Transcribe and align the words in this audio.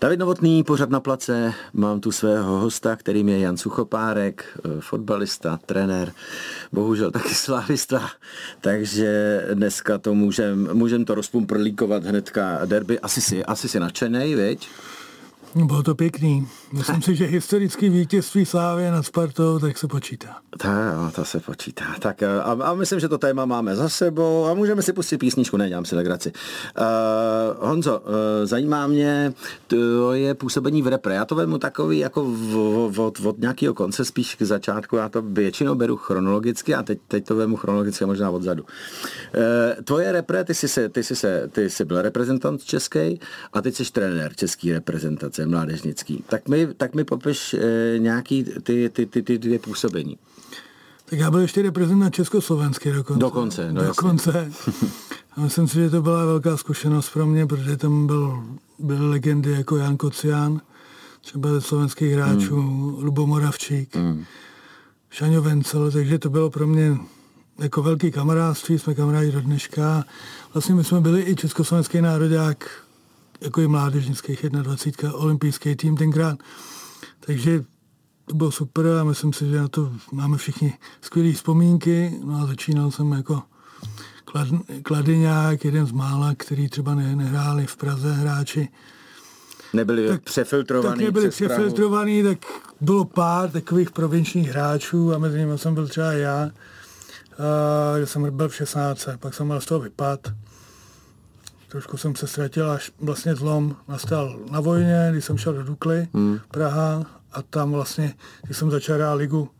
David 0.00 0.18
Novotný, 0.18 0.64
pořad 0.64 0.90
na 0.90 1.00
place, 1.00 1.52
mám 1.72 2.00
tu 2.00 2.12
svého 2.12 2.60
hosta, 2.60 2.96
kterým 2.96 3.28
je 3.28 3.40
Jan 3.40 3.56
Suchopárek, 3.56 4.44
eh, 4.64 4.80
fotbalista, 4.80 5.58
trenér, 5.66 6.12
bohužel 6.72 7.10
taky 7.10 7.34
slávista, 7.34 8.10
takže 8.60 9.42
dneska 9.54 9.98
to 9.98 10.14
můžem, 10.14 10.68
můžem 10.72 11.04
to 11.04 11.14
rozpumprlíkovat 11.14 12.04
hnedka 12.04 12.60
derby. 12.64 13.00
Asi 13.00 13.20
si, 13.20 13.44
asi 13.44 13.68
si 13.68 13.80
nadšenej, 13.80 14.34
viď? 14.34 14.68
Bylo 15.54 15.82
to 15.82 15.94
pěkný. 15.94 16.48
Myslím 16.72 17.02
si, 17.02 17.16
že 17.16 17.24
historický 17.24 17.88
vítězství 17.88 18.46
Slávě 18.46 18.90
nad 18.90 19.02
Spartou, 19.02 19.58
tak 19.58 19.78
se 19.78 19.88
počítá. 19.88 20.36
Tak, 20.58 20.94
jo, 20.94 21.10
to 21.14 21.24
se 21.24 21.40
počítá. 21.40 21.84
Tak 21.98 22.22
a, 22.22 22.42
a 22.42 22.74
myslím, 22.74 23.00
že 23.00 23.08
to 23.08 23.18
téma 23.18 23.44
máme 23.44 23.76
za 23.76 23.88
sebou 23.88 24.46
a 24.46 24.54
můžeme 24.54 24.82
si 24.82 24.92
pustit 24.92 25.18
písničku, 25.18 25.56
ne, 25.56 25.68
dělám 25.68 25.84
si 25.84 25.96
legraci. 25.96 26.32
Uh, 26.78 27.68
Honzo, 27.68 27.98
uh, 27.98 28.06
zajímá 28.44 28.86
mě, 28.86 29.32
to 29.66 30.12
je 30.12 30.34
působení 30.34 30.82
v 30.82 30.86
repre. 30.86 31.14
Já 31.14 31.24
to 31.24 31.34
vemu 31.34 31.58
takový 31.58 31.98
jako 31.98 32.24
v, 32.24 33.00
od, 33.00 33.20
od 33.20 33.38
nějakého 33.38 33.74
konce, 33.74 34.04
spíš 34.04 34.34
k 34.34 34.42
začátku, 34.42 34.96
já 34.96 35.08
to 35.08 35.22
většinou 35.22 35.74
beru 35.74 35.96
chronologicky 35.96 36.74
a 36.74 36.82
teď, 36.82 36.98
teď 37.08 37.26
to 37.26 37.36
vemu 37.36 37.56
chronologicky 37.56 38.04
možná 38.04 38.30
odzadu. 38.30 38.62
Uh, 38.62 39.82
tvoje 39.84 40.12
repre, 40.12 40.44
ty 40.44 40.54
jsi, 40.54 40.68
se, 40.68 40.88
ty, 40.88 41.04
jsi 41.04 41.16
se, 41.16 41.48
ty 41.52 41.70
jsi 41.70 41.84
byl 41.84 42.02
reprezentant 42.02 42.64
český 42.64 43.20
a 43.52 43.62
teď 43.62 43.74
jsi 43.74 43.92
trenér 43.92 44.34
český 44.34 44.72
reprezentace 44.72 45.39
organizace 45.40 45.46
mládežnický. 45.46 46.24
Tak 46.28 46.48
mi, 46.48 46.74
tak 46.76 46.94
mi 46.94 47.04
popiš 47.04 47.54
e, 47.54 47.98
nějaký 47.98 48.44
ty, 48.62 48.90
ty, 48.92 49.06
ty, 49.06 49.22
ty 49.22 49.38
dvě 49.38 49.58
působení. 49.58 50.18
Tak 51.04 51.18
já 51.18 51.30
byl 51.30 51.40
ještě 51.40 51.62
reprezentant 51.62 52.14
Československý 52.14 52.92
dokonce. 52.92 53.20
Dokonce, 53.20 53.72
no 53.72 53.84
Dokonce. 53.84 54.52
A 55.36 55.40
myslím 55.40 55.68
si, 55.68 55.74
že 55.74 55.90
to 55.90 56.02
byla 56.02 56.24
velká 56.24 56.56
zkušenost 56.56 57.10
pro 57.10 57.26
mě, 57.26 57.46
protože 57.46 57.76
tam 57.76 58.06
byl, 58.06 58.42
byly 58.78 59.08
legendy 59.08 59.50
jako 59.50 59.76
Jan 59.76 59.96
Kocián, 59.96 60.60
třeba 61.20 61.50
ze 61.50 61.60
slovenských 61.60 62.12
hráčů, 62.12 62.56
mm. 62.56 63.04
Lubo 63.04 63.26
Moravčík, 63.26 63.96
mm. 63.96 64.24
Šaňo 65.10 65.42
Vencel, 65.42 65.90
takže 65.90 66.18
to 66.18 66.30
bylo 66.30 66.50
pro 66.50 66.66
mě 66.66 66.96
jako 67.58 67.82
velký 67.82 68.10
kamarádství, 68.10 68.78
jsme 68.78 68.94
kamarádi 68.94 69.32
do 69.32 69.40
dneška. 69.40 70.04
Vlastně 70.54 70.74
my 70.74 70.84
jsme 70.84 71.00
byli 71.00 71.22
i 71.22 71.36
československý 71.36 72.00
národák 72.00 72.70
jako 73.40 73.60
i 73.60 73.68
mládežnických 73.68 74.42
21, 74.50 75.18
olympijský 75.18 75.76
tým 75.76 75.96
tenkrát. 75.96 76.38
Takže 77.20 77.64
to 78.26 78.34
bylo 78.34 78.50
super 78.50 78.86
a 79.00 79.04
myslím 79.04 79.32
si, 79.32 79.50
že 79.50 79.56
na 79.56 79.68
to 79.68 79.92
máme 80.12 80.36
všichni 80.36 80.72
skvělé 81.00 81.32
vzpomínky. 81.32 82.20
No 82.24 82.42
a 82.42 82.46
začínal 82.46 82.90
jsem 82.90 83.12
jako 83.12 83.42
klad, 84.24 84.48
kladeňák, 84.82 85.64
jeden 85.64 85.86
z 85.86 85.92
mála, 85.92 86.34
který 86.36 86.68
třeba 86.68 86.94
ne, 86.94 87.16
nehráli 87.16 87.66
v 87.66 87.76
Praze 87.76 88.12
hráči. 88.12 88.68
Nebyli 89.72 90.08
tak, 90.08 90.22
přefiltrovaný 90.22 90.96
Tak 90.96 91.04
nebyli 91.04 91.30
přefiltrovaný, 91.30 92.22
tak 92.22 92.38
bylo 92.80 93.04
pár 93.04 93.50
takových 93.50 93.90
provinčních 93.90 94.48
hráčů 94.48 95.14
a 95.14 95.18
mezi 95.18 95.38
nimi 95.38 95.58
jsem 95.58 95.74
byl 95.74 95.88
třeba 95.88 96.12
já, 96.12 96.50
a, 97.38 97.98
že 97.98 98.06
jsem 98.06 98.36
byl 98.36 98.48
v 98.48 98.54
16, 98.54 99.08
pak 99.20 99.34
jsem 99.34 99.46
měl 99.46 99.60
z 99.60 99.66
toho 99.66 99.80
vypad 99.80 100.20
trošku 101.70 101.96
jsem 101.96 102.16
se 102.16 102.26
ztratil, 102.26 102.70
až 102.70 102.92
vlastně 103.00 103.34
zlom 103.34 103.76
nastal 103.88 104.40
na 104.50 104.60
vojně, 104.60 105.08
když 105.10 105.24
jsem 105.24 105.38
šel 105.38 105.52
do 105.52 105.62
Dukly, 105.62 106.08
hmm. 106.14 106.40
Praha, 106.50 107.06
a 107.32 107.42
tam 107.42 107.72
vlastně, 107.72 108.14
když 108.42 108.56
jsem 108.56 108.70
začal 108.70 108.96
hrát 108.96 109.14
ligu 109.14 109.50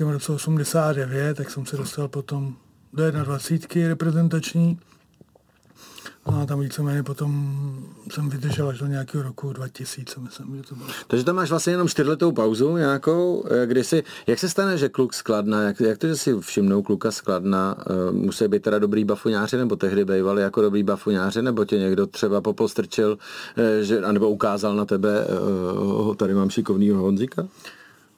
v 0.00 0.10
roce 0.10 0.32
89, 0.32 1.36
tak 1.36 1.50
jsem 1.50 1.66
se 1.66 1.76
dostal 1.76 2.08
potom 2.08 2.54
do 2.92 3.10
21 3.10 3.88
reprezentační 3.88 4.78
No 6.26 6.40
a 6.40 6.46
tam 6.46 6.60
víceméně 6.60 7.02
potom 7.02 7.60
jsem 8.10 8.30
vydržel 8.30 8.68
až 8.68 8.78
do 8.78 8.86
nějakého 8.86 9.22
roku 9.22 9.52
2000, 9.52 10.20
myslím, 10.20 10.56
že 10.56 10.62
to 10.62 10.74
bylo. 10.74 10.88
Takže 11.06 11.24
tam 11.24 11.36
máš 11.36 11.50
vlastně 11.50 11.72
jenom 11.72 11.88
čtyřletou 11.88 12.32
pauzu 12.32 12.76
nějakou, 12.76 13.44
eh, 13.50 13.66
kdy 13.66 13.84
si, 13.84 14.04
jak 14.26 14.38
se 14.38 14.48
stane, 14.48 14.78
že 14.78 14.88
kluk 14.88 15.14
skladna, 15.14 15.62
jak, 15.62 15.80
jak 15.80 15.98
to, 15.98 16.06
že 16.06 16.16
si 16.16 16.34
všimnou 16.40 16.82
kluka 16.82 17.10
skladna, 17.10 17.76
uh, 17.90 18.16
musí 18.16 18.48
být 18.48 18.62
teda 18.62 18.78
dobrý 18.78 19.04
bafuňáři, 19.04 19.56
nebo 19.56 19.76
tehdy 19.76 20.04
bývali 20.04 20.42
jako 20.42 20.60
dobrý 20.60 20.82
bafuňáři, 20.82 21.42
nebo 21.42 21.64
tě 21.64 21.78
někdo 21.78 22.06
třeba 22.06 22.40
popostrčil, 22.40 23.18
uh, 23.58 23.64
že, 23.82 24.00
anebo 24.00 24.30
ukázal 24.30 24.76
na 24.76 24.84
tebe, 24.84 25.26
uh, 25.26 26.14
tady 26.14 26.34
mám 26.34 26.50
šikovnýho 26.50 27.02
Honzika? 27.02 27.48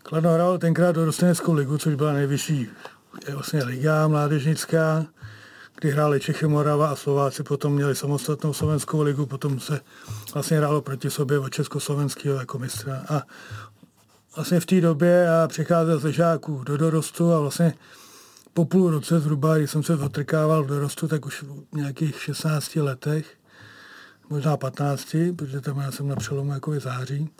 Kladno 0.02 0.32
hrál 0.32 0.58
tenkrát 0.58 0.92
do 0.92 1.04
Rosteneckou 1.04 1.52
ligu, 1.52 1.78
což 1.78 1.94
byla 1.94 2.12
nejvyšší 2.12 2.68
vlastně 3.34 3.64
liga 3.64 4.08
mládežnická 4.08 5.06
kdy 5.82 5.90
hráli 5.90 6.20
Čechy, 6.20 6.46
Morava 6.46 6.88
a 6.88 6.96
Slováci, 6.96 7.42
potom 7.42 7.74
měli 7.74 7.94
samostatnou 7.94 8.52
slovenskou 8.52 9.02
ligu, 9.02 9.26
potom 9.26 9.60
se 9.60 9.80
vlastně 10.34 10.56
hrálo 10.56 10.82
proti 10.82 11.10
sobě 11.10 11.38
od 11.38 11.48
Československého 11.48 12.38
jako 12.38 12.58
mistra. 12.58 13.02
A 13.08 13.22
vlastně 14.36 14.60
v 14.60 14.66
té 14.66 14.80
době 14.80 15.08
já 15.08 15.48
přicházel 15.48 15.98
ze 15.98 16.12
žáků 16.12 16.64
do 16.64 16.76
dorostu 16.76 17.32
a 17.32 17.40
vlastně 17.40 17.74
po 18.54 18.64
půl 18.64 18.90
roce 18.90 19.20
zhruba, 19.20 19.58
když 19.58 19.70
jsem 19.70 19.82
se 19.82 19.96
otrkával 19.96 20.64
v 20.64 20.66
dorostu, 20.66 21.08
tak 21.08 21.26
už 21.26 21.42
v 21.42 21.76
nějakých 21.76 22.22
16 22.22 22.76
letech, 22.76 23.26
možná 24.30 24.56
15, 24.56 25.16
protože 25.36 25.60
tam 25.60 25.78
já 25.78 25.90
jsem 25.90 26.08
na 26.08 26.16
přelomu 26.16 26.52
jako 26.52 26.80
září, 26.80 27.30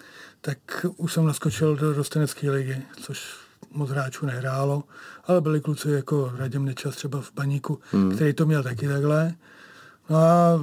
tak 0.41 0.59
už 0.97 1.13
jsem 1.13 1.27
naskočil 1.27 1.77
do 1.77 1.93
rostenecké 1.93 2.51
ligy, 2.51 2.83
což 3.03 3.35
moc 3.71 3.91
hráčů 3.91 4.27
nehrálo, 4.27 4.85
ale 5.27 5.41
byli 5.41 5.61
kluci 5.61 5.91
jako 5.91 6.33
Radim 6.37 6.65
Nečas 6.65 6.97
třeba 6.97 7.21
v 7.21 7.33
Baníku, 7.35 7.81
hmm. 7.93 8.15
který 8.15 8.33
to 8.33 8.47
měl 8.47 8.63
taky 8.63 8.89
takhle. 8.89 9.35
No 10.11 10.17
a 10.17 10.61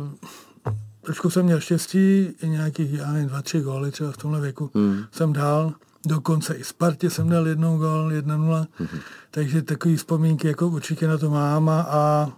trošku 1.01 1.29
jsem 1.29 1.45
měl 1.45 1.59
štěstí, 1.59 2.27
i 2.41 2.49
nějakých, 2.49 2.93
já 2.93 3.11
nevím, 3.11 3.29
dva, 3.29 3.41
tři 3.41 3.61
góly 3.61 3.91
třeba 3.91 4.11
v 4.11 4.17
tomhle 4.17 4.41
věku 4.41 4.71
hmm. 4.75 5.03
jsem 5.11 5.33
dal. 5.33 5.73
Dokonce 6.05 6.53
i 6.53 6.63
Spartě 6.63 7.09
jsem 7.09 7.29
dal 7.29 7.47
jednou 7.47 7.77
gól, 7.77 8.11
1-0. 8.11 8.67
Hmm. 8.77 8.99
Takže 9.31 9.61
takový 9.61 9.95
vzpomínky 9.95 10.47
jako 10.47 10.67
určitě 10.67 11.07
na 11.07 11.17
to 11.17 11.29
mám 11.29 11.69
a, 11.69 11.81
a 11.81 12.31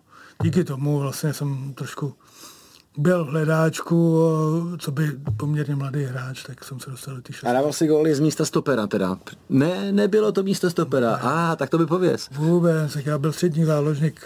díky 0.44 0.64
tomu 0.64 1.00
vlastně 1.00 1.34
jsem 1.34 1.74
trošku 1.74 2.14
byl 2.97 3.25
v 3.25 3.28
hledáčku, 3.28 4.78
co 4.79 4.91
by 4.91 5.12
poměrně 5.38 5.75
mladý 5.75 6.03
hráč, 6.03 6.44
tak 6.44 6.63
jsem 6.63 6.79
se 6.79 6.90
dostal 6.90 7.16
do 7.16 7.22
té 7.22 7.34
A 7.44 7.53
dával 7.53 7.74
si 7.74 7.88
góly 7.88 8.16
z 8.16 8.19
místa 8.19 8.46
stopera 8.46 8.88
teda? 8.88 9.18
Ne, 9.50 9.91
nebylo 9.91 10.31
to 10.31 10.44
místo 10.44 10.69
stopera. 10.69 11.16
A, 11.16 11.52
ah, 11.52 11.56
tak 11.56 11.69
to 11.69 11.78
by 11.78 11.85
pověz. 11.85 12.29
Vůbec, 12.31 12.96
já 13.06 13.18
byl 13.18 13.31
střední 13.34 13.66
záložník, 13.66 14.25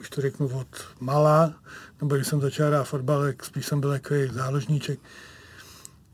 už 0.00 0.10
to 0.10 0.20
řeknu 0.20 0.46
od 0.46 0.66
malá, 1.00 1.54
nebo 2.00 2.14
když 2.14 2.26
jsem 2.26 2.40
začal 2.40 2.68
hrát 2.68 2.84
fotbal, 2.84 3.22
tak 3.22 3.44
spíš 3.44 3.66
jsem 3.66 3.80
byl 3.80 3.90
takový 3.90 4.28
záložníček. 4.32 4.98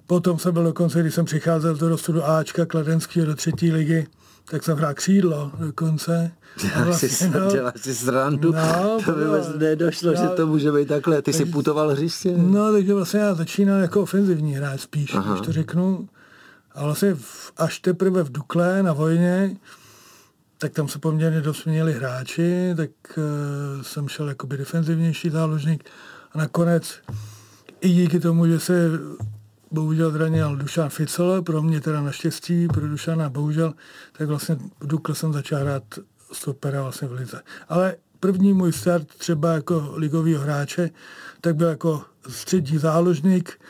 Potom 0.07 0.39
jsem 0.39 0.55
byl 0.55 0.65
dokonce, 0.65 1.01
když 1.01 1.15
jsem 1.15 1.25
přicházel 1.25 1.75
do 1.75 1.89
rostu 1.89 2.13
do 2.13 2.25
Ačka 2.25 2.67
Kladenského 2.67 3.27
do 3.27 3.35
třetí 3.35 3.73
ligy, 3.73 4.07
tak 4.51 4.65
jsem 4.65 4.77
hrál 4.77 4.95
křídlo 4.95 5.53
dokonce. 5.59 6.33
Děláš, 6.63 6.85
vlastně, 6.87 7.09
si, 7.09 7.31
no, 7.31 7.51
děláš 7.51 7.75
si 7.81 7.95
srandu, 7.95 8.53
no, 8.53 8.99
to 9.05 9.13
by 9.13 9.25
vůbec 9.25 9.49
nedošlo, 9.59 10.13
no, 10.13 10.17
že 10.17 10.29
to 10.29 10.47
může 10.47 10.73
být 10.73 10.89
takhle. 10.89 11.23
Ty 11.23 11.33
jsi 11.33 11.45
putoval 11.45 11.89
hřiště? 11.91 12.35
No, 12.37 12.73
takže 12.73 12.95
vlastně 12.95 13.21
já 13.21 13.35
začínal 13.35 13.81
jako 13.81 14.03
ofenzivní 14.03 14.55
hráč 14.55 14.81
spíš, 14.81 15.15
Aha. 15.15 15.33
když 15.33 15.47
to 15.47 15.53
řeknu. 15.53 16.09
A 16.73 16.85
vlastně 16.85 17.15
v, 17.15 17.53
až 17.57 17.79
teprve 17.79 18.23
v 18.23 18.33
Dukle 18.33 18.83
na 18.83 18.93
vojně, 18.93 19.57
tak 20.59 20.73
tam 20.73 20.89
se 20.89 20.99
poměrně 20.99 21.41
dost 21.41 21.65
měli 21.65 21.93
hráči, 21.93 22.75
tak 22.77 22.91
uh, 23.17 23.83
jsem 23.83 24.09
šel 24.09 24.29
jako 24.29 24.47
by 24.47 24.57
defenzivnější 24.57 25.31
záložník. 25.31 25.91
A 26.33 26.39
nakonec 26.39 27.01
i 27.81 27.89
díky 27.89 28.21
tomu, 28.21 28.47
že 28.47 28.61
se 28.61 28.91
bohužel 29.71 30.11
zranil 30.11 30.57
Dušan 30.57 30.89
Ficel, 30.89 31.43
pro 31.43 31.63
mě 31.63 31.81
teda 31.81 32.01
naštěstí, 32.01 32.69
pro 32.69 32.89
Dušana 32.89 33.29
bohužel, 33.29 33.75
tak 34.19 34.29
vlastně 34.29 34.55
v 34.81 34.87
Dukle 34.87 35.15
jsem 35.15 35.33
začal 35.33 35.61
hrát 35.61 35.83
stopera 36.33 36.83
vlastně 36.83 37.09
v 37.09 37.13
lize. 37.13 37.43
Ale 37.69 37.97
první 38.21 38.53
můj 38.53 38.73
start 38.73 39.07
třeba 39.07 39.53
jako 39.53 39.93
ligového 39.95 40.43
hráče, 40.43 40.91
tak 41.41 41.57
byl 41.57 41.69
jako 41.69 42.03
střední 42.29 42.79
záložník, 42.79 43.61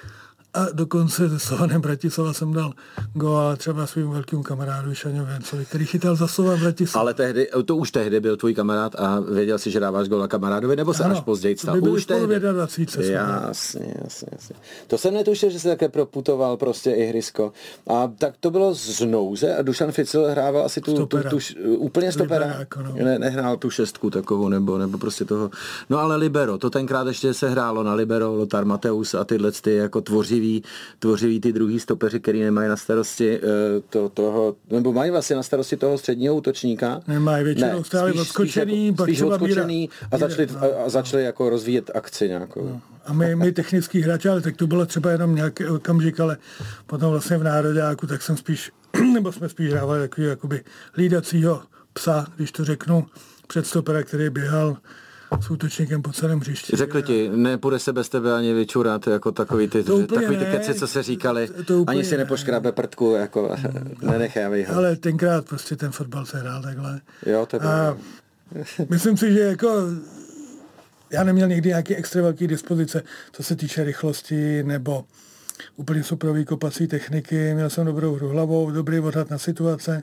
a 0.59 0.67
dokonce 0.73 1.29
se 1.29 1.39
Slovanem 1.39 1.81
Bratislava 1.81 2.33
jsem 2.33 2.53
dal 2.53 2.73
gól 3.15 3.57
třeba 3.57 3.87
svým 3.87 4.11
velkým 4.11 4.43
kamarádu 4.43 4.95
Šaňo 4.95 5.25
Vencovi, 5.25 5.65
který 5.65 5.87
chytal 5.87 6.17
za 6.17 6.27
Slovan 6.27 6.61
Bratislava. 6.61 7.01
Ale 7.01 7.15
tehdy, 7.15 7.49
to 7.65 7.77
už 7.77 7.91
tehdy 7.91 8.21
byl 8.21 8.37
tvůj 8.37 8.55
kamarád 8.55 8.95
a 8.95 9.21
věděl 9.21 9.59
si, 9.59 9.71
že 9.71 9.81
dáváš 9.81 10.09
gól 10.09 10.29
kamarádovi, 10.29 10.77
nebo 10.77 10.95
se 10.95 11.05
ano, 11.05 11.15
až 11.15 11.21
později 11.21 11.57
stal? 11.57 11.89
Už 11.89 12.07
tehdy. 12.07 12.41
20, 12.41 12.81
jasně, 12.97 13.95
jasně, 14.05 14.29
jasně. 14.33 14.57
To 14.87 14.99
jsem 14.99 15.15
netušil, 15.15 15.51
že 15.51 15.61
se 15.61 15.69
také 15.69 15.89
proputoval 15.89 16.57
prostě 16.57 16.91
i 16.91 17.07
Hrysko. 17.07 17.53
A 17.87 18.13
tak 18.19 18.35
to 18.41 18.51
bylo 18.51 18.75
z 18.75 19.01
nouze 19.01 19.57
a 19.57 19.63
Dušan 19.63 19.93
Ficil 19.93 20.27
hrával 20.27 20.65
asi 20.65 20.81
tu, 20.81 20.95
tu, 20.95 21.07
tu, 21.07 21.19
tu 21.29 21.39
úplně 21.77 22.13
stopera. 22.13 22.47
Jako 22.59 22.83
no. 22.83 22.95
ne, 22.95 23.19
nehrál 23.19 23.57
tu 23.57 23.71
šestku 23.71 24.11
takovou, 24.11 24.49
nebo, 24.49 24.79
nebo 24.79 24.99
prostě 24.99 25.25
toho. 25.25 25.51
No 25.91 25.99
ale 25.99 26.17
Libero, 26.17 26.59
to 26.59 26.71
tenkrát 26.71 27.07
ještě 27.07 27.35
se 27.35 27.51
hrálo 27.51 27.83
na 27.83 27.95
Libero, 27.95 28.35
Lothar 28.35 28.65
Mateus 28.65 29.15
a 29.15 29.25
tyhle 29.25 29.53
ty 29.53 29.75
jako 29.75 30.01
tvoří 30.49 30.63
tvořivý, 30.99 30.99
tvořivý 30.99 31.41
ty 31.41 31.53
druhý 31.53 31.81
stopeři, 31.81 32.21
který 32.21 32.41
nemají 32.41 32.69
na 32.69 32.77
starosti 32.77 33.41
uh, 33.41 33.47
to, 33.91 34.09
toho, 34.09 34.57
nebo 34.71 34.93
mají 34.93 35.11
vlastně 35.11 35.37
na 35.37 35.43
starosti 35.43 35.77
toho 35.77 35.99
středního 35.99 36.37
útočníka. 36.37 37.01
Nemají 37.09 37.45
většinou 37.45 37.79
ne, 37.79 37.85
stále 37.85 38.11
spíš, 38.11 38.21
odskočený, 38.21 38.89
spíš, 38.89 38.89
jako, 38.89 39.03
spíš 39.03 39.23
odskočený 39.23 39.91
a 40.11 40.19
začali, 40.19 40.49
no. 40.53 40.61
a 40.87 40.89
začali 40.89 41.25
jako 41.25 41.51
rozvíjet 41.51 41.91
akci 41.95 42.29
nějakou. 42.29 42.65
No. 42.65 42.81
A 43.07 43.13
my, 43.13 43.37
my 43.37 43.53
technický 43.53 44.03
hráči, 44.03 44.29
ale 44.29 44.41
tak 44.41 44.57
to 44.57 44.67
bylo 44.67 44.87
třeba 44.87 45.11
jenom 45.11 45.35
nějaký 45.35 45.67
okamžik, 45.67 46.21
ale 46.21 46.37
potom 46.87 47.11
vlastně 47.11 47.39
v 47.39 47.45
nároďáku, 47.45 48.07
tak 48.07 48.23
jsem 48.23 48.37
spíš, 48.37 48.73
nebo 49.15 49.33
jsme 49.33 49.49
spíš 49.49 49.71
hrávali 49.71 50.01
takový 50.09 50.27
jakoby 50.27 50.65
hlídacího 50.93 51.63
psa, 51.93 52.27
když 52.37 52.53
to 52.53 52.65
řeknu, 52.65 53.07
před 53.47 53.67
stopera, 53.67 54.03
který 54.03 54.31
běhal 54.31 54.77
s 55.41 55.51
útočníkem 55.51 56.03
po 56.03 56.13
celém 56.13 56.41
hřišti. 56.41 56.77
Řekli 56.77 57.03
ti, 57.03 57.31
nepůjde 57.35 57.79
se 57.79 57.93
bez 57.93 58.09
tebe 58.09 58.35
ani 58.35 58.55
vyčurat, 58.55 59.07
jako 59.07 59.33
takový 59.33 59.69
ty, 59.69 59.85
takový 59.85 60.37
ty 60.37 60.45
keci, 60.45 60.75
co 60.75 60.87
se 60.87 61.03
říkali, 61.03 61.49
to, 61.49 61.65
to 61.65 61.85
ani 61.87 62.05
si 62.05 62.17
nepoškrábe 62.17 62.73
prdku, 62.73 63.15
jako 63.15 63.57
nenechej, 64.03 64.65
ho. 64.65 64.77
Ale 64.77 64.97
tenkrát 64.97 65.47
prostě 65.47 65.77
ten 65.77 65.91
fotbal 65.91 66.27
se 66.27 66.39
hrál 66.39 66.63
takhle. 66.63 67.01
Jo, 67.27 67.47
to 67.47 67.63
A 67.63 67.97
myslím 68.91 69.17
si, 69.17 69.33
že 69.33 69.41
jako 69.41 69.87
já 71.11 71.25
neměl 71.25 71.49
nikdy 71.49 71.69
nějaký 71.69 71.97
extra 71.97 72.23
velký 72.23 72.47
dispozice, 72.47 73.03
co 73.33 73.43
se 73.43 73.57
týče 73.57 73.85
rychlosti 73.85 74.63
nebo 74.63 75.05
úplně 75.77 76.03
superový 76.03 76.45
kopací 76.45 76.87
techniky. 76.87 77.55
Měl 77.55 77.71
jsem 77.71 77.87
dobrou 77.87 78.15
hru 78.15 78.29
hlavou, 78.29 78.71
dobrý 78.71 79.01
odhad 79.01 79.31
na 79.31 79.39
situace. 79.39 80.03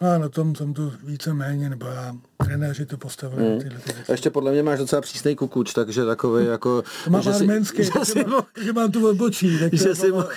No 0.00 0.10
a 0.10 0.18
na 0.18 0.28
tom 0.28 0.54
jsem 0.54 0.74
to 0.74 0.92
více 1.04 1.34
méně, 1.34 1.70
nebo 1.70 1.86
já, 1.86 2.16
trenéři 2.44 2.86
to 2.86 2.96
postavili. 2.96 3.48
Hmm. 3.48 3.60
Tyhle 3.60 3.78
ty 3.78 3.92
věci. 3.92 4.12
Ještě 4.12 4.30
podle 4.30 4.52
mě 4.52 4.62
máš 4.62 4.78
docela 4.78 5.02
přísný 5.02 5.36
kukuč, 5.36 5.72
takže 5.72 6.04
takový 6.04 6.46
jako... 6.46 6.82
To 7.04 7.10
mám 7.10 7.22
že 7.22 7.30
arménský, 7.30 7.84
si, 7.84 7.92
že, 8.14 8.24
mám, 8.24 8.42
že 8.64 8.72
mám 8.72 8.92
tu 8.92 9.08
odbočí. 9.08 9.58
Tak 9.58 9.74
že 9.74 9.94
si 9.94 10.12
mohl 10.12 10.28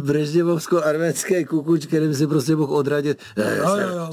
brežněvovsko-arménský 0.00 1.44
kukuč, 1.48 1.86
kterým 1.86 2.14
si 2.14 2.26
prostě 2.26 2.56
mohl 2.56 2.74
odradit. 2.74 3.18
Jo, 3.36 3.44
jo, 3.56 3.78
jo. 3.78 4.10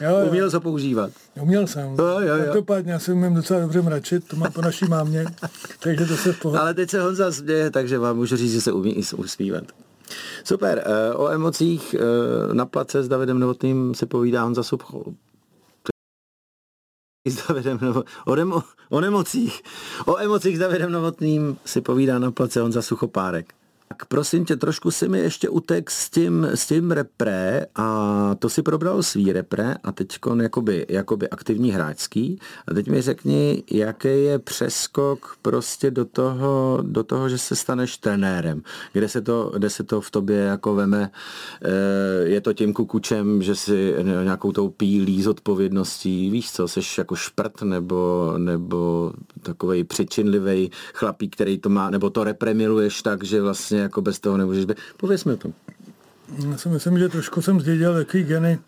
Jo, 0.00 0.18
jo. 0.18 0.26
Uměl 0.28 0.50
to 0.50 0.60
používat. 0.60 1.10
Uměl 1.40 1.66
jsem. 1.66 1.96
Jo, 1.98 2.20
jo, 2.20 2.36
jo. 2.36 2.44
Každopádně 2.44 2.92
já 2.92 2.98
si 2.98 3.12
umím 3.12 3.34
docela 3.34 3.60
dobře 3.60 3.82
mračit, 3.82 4.28
to 4.28 4.36
mám 4.36 4.52
po 4.52 4.62
naší 4.62 4.84
mámě, 4.84 5.24
takže 5.78 6.06
to 6.06 6.16
se 6.16 6.32
v 6.32 6.40
pohodě. 6.40 6.60
Ale 6.60 6.74
teď 6.74 6.90
se 6.90 7.00
Honza 7.00 7.32
směje, 7.32 7.70
takže 7.70 7.98
vám 7.98 8.16
můžu 8.16 8.36
říct, 8.36 8.52
že 8.52 8.60
se 8.60 8.72
umí 8.72 8.98
i 8.98 9.02
usmívat. 9.16 9.64
Super, 10.44 10.84
eh, 10.86 11.14
o 11.14 11.28
emocích 11.28 11.94
eh, 11.94 12.54
na 12.54 12.66
place 12.66 13.02
s 13.02 13.08
Davidem 13.08 13.38
Novotným 13.38 13.94
se 13.94 14.06
povídá 14.06 14.42
Honza 14.42 14.62
Subchol. 14.62 15.04
S 17.28 17.46
Davidem 17.48 17.78
Novo... 17.82 18.04
o, 18.26 18.34
demo... 18.34 18.62
o 18.90 19.00
nemocích. 19.00 19.62
O 20.06 20.18
emocích 20.18 20.56
s 20.56 20.60
Davidem 20.60 20.92
Novotným 20.92 21.58
si 21.64 21.80
povídá 21.80 22.18
na 22.18 22.30
place 22.30 22.60
Honza 22.60 22.82
Suchopárek. 22.82 23.54
Tak 23.88 24.04
prosím 24.04 24.44
tě, 24.44 24.56
trošku 24.56 24.90
si 24.90 25.08
mi 25.08 25.18
ještě 25.18 25.48
utek 25.48 25.90
s 25.90 26.10
tím, 26.10 26.44
s 26.44 26.66
tím 26.66 26.90
repre 26.90 27.66
a 27.74 28.34
to 28.38 28.48
si 28.48 28.62
probral 28.62 29.02
svý 29.02 29.32
repre 29.32 29.74
a 29.84 29.92
teď 29.92 30.18
jakoby, 30.42 30.86
jakoby 30.88 31.28
aktivní 31.28 31.70
hráčský. 31.70 32.40
A 32.68 32.74
teď 32.74 32.88
mi 32.88 33.02
řekni, 33.02 33.62
jaký 33.70 34.08
je 34.08 34.38
přeskok 34.38 35.36
prostě 35.42 35.90
do 35.90 36.04
toho, 36.04 36.78
do 36.82 37.04
toho, 37.04 37.28
že 37.28 37.38
se 37.38 37.56
staneš 37.56 37.96
trenérem. 37.96 38.62
Kde 38.92 39.08
se 39.08 39.20
to, 39.20 39.50
kde 39.54 39.70
se 39.70 39.84
to 39.84 40.00
v 40.00 40.10
tobě 40.10 40.38
jako 40.38 40.74
veme, 40.74 41.10
eh, 41.62 41.68
je 42.28 42.40
to 42.40 42.52
tím 42.52 42.72
kukučem, 42.72 43.42
že 43.42 43.54
si 43.54 43.94
nějakou 44.22 44.52
tou 44.52 44.68
pílí 44.68 45.22
z 45.22 45.26
odpovědností, 45.26 46.30
víš 46.30 46.52
co, 46.52 46.68
jsi 46.68 46.80
jako 46.98 47.16
šprt 47.16 47.62
nebo, 47.62 48.34
nebo 48.36 49.12
takovej 49.42 49.84
přečinlivý 49.84 50.70
chlapík, 50.94 51.34
který 51.34 51.58
to 51.58 51.68
má, 51.68 51.90
nebo 51.90 52.10
to 52.10 52.24
repre 52.24 52.54
miluješ 52.54 53.02
tak, 53.02 53.24
že 53.24 53.42
vlastně 53.42 53.75
jako 53.78 54.02
bez 54.02 54.18
toho 54.18 54.36
nemůžeš 54.36 54.64
být. 54.64 54.76
Pověz 54.96 55.24
mi 55.24 55.32
o 55.32 55.36
tom. 55.36 55.52
Já 56.50 56.56
si 56.56 56.68
myslím, 56.68 56.98
že 56.98 57.08
trošku 57.08 57.42
jsem 57.42 57.60
zdědil 57.60 57.94
takový 57.94 58.24
geny 58.24 58.58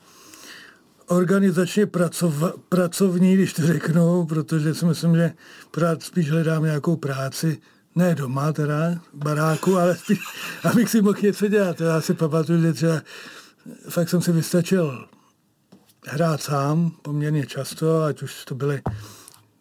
organizačně 1.07 1.87
pracov, 1.87 2.35
pracovní, 2.69 3.35
když 3.35 3.53
to 3.53 3.67
řeknu, 3.67 4.27
protože 4.27 4.75
si 4.75 4.85
myslím, 4.85 5.17
že 5.17 5.33
pořád 5.71 6.03
spíš 6.03 6.31
hledám 6.31 6.65
nějakou 6.65 6.97
práci, 6.97 7.59
ne 7.95 8.15
doma 8.15 8.53
teda, 8.53 9.01
baráku, 9.15 9.77
ale 9.79 9.97
spíš, 9.97 10.19
abych 10.65 10.91
si 10.91 11.03
mohl 11.03 11.19
něco 11.23 11.49
dělat. 11.49 11.81
Já 11.81 12.01
si 12.01 12.15
pamatuju, 12.15 12.63
že 12.63 12.73
třeba 12.73 13.03
fakt 13.89 14.09
jsem 14.09 14.23
si 14.23 14.33
vystačil 14.33 15.09
hrát 16.07 16.43
sám 16.43 16.91
poměrně 17.03 17.47
často, 17.47 18.03
ať 18.03 18.23
už 18.23 18.45
to 18.45 18.55
byly, 18.55 18.83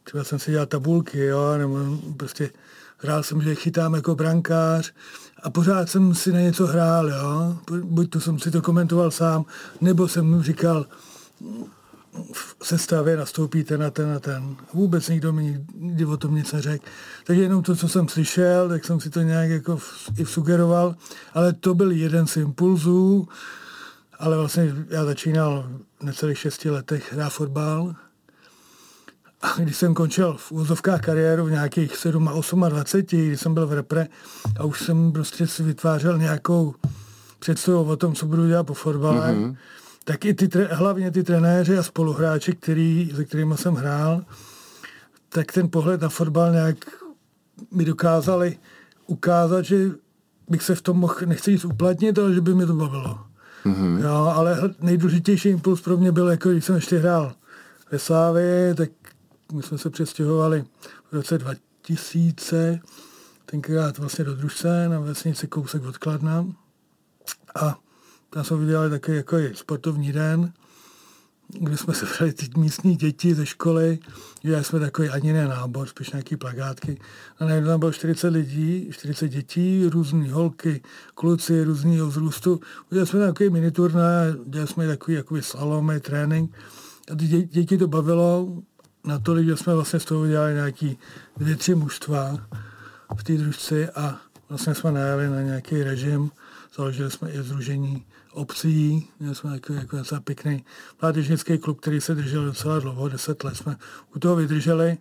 třeba 0.03 0.23
jsem 0.23 0.39
si 0.39 0.51
dělal 0.51 0.65
tabulky, 0.65 1.19
jo, 1.19 1.57
nebo 1.57 1.77
prostě 2.17 2.49
hrál 2.97 3.23
jsem, 3.23 3.41
že 3.41 3.55
chytám 3.55 3.93
jako 3.93 4.15
brankář, 4.15 4.93
a 5.43 5.49
pořád 5.49 5.89
jsem 5.89 6.15
si 6.15 6.31
na 6.31 6.39
něco 6.39 6.67
hrál, 6.67 7.09
jo. 7.09 7.57
Buď 7.83 8.09
to 8.09 8.19
jsem 8.19 8.39
si 8.39 8.51
to 8.51 8.61
komentoval 8.61 9.11
sám, 9.11 9.45
nebo 9.81 10.07
jsem 10.07 10.43
říkal, 10.43 10.85
v 12.33 12.67
sestavě 12.67 13.17
nastoupíte 13.17 13.77
na 13.77 13.89
ten 13.89 14.11
a 14.11 14.19
ten. 14.19 14.55
Vůbec 14.73 15.09
nikdo 15.09 15.33
mi 15.33 15.65
nikdy 15.75 16.05
o 16.05 16.17
tom 16.17 16.35
nic 16.35 16.51
neřekl. 16.51 16.85
Takže 17.23 17.41
jenom 17.41 17.63
to, 17.63 17.75
co 17.75 17.89
jsem 17.89 18.07
slyšel, 18.07 18.69
tak 18.69 18.85
jsem 18.85 18.99
si 18.99 19.09
to 19.09 19.21
nějak 19.21 19.49
jako 19.49 19.79
i 20.17 20.25
sugeroval, 20.25 20.95
ale 21.33 21.53
to 21.53 21.73
byl 21.73 21.91
jeden 21.91 22.27
z 22.27 22.37
impulzů, 22.37 23.27
ale 24.19 24.37
vlastně 24.37 24.75
já 24.89 25.05
začínal 25.05 25.69
v 25.99 26.03
necelých 26.03 26.37
šesti 26.37 26.69
letech 26.69 27.13
hrát 27.13 27.29
fotbal, 27.29 27.95
a 29.41 29.53
když 29.57 29.77
jsem 29.77 29.93
končil 29.93 30.33
v 30.37 30.51
úzovkách 30.51 31.01
kariéru 31.01 31.45
v 31.45 31.51
nějakých 31.51 31.95
7 31.95 32.27
a 32.27 32.69
28, 32.69 33.27
když 33.27 33.41
jsem 33.41 33.53
byl 33.53 33.67
v 33.67 33.73
repre 33.73 34.07
a 34.59 34.63
už 34.63 34.81
jsem 34.81 35.11
prostě 35.11 35.47
si 35.47 35.63
vytvářel 35.63 36.17
nějakou 36.17 36.75
představu 37.39 37.83
o 37.83 37.95
tom, 37.95 38.15
co 38.15 38.25
budu 38.25 38.47
dělat 38.47 38.63
po 38.63 38.73
fotbale, 38.73 39.33
mm-hmm. 39.33 39.55
tak 40.03 40.25
i 40.25 40.33
ty, 40.33 40.49
hlavně 40.71 41.11
ty 41.11 41.23
trenéři 41.23 41.77
a 41.77 41.83
spoluhráči, 41.83 42.55
který, 42.55 43.11
se 43.15 43.25
kterými 43.25 43.57
jsem 43.57 43.75
hrál, 43.75 44.25
tak 45.29 45.51
ten 45.51 45.69
pohled 45.69 46.01
na 46.01 46.09
fotbal 46.09 46.51
nějak 46.51 46.77
mi 47.71 47.85
dokázali 47.85 48.57
ukázat, 49.07 49.61
že 49.61 49.91
bych 50.49 50.63
se 50.63 50.75
v 50.75 50.81
tom 50.81 50.97
mohl, 50.97 51.15
nechci 51.25 51.51
jít 51.51 51.65
uplatnit, 51.65 52.19
ale 52.19 52.33
že 52.33 52.41
by 52.41 52.55
mi 52.55 52.65
to 52.65 52.73
bavilo. 52.73 53.19
Mm-hmm. 53.65 53.99
Jo, 53.99 54.33
ale 54.35 54.59
nejdůležitější 54.81 55.49
impuls 55.49 55.81
pro 55.81 55.97
mě 55.97 56.11
byl, 56.11 56.27
jako 56.27 56.49
když 56.49 56.65
jsem 56.65 56.75
ještě 56.75 56.97
hrál 56.97 57.33
ve 57.91 57.99
Slávě, 57.99 58.75
tak 58.75 58.89
my 59.53 59.63
jsme 59.63 59.77
se 59.77 59.89
přestěhovali 59.89 60.65
v 61.11 61.13
roce 61.13 61.37
2000, 61.37 62.79
tenkrát 63.45 63.97
vlastně 63.97 64.25
do 64.25 64.35
Družce 64.35 64.89
na 64.89 64.99
vesnici 64.99 65.47
kousek 65.47 65.83
od 65.83 65.97
Kladna. 65.97 66.45
A 67.55 67.79
tam 68.29 68.43
jsme 68.43 68.57
udělali 68.57 68.89
takový 68.89 69.17
jako 69.17 69.37
sportovní 69.53 70.11
den, 70.11 70.53
kde 71.59 71.77
jsme 71.77 71.93
se 71.93 72.05
brali 72.05 72.33
ty 72.33 72.49
místní 72.57 72.95
děti 72.95 73.35
ze 73.35 73.45
školy, 73.45 73.99
dělali 74.41 74.63
jsme 74.63 74.79
takový 74.79 75.09
ani 75.09 75.33
ne 75.33 75.47
nábor, 75.47 75.87
spíš 75.87 76.11
nějaký 76.11 76.37
plagátky. 76.37 76.99
A 77.39 77.45
najednou 77.45 77.69
tam 77.69 77.79
bylo 77.79 77.91
40 77.91 78.29
lidí, 78.29 78.89
40 78.91 79.27
dětí, 79.27 79.85
různé 79.85 80.31
holky, 80.31 80.81
kluci 81.13 81.63
různého 81.63 82.07
vzrůstu. 82.07 82.59
Udělali 82.91 83.07
jsme 83.07 83.19
takový 83.19 83.49
miniturné, 83.49 84.35
dělali 84.45 84.67
jsme 84.67 84.87
takový 84.87 85.17
jakoby 85.17 85.41
slalomy, 85.41 85.99
trénink. 85.99 86.55
A 87.11 87.15
ty 87.15 87.27
děti 87.27 87.77
to 87.77 87.87
bavilo, 87.87 88.63
natolik, 89.05 89.45
že 89.45 89.57
jsme 89.57 89.75
vlastně 89.75 89.99
z 89.99 90.05
toho 90.05 90.21
udělali 90.21 90.53
nějaký 90.53 90.97
dvě, 91.37 91.55
tři 91.55 91.75
mužstva 91.75 92.37
v 93.17 93.23
té 93.23 93.33
družci 93.33 93.89
a 93.89 94.19
vlastně 94.49 94.75
jsme 94.75 94.91
najeli 94.91 95.29
na 95.29 95.41
nějaký 95.41 95.83
režim, 95.83 96.31
založili 96.75 97.11
jsme 97.11 97.31
i 97.31 97.43
združení 97.43 98.05
obcí, 98.31 99.07
měli 99.19 99.35
jsme 99.35 99.51
takový 99.51 99.79
jako 99.79 99.97
docela 99.97 100.21
pěkný 100.21 100.65
mládežnický 101.01 101.57
klub, 101.57 101.79
který 101.79 102.01
se 102.01 102.15
držel 102.15 102.45
docela 102.45 102.79
dlouho, 102.79 103.09
deset 103.09 103.43
let 103.43 103.57
jsme 103.57 103.77
u 104.15 104.19
toho 104.19 104.35
vydrželi. 104.35 104.97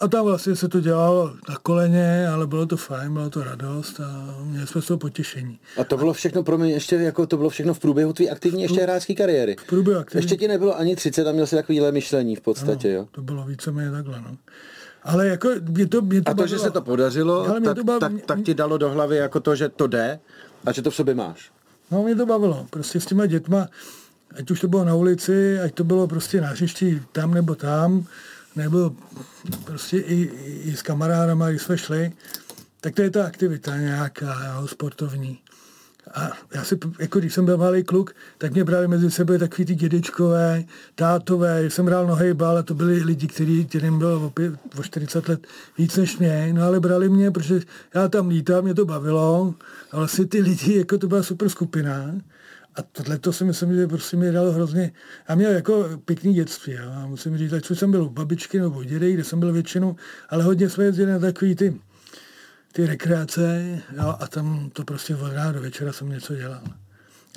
A 0.00 0.08
tam 0.08 0.24
vlastně 0.24 0.56
se 0.56 0.68
to 0.68 0.80
dělalo 0.80 1.32
na 1.48 1.56
koleně, 1.62 2.28
ale 2.28 2.46
bylo 2.46 2.66
to 2.66 2.76
fajn, 2.76 3.12
bylo 3.12 3.30
to 3.30 3.44
radost 3.44 4.00
a 4.00 4.34
měli 4.42 4.66
jsme 4.66 4.82
z 4.82 4.86
toho 4.86 4.98
potěšení. 4.98 5.58
A 5.80 5.84
to 5.84 5.96
bylo 5.96 6.12
všechno 6.12 6.42
pro 6.42 6.58
mě 6.58 6.72
ještě, 6.72 6.96
jako 6.96 7.26
to 7.26 7.36
bylo 7.36 7.48
všechno 7.48 7.74
v 7.74 7.78
průběhu 7.78 8.12
tvé 8.12 8.28
aktivní 8.28 8.62
ještě 8.62 8.82
hráčské 8.82 9.14
kariéry. 9.14 9.56
V 9.60 9.66
průběhu 9.66 10.00
aktivní. 10.00 10.24
Ještě 10.24 10.36
ti 10.36 10.48
nebylo 10.48 10.78
ani 10.78 10.96
30 10.96 11.26
a 11.26 11.32
měl 11.32 11.46
jsi 11.46 11.56
takovýhle 11.56 11.92
myšlení 11.92 12.36
v 12.36 12.40
podstatě, 12.40 12.88
no, 12.88 12.94
jo? 12.94 13.08
to 13.12 13.22
bylo 13.22 13.44
víceméně 13.44 13.90
takhle, 13.90 14.20
no. 14.20 14.36
Ale 15.02 15.26
jako 15.26 15.48
mě 15.68 15.86
to, 15.86 16.02
mě 16.02 16.22
to 16.22 16.30
A 16.30 16.34
to, 16.34 16.36
bavilo. 16.36 16.58
že 16.58 16.64
se 16.64 16.70
to 16.70 16.82
podařilo, 16.82 17.60
tak, 17.64 17.76
to 17.76 17.84
bav... 17.84 18.00
tak, 18.00 18.12
tak, 18.26 18.42
ti 18.42 18.54
dalo 18.54 18.78
do 18.78 18.90
hlavy 18.90 19.16
jako 19.16 19.40
to, 19.40 19.56
že 19.56 19.68
to 19.68 19.86
jde 19.86 20.18
a 20.66 20.72
že 20.72 20.82
to 20.82 20.90
v 20.90 20.94
sobě 20.94 21.14
máš. 21.14 21.50
No 21.90 22.02
mě 22.02 22.16
to 22.16 22.26
bavilo. 22.26 22.66
Prostě 22.70 23.00
s 23.00 23.06
těma 23.06 23.26
dětma, 23.26 23.68
ať 24.38 24.50
už 24.50 24.60
to 24.60 24.68
bylo 24.68 24.84
na 24.84 24.94
ulici, 24.94 25.60
ať 25.60 25.74
to 25.74 25.84
bylo 25.84 26.06
prostě 26.06 26.40
na 26.40 26.48
hřišti 26.48 27.02
tam 27.12 27.34
nebo 27.34 27.54
tam, 27.54 28.06
nebo 28.56 28.92
prostě 29.64 29.98
i, 29.98 30.30
i 30.64 30.76
s 30.76 30.82
kamarádama, 30.82 31.50
když 31.50 31.62
jsme 31.62 31.78
šli, 31.78 32.12
tak 32.80 32.94
to 32.94 33.02
je 33.02 33.10
ta 33.10 33.26
aktivita 33.26 33.76
nějaká 33.76 34.54
jo, 34.54 34.66
sportovní. 34.66 35.38
A 36.14 36.32
já 36.54 36.64
si, 36.64 36.78
jako 36.98 37.18
když 37.18 37.34
jsem 37.34 37.44
byl 37.44 37.56
malý 37.56 37.84
kluk, 37.84 38.14
tak 38.38 38.52
mě 38.52 38.64
brali 38.64 38.88
mezi 38.88 39.10
sebe 39.10 39.38
takový 39.38 39.64
ty 39.64 39.74
dědečkové, 39.74 40.64
tátové, 40.94 41.70
jsem 41.70 41.86
hrál 41.86 42.06
nohejbal 42.06 42.58
a 42.58 42.62
to 42.62 42.74
byli 42.74 43.02
lidi, 43.02 43.26
kteří, 43.26 43.64
kterým 43.64 43.98
bylo 43.98 44.26
o, 44.26 44.32
o 44.78 44.82
40 44.82 45.28
let 45.28 45.46
víc 45.78 45.96
než 45.96 46.18
mě, 46.18 46.52
no 46.52 46.62
ale 46.62 46.80
brali 46.80 47.08
mě, 47.08 47.30
protože 47.30 47.60
já 47.94 48.08
tam 48.08 48.28
lítám, 48.28 48.64
mě 48.64 48.74
to 48.74 48.84
bavilo 48.84 49.54
a 49.92 49.96
vlastně 49.96 50.26
ty 50.26 50.40
lidi, 50.40 50.78
jako 50.78 50.98
to 50.98 51.08
byla 51.08 51.22
super 51.22 51.48
skupina. 51.48 52.12
A 52.76 52.82
tohle 52.82 53.18
to 53.18 53.32
si 53.32 53.44
myslím, 53.44 53.74
že 53.74 53.86
prostě 53.86 54.16
mi 54.16 54.32
dalo 54.32 54.52
hrozně... 54.52 54.92
Já 55.28 55.34
měl 55.34 55.50
jako 55.50 55.88
pěkný 56.04 56.34
dětství. 56.34 56.78
A 56.78 57.06
musím 57.06 57.38
říct, 57.38 57.52
ať 57.52 57.70
jsem 57.74 57.90
byl 57.90 58.02
u 58.02 58.08
babičky 58.08 58.60
nebo 58.60 58.78
u 58.78 58.82
dědy, 58.82 59.12
kde 59.12 59.24
jsem 59.24 59.40
byl 59.40 59.52
většinou, 59.52 59.96
ale 60.28 60.44
hodně 60.44 60.68
jsme 60.68 60.84
jezdili 60.84 61.12
na 61.12 61.18
takový 61.18 61.54
ty 61.54 61.80
ty 62.76 62.86
rekreace 62.86 63.78
jo, 63.96 64.14
a 64.20 64.26
tam 64.26 64.70
to 64.72 64.84
prostě 64.84 65.16
od 65.16 65.32
rána 65.32 65.52
do 65.52 65.60
večera 65.60 65.92
jsem 65.92 66.08
něco 66.08 66.34
dělal. 66.34 66.60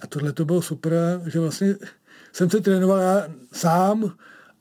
A 0.02 0.08
tohle 0.08 0.34
to 0.34 0.46
bylo 0.46 0.62
super, 0.62 1.22
že 1.26 1.40
vlastně 1.40 1.76
jsem 2.34 2.50
se 2.50 2.62
trénoval 2.62 3.00
já 3.00 3.28
sám 3.52 4.12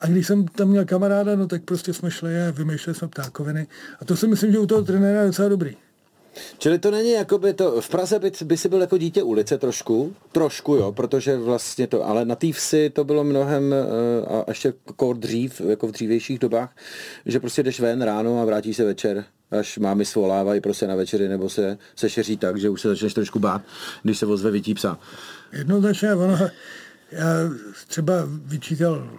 a 0.01 0.07
když 0.07 0.27
jsem 0.27 0.49
tam 0.49 0.69
měl 0.69 0.85
kamaráda, 0.85 1.37
no 1.37 1.47
tak 1.47 1.63
prostě 1.63 1.95
jsme 1.95 2.11
šli 2.11 2.43
a 2.43 2.51
vymýšleli 2.51 2.95
jsme 2.95 3.09
ptákoviny. 3.09 3.67
A 4.01 4.05
to 4.05 4.17
si 4.17 4.27
myslím, 4.27 4.53
že 4.53 4.59
u 4.59 4.67
toho 4.67 4.83
trenéra 4.83 5.21
je 5.21 5.27
docela 5.27 5.49
dobrý. 5.49 5.77
Čili 6.59 6.79
to 6.79 6.91
není 6.91 7.11
jako 7.11 7.39
by 7.39 7.53
to, 7.53 7.81
v 7.81 7.89
Praze 7.89 8.19
by, 8.19 8.33
by 8.45 8.57
si 8.57 8.69
byl 8.69 8.81
jako 8.81 8.99
dítě 8.99 9.23
ulice 9.23 9.59
trošku, 9.59 10.17
trošku 10.33 10.75
jo, 10.75 10.93
protože 10.93 11.37
vlastně 11.37 11.87
to, 11.87 12.07
ale 12.07 12.25
na 12.25 12.35
té 12.35 12.53
vsi 12.53 12.91
to 12.91 13.05
bylo 13.05 13.25
mnohem 13.25 13.75
uh, 14.29 14.39
a 14.39 14.45
ještě 14.49 14.73
kor 14.97 15.17
dřív, 15.17 15.61
jako 15.61 15.87
v 15.87 15.93
dřívějších 15.93 16.39
dobách, 16.39 16.77
že 17.27 17.41
prostě 17.41 17.63
jdeš 17.63 17.81
ven 17.81 18.03
ráno 18.03 18.43
a 18.43 18.45
vrátíš 18.45 18.77
se 18.77 18.85
večer 18.85 19.25
až 19.51 19.79
mámy 19.79 20.05
svolávají 20.05 20.61
prostě 20.61 20.87
na 20.87 20.95
večery, 20.95 21.29
nebo 21.29 21.49
se, 21.49 21.79
se 21.97 22.11
šeří 22.11 22.37
tak, 22.37 22.57
že 22.57 22.71
už 22.71 22.81
se 22.81 22.89
začneš 22.89 23.15
trošku 23.15 23.39
bát, 23.39 23.63
když 24.03 24.19
se 24.19 24.27
ozve 24.27 24.51
vytí 24.51 24.75
psa. 24.75 24.99
Jednoznačně, 25.53 26.15
ono, 26.15 26.39
já 27.13 27.27
třeba 27.87 28.15
vyčítal 28.27 29.11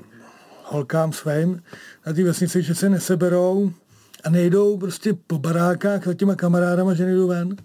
holkám 0.64 1.14
svým 1.14 1.64
na 2.06 2.14
té 2.14 2.24
vesnici, 2.24 2.62
že 2.62 2.76
se 2.76 2.90
neseberou 2.90 3.72
a 4.24 4.30
nejdou 4.30 4.78
prostě 4.78 5.14
po 5.28 5.38
barákách 5.38 6.06
za 6.06 6.14
těma 6.14 6.36
kamarádama, 6.36 6.94
že 6.94 7.06
nejdou 7.06 7.28
ven. 7.28 7.56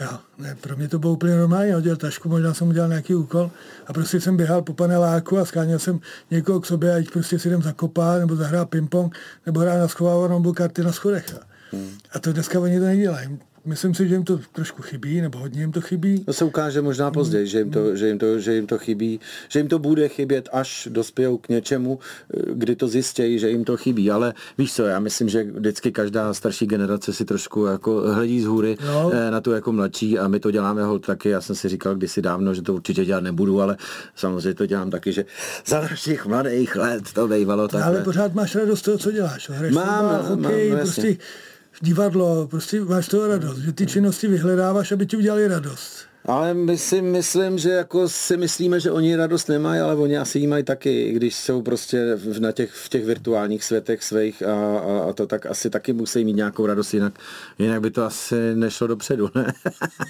Jo, 0.00 0.18
ne, 0.38 0.56
pro 0.60 0.76
mě 0.76 0.88
to 0.88 0.98
bylo 0.98 1.12
úplně 1.12 1.36
normální, 1.36 1.72
hodil 1.72 1.96
tašku, 1.96 2.28
možná 2.28 2.54
jsem 2.54 2.68
udělal 2.68 2.88
nějaký 2.88 3.14
úkol 3.14 3.50
a 3.86 3.92
prostě 3.92 4.20
jsem 4.20 4.36
běhal 4.36 4.62
po 4.62 4.74
paneláku 4.74 5.38
a 5.38 5.44
skáněl 5.44 5.78
jsem 5.78 6.00
někoho 6.30 6.60
k 6.60 6.66
sobě, 6.66 6.94
ať 6.94 7.10
prostě 7.10 7.38
si 7.38 7.48
jdem 7.48 7.62
zakopat, 7.62 8.20
nebo 8.20 8.36
zahrál 8.36 8.66
ping-pong, 8.66 9.16
nebo 9.46 9.60
hrál 9.60 9.78
na 9.78 9.88
schovávanou, 9.88 10.38
nebo 10.38 10.52
karty 10.52 10.82
na 10.82 10.92
schodech. 10.92 11.26
Jo. 11.32 11.38
Hmm. 11.72 11.90
A 12.12 12.18
to 12.18 12.32
dneska 12.32 12.60
oni 12.60 12.78
to 12.78 12.84
nedělají. 12.84 13.38
Myslím 13.68 13.94
si, 13.94 14.08
že 14.08 14.14
jim 14.14 14.24
to 14.24 14.40
trošku 14.52 14.82
chybí, 14.82 15.20
nebo 15.20 15.38
hodně 15.38 15.60
jim 15.60 15.72
to 15.72 15.80
chybí. 15.80 16.24
To 16.24 16.32
se 16.32 16.44
ukáže 16.44 16.82
možná 16.82 17.10
později, 17.10 17.46
že 17.46 17.58
jim 17.58 17.70
to, 17.70 17.96
že 17.96 18.08
jim 18.08 18.18
to, 18.18 18.38
že 18.38 18.54
jim 18.54 18.66
to 18.66 18.78
chybí, 18.78 19.20
že 19.48 19.58
jim 19.58 19.68
to 19.68 19.78
bude 19.78 20.08
chybět, 20.08 20.48
až 20.52 20.88
dospějou 20.90 21.38
k 21.38 21.48
něčemu, 21.48 21.98
kdy 22.52 22.76
to 22.76 22.88
zjistějí, 22.88 23.38
že 23.38 23.50
jim 23.50 23.64
to 23.64 23.76
chybí. 23.76 24.10
Ale 24.10 24.34
víš 24.58 24.74
co, 24.74 24.84
já 24.84 25.00
myslím, 25.00 25.28
že 25.28 25.44
vždycky 25.44 25.92
každá 25.92 26.34
starší 26.34 26.66
generace 26.66 27.12
si 27.12 27.24
trošku 27.24 27.66
jako 27.66 28.00
hledí 28.00 28.40
z 28.40 28.46
hůry 28.46 28.76
no. 28.86 29.10
na 29.30 29.40
tu 29.40 29.52
jako 29.52 29.72
mladší 29.72 30.18
a 30.18 30.28
my 30.28 30.40
to 30.40 30.50
děláme 30.50 30.84
hol 30.84 30.98
taky. 30.98 31.28
Já 31.28 31.40
jsem 31.40 31.56
si 31.56 31.68
říkal 31.68 31.94
kdysi 31.94 32.22
dávno, 32.22 32.54
že 32.54 32.62
to 32.62 32.74
určitě 32.74 33.04
dělat 33.04 33.20
nebudu, 33.20 33.60
ale 33.60 33.76
samozřejmě 34.14 34.54
to 34.54 34.66
dělám 34.66 34.90
taky, 34.90 35.12
že 35.12 35.24
za 35.66 35.80
našich 35.80 36.26
mladých 36.26 36.76
let 36.76 37.04
to 37.14 37.28
bývalo 37.28 37.68
tak. 37.68 37.82
Ale 37.82 38.02
pořád 38.02 38.34
máš 38.34 38.54
radost 38.54 38.82
toho, 38.82 38.98
co 38.98 39.12
děláš. 39.12 39.50
Hraješ 39.50 39.74
mám, 39.74 40.24
fotbal, 40.24 40.36
hokej, 40.36 40.70
mám, 40.70 40.78
prostě 40.78 41.16
divadlo, 41.82 42.48
prostě 42.48 42.80
máš 42.80 43.08
toho 43.08 43.28
radost, 43.28 43.58
že 43.58 43.72
ty 43.72 43.86
činnosti 43.86 44.28
vyhledáváš, 44.28 44.92
aby 44.92 45.06
ti 45.06 45.16
udělali 45.16 45.48
radost. 45.48 46.07
Ale 46.24 46.54
my 46.54 46.78
si 46.78 47.02
myslím, 47.02 47.58
že 47.58 47.70
jako 47.70 48.08
si 48.08 48.36
myslíme, 48.36 48.80
že 48.80 48.90
oni 48.90 49.16
radost 49.16 49.48
nemají, 49.48 49.80
ale 49.80 49.94
oni 49.94 50.18
asi 50.18 50.38
jí 50.38 50.46
mají 50.46 50.64
taky, 50.64 51.12
když 51.12 51.34
jsou 51.34 51.62
prostě 51.62 52.14
v, 52.14 52.40
na 52.40 52.52
těch, 52.52 52.72
v 52.72 52.88
těch 52.88 53.04
virtuálních 53.04 53.64
světech 53.64 54.04
svých 54.04 54.42
a, 54.42 54.78
a, 54.78 55.10
a, 55.10 55.12
to 55.12 55.26
tak 55.26 55.46
asi 55.46 55.70
taky 55.70 55.92
musí 55.92 56.24
mít 56.24 56.36
nějakou 56.36 56.66
radost, 56.66 56.94
jinak, 56.94 57.12
jinak 57.58 57.80
by 57.80 57.90
to 57.90 58.04
asi 58.04 58.34
nešlo 58.54 58.86
dopředu, 58.86 59.30
ne? 59.34 59.52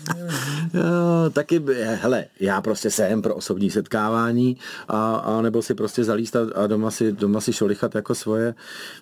jo, 0.74 1.30
taky, 1.32 1.62
hele, 1.82 2.24
já 2.40 2.60
prostě 2.60 2.90
jsem 2.90 3.22
pro 3.22 3.34
osobní 3.34 3.70
setkávání 3.70 4.56
a, 4.88 5.16
a 5.16 5.42
nebo 5.42 5.62
si 5.62 5.74
prostě 5.74 6.04
zalíst 6.04 6.36
a, 6.36 6.66
doma, 6.66 6.90
si, 6.90 7.12
doma 7.12 7.40
si 7.40 7.52
šolichat 7.52 7.94
jako 7.94 8.14
svoje, 8.14 8.54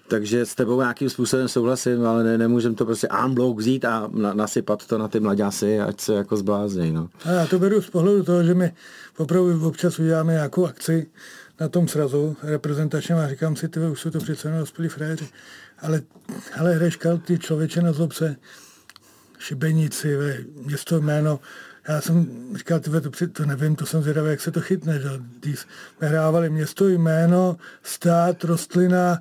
takže 0.09 0.47
s 0.47 0.55
tebou 0.55 0.81
nějakým 0.81 1.11
způsobem 1.11 1.49
souhlasím, 1.49 2.07
ale 2.07 2.25
ne, 2.25 2.39
nemůžem 2.39 2.75
to 2.75 2.85
prostě 2.85 3.09
unblock 3.25 3.59
vzít 3.59 3.85
a 3.85 4.09
na, 4.13 4.35
nasypat 4.35 4.87
to 4.87 4.99
na 4.99 5.09
ty 5.09 5.21
mladěsy, 5.21 5.81
ať 5.81 6.01
se 6.01 6.15
jako 6.15 6.37
zbláznějí, 6.37 6.93
no. 6.97 7.09
A 7.25 7.31
já 7.31 7.47
to 7.47 7.59
beru 7.59 7.83
z 7.83 7.91
pohledu 7.91 8.23
toho, 8.23 8.45
že 8.45 8.55
my 8.55 8.73
opravdu 9.17 9.69
občas 9.69 9.99
uděláme 9.99 10.33
nějakou 10.33 10.67
akci 10.67 11.07
na 11.61 11.69
tom 11.69 11.89
srazu 11.89 12.37
reprezentačním 12.43 13.19
a 13.19 13.29
říkám 13.29 13.57
si, 13.57 13.69
ty 13.69 13.81
už 13.81 14.01
jsou 14.01 14.11
to 14.11 14.19
přece 14.19 14.55
dospělí 14.59 14.89
fréři. 14.89 15.29
Ale, 15.79 16.03
ale 16.59 16.75
hraješ 16.75 16.99
ty 17.25 17.39
člověče 17.39 17.83
na 17.83 17.93
zlobce, 17.93 18.37
šibenici, 19.39 20.17
ve, 20.17 20.37
město 20.65 21.01
jméno, 21.01 21.41
já 21.89 22.01
jsem 22.01 22.27
říkal, 22.57 22.81
tyve, 22.81 23.01
to, 23.01 23.11
to 23.33 23.47
nevím, 23.47 23.77
to 23.77 23.87
jsem 23.87 24.03
zvědavý, 24.03 24.31
jak 24.31 24.41
se 24.41 24.51
to 24.51 24.61
chytne. 24.61 25.01
Že? 25.01 25.09
Když 25.41 25.59
jsme 25.61 26.09
hrávali 26.09 26.51
město, 26.51 26.89
jméno, 26.89 27.57
stát, 27.83 28.45
rostlina, 28.45 29.19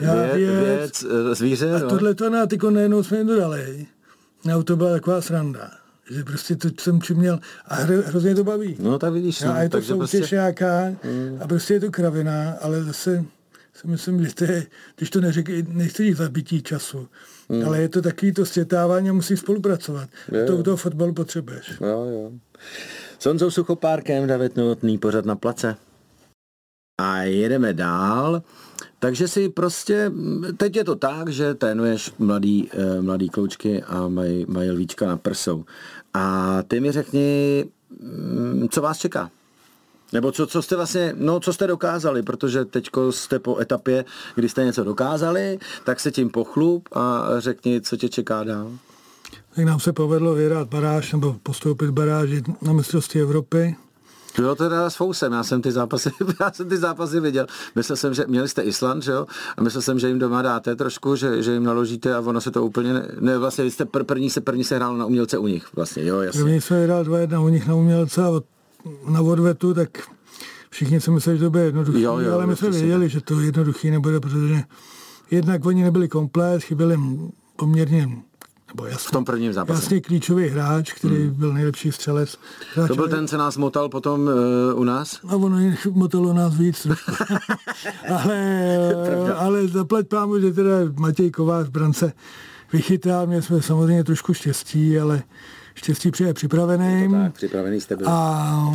já 0.00 0.14
věc, 0.14 0.36
věc, 0.36 1.04
eh, 1.04 1.34
zvíře. 1.34 1.74
A 1.74 1.78
no. 1.78 1.88
tohle 1.88 2.14
to 2.14 2.30
na 2.30 2.46
tyko 2.46 2.70
najednou 2.70 3.02
jsme 3.02 3.18
jim 3.18 3.26
dodali. 3.26 3.86
No, 4.44 4.62
to 4.62 4.76
byla 4.76 4.92
taková 4.92 5.20
sranda 5.20 5.81
že 6.12 6.24
prostě 6.24 6.56
to 6.56 6.68
jsem 6.80 6.98
měl 7.14 7.38
a 7.64 7.74
hro, 7.74 8.02
hrozně 8.06 8.34
to 8.34 8.44
baví. 8.44 8.76
No 8.78 8.98
tak 8.98 9.12
vidíš. 9.12 9.40
No, 9.40 9.52
a 9.52 9.62
je 9.62 9.68
to 9.68 9.82
soutěž 9.82 10.10
prostě... 10.20 10.34
nějaká 10.34 10.88
mm. 10.88 11.38
a 11.40 11.46
prostě 11.48 11.74
je 11.74 11.80
to 11.80 11.90
kravina, 11.90 12.52
ale 12.60 12.84
zase 12.84 13.24
si 13.74 13.86
myslím, 13.86 14.24
že 14.24 14.34
to 14.34 14.44
je, 14.44 14.66
když 14.96 15.10
to 15.10 15.20
neřekl, 15.20 15.52
nechci 15.68 16.04
říct 16.04 16.16
zabití 16.16 16.62
času, 16.62 17.08
mm. 17.48 17.66
ale 17.66 17.80
je 17.80 17.88
to 17.88 18.02
takový 18.02 18.32
to 18.32 18.46
stětávání 18.46 19.10
a 19.10 19.12
musí 19.12 19.36
spolupracovat. 19.36 20.08
Je, 20.32 20.44
to 20.44 20.56
u 20.56 20.62
toho 20.62 20.76
fotbalu 20.76 21.14
potřebuješ. 21.14 21.72
Jo, 21.80 22.06
jo. 22.12 22.32
S 23.18 23.26
Honzou 23.26 23.50
Suchopárkem, 23.50 24.26
David 24.26 24.56
Novotný, 24.56 24.98
pořad 24.98 25.24
na 25.24 25.36
place. 25.36 25.76
A 27.00 27.22
jedeme 27.22 27.72
dál. 27.72 28.42
Takže 28.98 29.28
si 29.28 29.48
prostě, 29.48 30.12
teď 30.56 30.76
je 30.76 30.84
to 30.84 30.96
tak, 30.96 31.28
že 31.28 31.54
trénuješ 31.54 32.12
mladý, 32.18 32.68
eh, 32.72 33.02
mladý 33.02 33.28
kloučky 33.28 33.82
a 33.82 34.08
mají, 34.08 34.46
mají 34.48 34.70
lvíčka 34.70 35.06
na 35.06 35.16
prsou. 35.16 35.64
A 36.14 36.56
ty 36.62 36.80
mi 36.80 36.92
řekni, 36.92 37.64
mm, 38.00 38.68
co 38.70 38.82
vás 38.82 38.98
čeká? 38.98 39.30
Nebo 40.12 40.32
co, 40.32 40.46
co 40.46 40.62
jste 40.62 40.76
vlastně, 40.76 41.14
no 41.16 41.40
co 41.40 41.52
jste 41.52 41.66
dokázali, 41.66 42.22
protože 42.22 42.64
teď 42.64 42.88
jste 43.10 43.38
po 43.38 43.58
etapě, 43.58 44.04
kdy 44.34 44.48
jste 44.48 44.64
něco 44.64 44.84
dokázali, 44.84 45.58
tak 45.84 46.00
se 46.00 46.10
tím 46.10 46.30
pochlup 46.30 46.88
a 46.92 47.24
řekni, 47.38 47.80
co 47.80 47.96
tě 47.96 48.08
čeká 48.08 48.44
dál. 48.44 48.72
Tak 49.54 49.64
nám 49.64 49.80
se 49.80 49.92
povedlo 49.92 50.34
vyhrát 50.34 50.68
baráž 50.68 51.12
nebo 51.12 51.36
postoupit 51.42 51.90
baráži 51.90 52.42
na 52.62 52.72
mistrovství 52.72 53.20
Evropy. 53.20 53.76
Jo, 54.38 54.54
teda 54.54 54.90
s 54.90 54.96
Fousem, 54.96 55.32
já 55.32 55.42
jsem 55.42 55.62
ty 55.62 55.72
zápasy, 55.72 56.10
já 56.40 56.52
jsem 56.52 56.68
ty 56.68 56.76
zápasy 56.76 57.20
viděl. 57.20 57.46
Myslel 57.74 57.96
jsem, 57.96 58.14
že 58.14 58.24
měli 58.26 58.48
jste 58.48 58.62
Island, 58.62 59.02
že 59.02 59.12
jo? 59.12 59.26
A 59.56 59.62
myslel 59.62 59.82
jsem, 59.82 59.98
že 59.98 60.08
jim 60.08 60.18
doma 60.18 60.42
dáte 60.42 60.76
trošku, 60.76 61.16
že, 61.16 61.42
že 61.42 61.52
jim 61.52 61.64
naložíte 61.64 62.14
a 62.14 62.20
ono 62.20 62.40
se 62.40 62.50
to 62.50 62.64
úplně, 62.64 62.92
ne, 62.92 63.08
ne 63.20 63.38
vlastně 63.38 63.64
jste 63.64 63.84
pr, 63.84 64.04
první 64.04 64.30
se 64.30 64.40
první 64.40 64.64
se 64.64 64.76
hrál 64.76 64.96
na 64.96 65.06
umělce 65.06 65.38
u 65.38 65.46
nich, 65.46 65.66
vlastně, 65.76 66.04
jo, 66.04 66.20
jasně. 66.20 66.40
První 66.42 66.60
se 66.60 66.84
hrál 66.84 67.04
dva 67.04 67.18
jedna 67.18 67.40
u 67.40 67.48
nich 67.48 67.66
na 67.66 67.74
umělce 67.74 68.24
a 68.24 68.30
na 69.08 69.20
odvetu, 69.20 69.74
tak 69.74 69.88
všichni 70.70 71.00
si 71.00 71.10
mysleli, 71.10 71.38
že 71.38 71.44
to 71.44 71.50
bude 71.50 71.72
jo, 71.94 72.20
ale 72.32 72.46
my 72.46 72.56
jsme 72.56 72.70
věděli, 72.70 73.08
že 73.08 73.20
to 73.20 73.40
jednoduchý 73.40 73.90
nebude, 73.90 74.20
protože 74.20 74.62
jednak 75.30 75.66
oni 75.66 75.82
nebyli 75.82 76.08
komplet, 76.08 76.62
chyběli 76.62 76.98
poměrně 77.56 78.08
nebo 78.74 78.86
jasný, 78.86 79.08
v 79.08 79.10
tom 79.10 79.24
prvním 79.24 79.52
zápase. 79.52 79.82
Jasně 79.82 80.00
klíčový 80.00 80.48
hráč, 80.48 80.92
který 80.92 81.16
hmm. 81.16 81.34
byl 81.34 81.52
nejlepší 81.52 81.92
střelec. 81.92 82.38
Hráč, 82.74 82.88
to 82.88 82.94
byl 82.94 83.08
ten, 83.08 83.28
co 83.28 83.36
nás 83.36 83.56
motal 83.56 83.88
potom 83.88 84.20
uh, 84.20 84.80
u 84.80 84.84
nás? 84.84 85.20
A 85.28 85.36
ono 85.36 85.58
motalo 85.90 86.32
nás 86.32 86.56
víc. 86.56 86.86
ale, 88.08 88.78
ale 89.36 89.68
zaplať 89.68 90.06
pámu, 90.06 90.40
že 90.40 90.52
teda 90.52 90.74
Matěj 90.96 91.30
Kovář 91.30 91.68
brance 91.68 92.12
vychytal, 92.72 93.26
měli 93.26 93.42
jsme 93.42 93.62
samozřejmě 93.62 94.04
trošku 94.04 94.34
štěstí, 94.34 94.98
ale 94.98 95.22
štěstí 95.74 96.10
přeje 96.10 96.34
připravený. 96.34 97.10
tak, 97.10 97.34
připravený 97.34 97.80
jste 97.80 97.96
byli. 97.96 98.08
A 98.12 98.72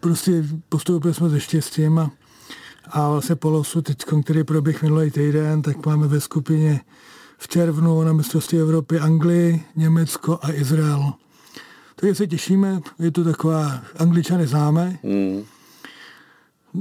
prostě 0.00 0.44
postoupili 0.68 1.14
jsme 1.14 1.30
se 1.30 1.40
štěstím 1.40 1.98
a, 1.98 2.10
a 2.90 3.10
vlastně 3.10 3.36
po 3.36 3.50
losu, 3.50 3.82
teď, 3.82 3.96
který 4.24 4.44
proběh 4.44 4.82
minulý 4.82 5.10
týden, 5.10 5.62
tak 5.62 5.86
máme 5.86 6.08
ve 6.08 6.20
skupině 6.20 6.80
v 7.38 7.48
červnu 7.48 8.02
na 8.02 8.12
mistrovství 8.12 8.58
Evropy 8.58 8.98
Anglii, 8.98 9.64
Německo 9.76 10.38
a 10.42 10.52
Izrael. 10.52 11.12
Takže 11.96 12.14
se 12.14 12.26
těšíme, 12.26 12.80
je 12.98 13.10
to 13.10 13.24
taková, 13.24 13.82
angličany 13.98 14.46
známe. 14.46 14.98
Mm. 15.02 15.42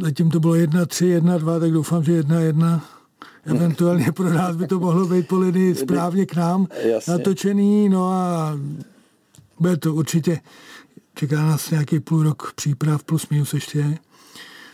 Zatím 0.01 0.29
to 0.29 0.39
bylo 0.39 0.53
1-3, 0.53 1.19
1-2, 1.19 1.59
tak 1.59 1.71
doufám, 1.71 2.03
že 2.03 2.21
1-1. 2.21 2.81
Eventuálně 3.45 4.11
pro 4.11 4.29
nás 4.29 4.55
by 4.55 4.67
to 4.67 4.79
mohlo 4.79 5.07
být 5.07 5.27
po 5.27 5.37
linii 5.37 5.75
správně 5.85 6.25
k 6.25 6.35
nám 6.35 6.67
Jasně. 6.83 7.13
natočený, 7.13 7.89
no 7.89 8.11
a 8.11 8.57
bude 9.59 9.77
to 9.77 9.93
určitě 9.93 10.39
čeká 11.15 11.41
nás 11.41 11.71
nějaký 11.71 11.99
půl 11.99 12.23
rok 12.23 12.53
příprav 12.55 13.03
plus 13.03 13.29
minus 13.29 13.53
ještě. 13.53 13.97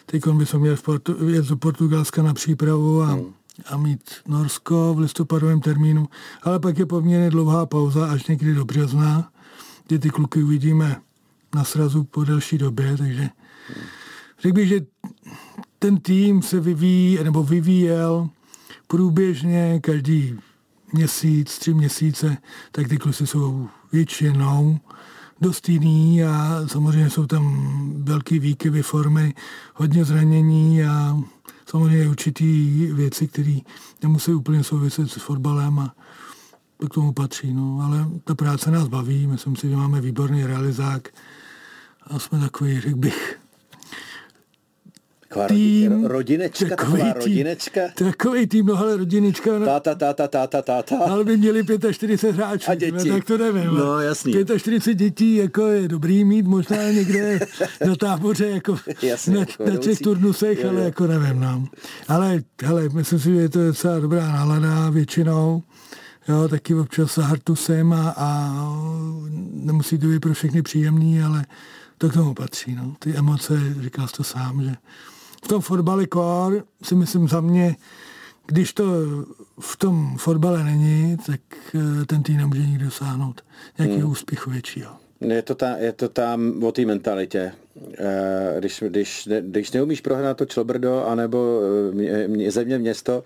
Teď 0.05 0.27
bychom 0.27 0.61
měli 0.61 0.75
v 0.75 0.81
Portu, 0.81 1.29
jet 1.29 1.45
do 1.45 1.57
Portugalska 1.57 2.23
na 2.23 2.33
přípravu 2.33 3.01
a, 3.01 3.05
hmm. 3.05 3.33
A 3.65 3.77
mít 3.77 4.12
Norsko 4.27 4.93
v 4.93 5.00
listopadovém 5.00 5.62
termínu. 5.62 6.10
Ale 6.43 6.60
pak 6.60 6.77
je 6.77 6.86
poměrně 6.86 7.29
dlouhá 7.29 7.65
pauza 7.65 8.12
až 8.12 8.27
někdy 8.27 8.53
do 8.53 8.65
března, 8.65 9.31
kdy 9.88 10.00
ty 10.00 10.10
kluky 10.10 10.43
uvidíme 10.43 11.01
na 11.55 11.63
srazu 11.63 12.03
po 12.03 12.24
delší 12.24 12.57
době, 12.57 12.98
takže 12.98 13.29
řekl 14.39 14.55
bych, 14.55 14.67
že 14.67 14.79
ten 15.79 15.98
tým 15.98 16.41
se 16.41 16.60
vyvíjí, 16.60 17.24
nebo 17.24 17.43
vyvíjel 17.43 18.29
průběžně 18.88 19.79
každý 19.79 20.38
měsíc, 20.93 21.57
tři 21.57 21.74
měsíce, 21.74 22.38
tak 22.72 22.88
ty 22.88 22.98
kluci 22.98 23.27
jsou 23.27 23.69
většinou 23.91 24.79
dost 25.41 25.69
jiný 25.69 26.24
a 26.24 26.63
samozřejmě 26.67 27.10
jsou 27.10 27.25
tam 27.25 27.74
velký 28.03 28.39
výkyvy 28.39 28.81
formy, 28.81 29.33
hodně 29.75 30.05
zranění 30.05 30.83
a 30.83 31.17
samozřejmě 31.65 32.10
určitý 32.10 32.86
věci, 32.93 33.27
které 33.27 33.58
nemusí 34.03 34.34
úplně 34.34 34.63
souviset 34.63 35.12
s 35.12 35.13
fotbalem 35.13 35.79
a 35.79 35.96
to 36.77 36.88
k 36.88 36.93
tomu 36.93 37.13
patří. 37.13 37.53
No. 37.53 37.79
Ale 37.84 38.08
ta 38.24 38.36
práce 38.36 38.72
nás 38.72 38.88
baví, 38.88 39.27
myslím 39.27 39.55
si, 39.55 39.70
že 39.70 39.75
máme 39.75 40.01
výborný 40.01 40.46
realizák 40.46 41.08
a 42.08 42.20
jsme 42.20 42.39
takový, 42.39 42.79
řekl 42.79 42.98
bych, 42.98 43.39
Taková 45.33 45.47
tým, 45.47 46.05
rodinečka, 46.05 46.75
taková 46.75 46.97
tým, 46.97 47.13
rodinečka. 47.15 47.81
Takový 47.95 48.47
tým, 48.47 48.65
no 48.65 48.77
ale 48.77 48.97
rodinečka. 48.97 49.59
No, 49.59 49.65
táta, 49.65 49.95
táta, 49.95 50.27
táta, 50.27 50.61
táta. 50.61 50.97
Ale 50.97 51.23
by 51.23 51.37
měli 51.37 51.65
45 51.91 52.35
hráčů. 52.35 52.71
A 52.71 52.75
děti. 52.75 53.09
No, 53.09 53.15
tak 53.15 53.25
to 53.25 53.37
nevím. 53.37 53.75
No, 53.75 53.99
jasný. 53.99 54.33
45 54.57 54.95
dětí 54.95 55.35
jako 55.35 55.67
je 55.67 55.87
dobrý 55.87 56.23
mít 56.25 56.45
možná 56.45 56.91
někde 56.91 57.39
na 57.87 57.95
táboře 57.95 58.49
jako 58.49 58.77
jasný, 59.01 59.33
na, 59.33 59.39
jako 59.39 59.63
na 59.63 59.77
těch 59.77 59.99
turnusech, 59.99 60.63
jo, 60.63 60.69
ale 60.69 60.79
jo. 60.79 60.85
jako 60.85 61.07
nevím. 61.07 61.39
No. 61.39 61.67
Ale 62.07 62.43
hele, 62.63 62.89
myslím 62.89 63.19
si, 63.19 63.25
že 63.25 63.41
je 63.41 63.49
to 63.49 63.65
docela 63.67 63.99
dobrá 63.99 64.27
nálada 64.27 64.89
většinou. 64.89 65.63
Jo, 66.27 66.47
taky 66.47 66.75
občas 66.75 67.17
hartusem 67.17 67.93
a, 67.93 68.13
a 68.17 68.59
nemusí 69.53 69.97
to 69.97 70.07
být 70.07 70.19
pro 70.19 70.33
všechny 70.33 70.61
příjemný, 70.61 71.23
ale 71.23 71.45
to 71.97 72.09
k 72.09 72.13
tomu 72.13 72.33
patří. 72.33 72.75
No. 72.75 72.95
Ty 72.99 73.15
emoce, 73.15 73.59
říkal 73.79 74.07
jsi 74.07 74.13
to 74.13 74.23
sám, 74.23 74.63
že 74.63 74.75
v 75.43 75.47
tom 75.47 75.62
fotbale 75.62 76.07
kor 76.07 76.63
si 76.83 76.95
myslím 76.95 77.27
za 77.27 77.41
mě, 77.41 77.75
když 78.47 78.73
to 78.73 78.83
v 79.59 79.77
tom 79.77 80.17
fotbale 80.17 80.63
není, 80.63 81.17
tak 81.25 81.41
eh, 81.75 82.05
ten 82.05 82.23
tým 82.23 82.38
nemůže 82.38 82.62
nikdy 82.62 82.85
dosáhnout 82.85 83.41
nějakého 83.77 84.01
hmm. 84.01 84.12
úspěchu 84.12 84.50
většího. 84.50 84.91
Je 85.21 85.41
to, 85.41 85.55
ta, 85.55 85.77
je 85.77 85.93
to 85.93 86.09
tam 86.09 86.63
o 86.63 86.71
té 86.71 86.85
mentalitě. 86.85 87.51
Eh, 87.97 88.55
když, 88.59 88.83
když, 88.88 89.29
když 89.41 89.71
neumíš 89.71 90.01
prohrát 90.01 90.38
to 90.38 90.45
Člobrdo, 90.45 91.05
anebo 91.05 91.62
eh, 92.00 92.27
mě, 92.27 92.51
země 92.51 92.77
město, 92.77 93.23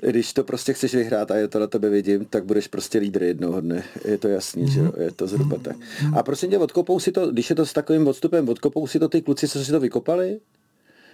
když 0.00 0.32
to 0.32 0.44
prostě 0.44 0.72
chceš 0.72 0.94
vyhrát 0.94 1.30
a 1.30 1.36
je 1.36 1.48
to 1.48 1.58
na 1.58 1.66
tebe 1.66 1.88
vidím, 1.88 2.24
tak 2.24 2.44
budeš 2.44 2.68
prostě 2.68 2.98
lídr 2.98 3.22
jednoho 3.22 3.60
dne. 3.60 3.84
Je 4.04 4.18
to 4.18 4.28
jasný, 4.28 4.64
mm-hmm. 4.64 4.72
že 4.72 4.80
jo? 4.80 4.92
Je 5.00 5.10
to 5.10 5.26
zhruba 5.26 5.56
tak. 5.62 5.76
A 6.14 6.22
prosím 6.22 6.50
tě, 6.50 6.58
odkopou 6.58 7.00
si 7.00 7.12
to, 7.12 7.30
když 7.30 7.50
je 7.50 7.56
to 7.56 7.66
s 7.66 7.72
takovým 7.72 8.08
odstupem, 8.08 8.48
odkopou 8.48 8.86
si 8.86 8.98
to 8.98 9.08
ty 9.08 9.22
kluci, 9.22 9.48
co 9.48 9.64
si 9.64 9.70
to 9.70 9.80
vykopali? 9.80 10.40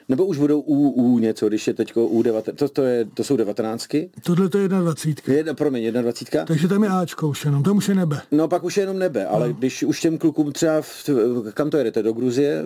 Nebo 0.08 0.26
už 0.26 0.38
budou 0.38 0.60
U, 0.60 0.90
U 0.90 1.18
něco, 1.18 1.48
když 1.48 1.66
je 1.66 1.74
teď 1.74 1.96
U 1.96 2.22
19, 2.22 2.56
to, 2.56 2.68
to, 2.68 2.82
je, 2.82 3.04
to 3.04 3.24
jsou 3.24 3.36
devatenáctky? 3.36 4.10
Tohle 4.22 4.48
to 4.48 4.58
je 4.58 4.68
21. 4.68 5.34
Jedna, 5.34 5.54
promiň, 5.54 5.92
21. 5.92 6.44
Takže 6.44 6.68
tam 6.68 6.82
je 6.84 6.88
Ačko 6.88 7.28
už 7.28 7.44
jenom, 7.44 7.62
tam 7.62 7.76
už 7.76 7.88
je 7.88 7.94
nebe. 7.94 8.20
No 8.32 8.48
pak 8.48 8.64
už 8.64 8.76
je 8.76 8.82
jenom 8.82 8.98
nebe, 8.98 9.26
ale 9.26 9.48
no. 9.48 9.54
když 9.54 9.82
už 9.82 10.00
těm 10.00 10.18
klukům 10.18 10.52
třeba, 10.52 10.82
v, 10.82 11.10
kam 11.54 11.70
to 11.70 11.76
jedete, 11.76 12.02
do 12.02 12.12
Gruzie? 12.12 12.64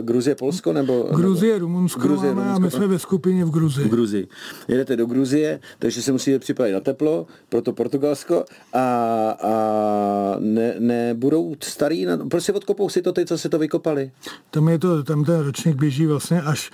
Gruzie, 0.00 0.34
Polsko 0.34 0.72
nebo? 0.72 1.08
Gruzie, 1.16 1.58
Rumunsko, 1.58 2.00
Gruzie, 2.00 2.34
máme, 2.34 2.52
Rumunsko, 2.52 2.62
a 2.62 2.64
my 2.64 2.70
jsme 2.70 2.86
ve 2.86 2.98
skupině 2.98 3.44
v 3.44 3.50
Gruzii. 3.50 3.86
V 3.86 3.90
Gruzii. 3.90 4.28
Jedete 4.68 4.96
do 4.96 5.06
Gruzie, 5.06 5.60
takže 5.78 6.02
se 6.02 6.12
musíte 6.12 6.38
připravit 6.38 6.72
na 6.72 6.80
teplo, 6.80 7.26
proto 7.48 7.72
Portugalsko 7.72 8.44
a, 8.72 8.84
a 9.42 10.36
ne, 10.38 10.74
nebudou 10.78 11.54
starý, 11.62 12.04
na, 12.04 12.16
prostě 12.16 12.52
odkopou 12.52 12.88
si 12.88 13.02
to 13.02 13.12
ty, 13.12 13.26
co 13.26 13.38
se 13.38 13.48
to 13.48 13.58
vykopali. 13.58 14.10
Tam 14.50 14.68
je 14.68 14.78
to, 14.78 15.02
tam 15.02 15.24
ten 15.24 15.40
ročník 15.40 15.76
běží 15.76 16.06
vlastně 16.06 16.42
až 16.42 16.69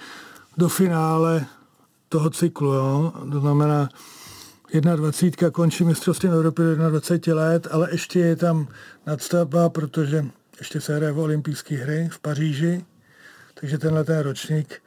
do 0.57 0.69
finále 0.69 1.47
toho 2.09 2.31
cyklu. 2.31 2.73
Jo? 2.73 3.13
To 3.33 3.41
znamená, 3.41 3.89
21 4.81 5.51
končí 5.51 5.85
mistrovství 5.85 6.29
Evropy 6.29 6.63
do 6.63 6.91
21 6.91 7.43
let, 7.43 7.69
ale 7.71 7.89
ještě 7.91 8.19
je 8.21 8.37
tam 8.37 8.69
nadstavba, 9.07 9.69
protože 9.69 10.27
ještě 10.59 10.81
se 10.81 10.97
hraje 10.97 11.13
v 11.13 11.19
olympijské 11.19 11.77
hry 11.77 12.09
v 12.13 12.19
Paříži, 12.19 12.85
takže 13.61 13.79
tenhle 13.79 14.05
ten 14.05 14.19
ročník 14.19 14.83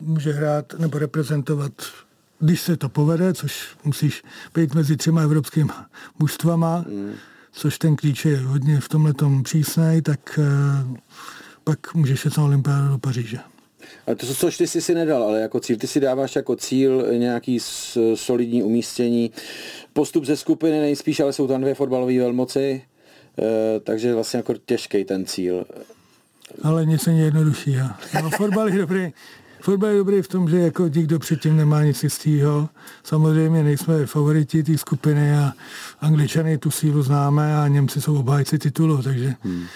může 0.00 0.32
hrát 0.32 0.74
nebo 0.78 0.98
reprezentovat, 0.98 1.72
když 2.38 2.60
se 2.60 2.76
to 2.76 2.88
povede, 2.88 3.34
což 3.34 3.76
musíš 3.84 4.22
být 4.54 4.74
mezi 4.74 4.96
třema 4.96 5.22
evropskými 5.22 5.70
mužstvama, 6.18 6.84
mm. 6.88 7.12
což 7.52 7.78
ten 7.78 7.96
klíč 7.96 8.24
je 8.24 8.38
hodně 8.38 8.80
v 8.80 8.88
tomhle 8.88 9.14
přísnej, 9.42 10.02
tak 10.02 10.38
uh, 10.38 10.96
pak 11.64 11.94
můžeš 11.94 12.24
jít 12.24 12.36
na 12.36 12.44
olympiádu 12.44 12.88
do 12.88 12.98
Paříže. 12.98 13.38
Ale 14.06 14.16
to, 14.16 14.26
což 14.26 14.56
ty 14.56 14.66
jsi 14.66 14.80
si 14.80 14.94
nedal, 14.94 15.22
ale 15.22 15.40
jako 15.40 15.60
cíl, 15.60 15.76
ty 15.76 15.86
si 15.86 16.00
dáváš 16.00 16.36
jako 16.36 16.56
cíl 16.56 17.06
nějaký 17.18 17.58
solidní 18.14 18.62
umístění. 18.62 19.30
Postup 19.92 20.24
ze 20.24 20.36
skupiny 20.36 20.80
nejspíš, 20.80 21.20
ale 21.20 21.32
jsou 21.32 21.46
tam 21.46 21.60
dvě 21.60 21.74
fotbalové 21.74 22.18
velmoci, 22.18 22.82
e, 23.38 23.80
takže 23.80 24.14
vlastně 24.14 24.36
jako 24.36 24.54
těžký 24.66 25.04
ten 25.04 25.26
cíl. 25.26 25.64
Ale 26.62 26.86
nic 26.86 27.06
není 27.06 27.20
jednodušší. 27.20 27.76
No, 28.22 28.30
fotbal 28.30 28.68
je 28.68 28.78
dobrý. 28.78 29.12
Fotbal 29.60 29.90
je 29.90 29.98
dobrý 29.98 30.22
v 30.22 30.28
tom, 30.28 30.50
že 30.50 30.58
jako 30.58 30.88
nikdo 30.88 31.18
předtím 31.18 31.56
nemá 31.56 31.82
nic 31.82 32.02
jistého. 32.02 32.68
Samozřejmě 33.04 33.62
nejsme 33.62 34.06
favoriti 34.06 34.62
té 34.62 34.78
skupiny 34.78 35.36
a 35.36 35.52
angličany 36.00 36.58
tu 36.58 36.70
sílu 36.70 37.02
známe 37.02 37.56
a 37.56 37.68
Němci 37.68 38.00
jsou 38.00 38.18
obhájci 38.18 38.58
titulu, 38.58 39.02
takže 39.02 39.34
hmm 39.42 39.66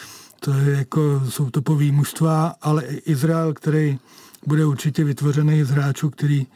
to 0.40 0.52
je 0.52 0.76
jako, 0.76 1.22
jsou 1.28 1.50
topový 1.50 1.92
mužstva, 1.92 2.54
ale 2.62 2.84
Izrael, 2.84 3.54
který 3.54 3.98
bude 4.46 4.66
určitě 4.66 5.04
vytvořený 5.04 5.64
z 5.64 5.70
hráčů, 5.70 6.10
který 6.10 6.46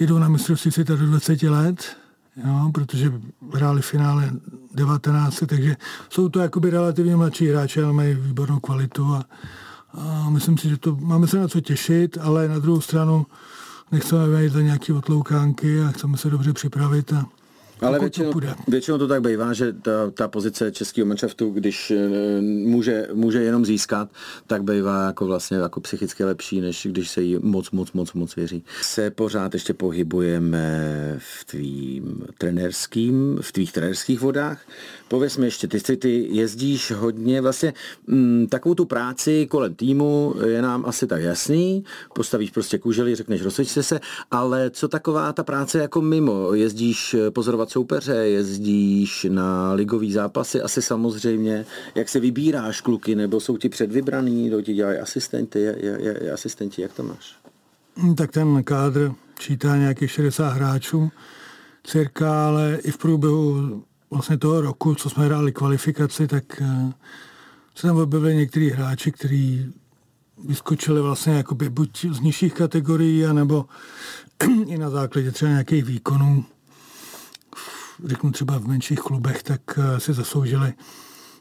jdou 0.00 0.18
na 0.18 0.28
mistrovství 0.28 0.72
světa 0.72 0.96
do 0.96 1.06
20 1.06 1.42
let, 1.42 1.96
jo, 2.46 2.70
protože 2.74 3.12
hráli 3.54 3.82
v 3.82 3.86
finále 3.86 4.30
19, 4.74 5.44
takže 5.46 5.76
jsou 6.08 6.28
to 6.28 6.40
jakoby 6.40 6.70
relativně 6.70 7.16
mladší 7.16 7.48
hráči, 7.48 7.82
ale 7.82 7.92
mají 7.92 8.14
výbornou 8.14 8.60
kvalitu 8.60 9.14
a, 9.14 9.24
a 9.94 10.30
myslím 10.30 10.58
si, 10.58 10.68
že 10.68 10.76
to 10.76 10.96
máme 10.96 11.26
se 11.26 11.38
na 11.38 11.48
co 11.48 11.60
těšit, 11.60 12.18
ale 12.20 12.48
na 12.48 12.58
druhou 12.58 12.80
stranu 12.80 13.26
nechceme 13.92 14.28
vejít 14.28 14.52
za 14.52 14.62
nějaké 14.62 14.92
otloukánky 14.92 15.82
a 15.82 15.88
chceme 15.88 16.16
se 16.16 16.30
dobře 16.30 16.52
připravit 16.52 17.12
a 17.12 17.26
ale 17.82 17.98
většinou, 17.98 18.32
většinou 18.68 18.98
to 18.98 19.08
tak 19.08 19.22
bývá, 19.22 19.52
že 19.52 19.72
ta, 19.72 20.10
ta 20.10 20.28
pozice 20.28 20.72
českého 20.72 21.06
manšaftu, 21.06 21.50
když 21.50 21.90
e, 21.90 22.08
může, 22.40 23.08
může 23.12 23.42
jenom 23.42 23.64
získat, 23.64 24.08
tak 24.46 24.62
bývá 24.62 25.06
jako 25.06 25.26
vlastně 25.26 25.56
jako 25.56 25.80
psychicky 25.80 26.24
lepší, 26.24 26.60
než 26.60 26.86
když 26.90 27.10
se 27.10 27.22
jí 27.22 27.38
moc, 27.42 27.70
moc, 27.70 27.92
moc, 27.92 28.12
moc 28.12 28.36
věří. 28.36 28.64
Se 28.82 29.10
pořád 29.10 29.54
ještě 29.54 29.74
pohybujeme 29.74 31.14
v 31.18 31.44
tvým 31.44 32.24
trenérským, 32.38 33.38
v 33.40 33.52
tvých 33.52 33.72
trenérských 33.72 34.20
vodách. 34.20 34.60
Pověz 35.08 35.36
mi 35.36 35.46
ještě, 35.46 35.68
ty, 35.68 35.80
ty, 35.80 35.96
ty 35.96 36.28
jezdíš 36.30 36.90
hodně, 36.90 37.40
vlastně 37.40 37.72
m, 38.08 38.16
mm, 38.16 38.46
takovou 38.46 38.74
tu 38.74 38.84
práci 38.84 39.46
kolem 39.50 39.74
týmu 39.74 40.34
je 40.46 40.62
nám 40.62 40.84
asi 40.86 41.06
tak 41.06 41.22
jasný, 41.22 41.84
postavíš 42.14 42.50
prostě 42.50 42.78
kůželi, 42.78 43.14
řekneš 43.14 43.42
rozsvěďte 43.42 43.82
se, 43.82 44.00
ale 44.30 44.70
co 44.70 44.88
taková 44.88 45.32
ta 45.32 45.42
práce 45.44 45.78
jako 45.78 46.00
mimo? 46.00 46.54
Jezdíš 46.54 47.16
pozorovat 47.30 47.70
soupeře, 47.72 48.14
jezdíš 48.14 49.26
na 49.30 49.72
ligový 49.72 50.12
zápasy, 50.12 50.60
asi 50.60 50.82
samozřejmě, 50.82 51.66
jak 51.94 52.08
se 52.08 52.20
vybíráš 52.20 52.80
kluky, 52.80 53.14
nebo 53.14 53.40
jsou 53.40 53.56
ti 53.56 53.68
předvybraný, 53.68 54.48
kdo 54.48 54.62
ti 54.62 54.74
dělají 54.74 54.98
je, 54.98 56.32
asistenti, 56.32 56.82
jak 56.82 56.92
to 56.92 57.02
máš? 57.02 57.36
Hm, 57.96 58.14
tak 58.14 58.30
ten 58.32 58.64
kádr 58.64 59.12
čítá 59.38 59.76
nějakých 59.76 60.10
60 60.10 60.48
hráčů, 60.48 61.10
cirka, 61.84 62.48
ale 62.48 62.78
i 62.82 62.90
v 62.90 62.98
průběhu 62.98 63.84
vlastně 64.10 64.38
toho 64.38 64.60
roku, 64.60 64.94
co 64.94 65.10
jsme 65.10 65.26
hráli 65.26 65.52
kvalifikaci, 65.52 66.26
tak 66.26 66.62
eh, 66.62 66.92
se 67.74 67.86
tam 67.86 67.96
objevili 67.96 68.36
některý 68.36 68.70
hráči, 68.70 69.12
kteří 69.12 69.72
vyskočili 70.44 71.00
vlastně 71.00 71.32
jakoby 71.32 71.70
buď 71.70 72.04
z 72.10 72.20
nižších 72.20 72.54
kategorií, 72.54 73.26
anebo 73.26 73.64
i 74.66 74.78
na 74.78 74.90
základě 74.90 75.30
třeba 75.30 75.50
nějakých 75.50 75.84
výkonů, 75.84 76.44
řeknu 78.04 78.30
třeba 78.30 78.58
v 78.58 78.66
menších 78.66 79.00
klubech, 79.00 79.42
tak 79.42 79.60
eh, 79.76 80.00
si 80.00 80.12
zasloužili 80.12 80.72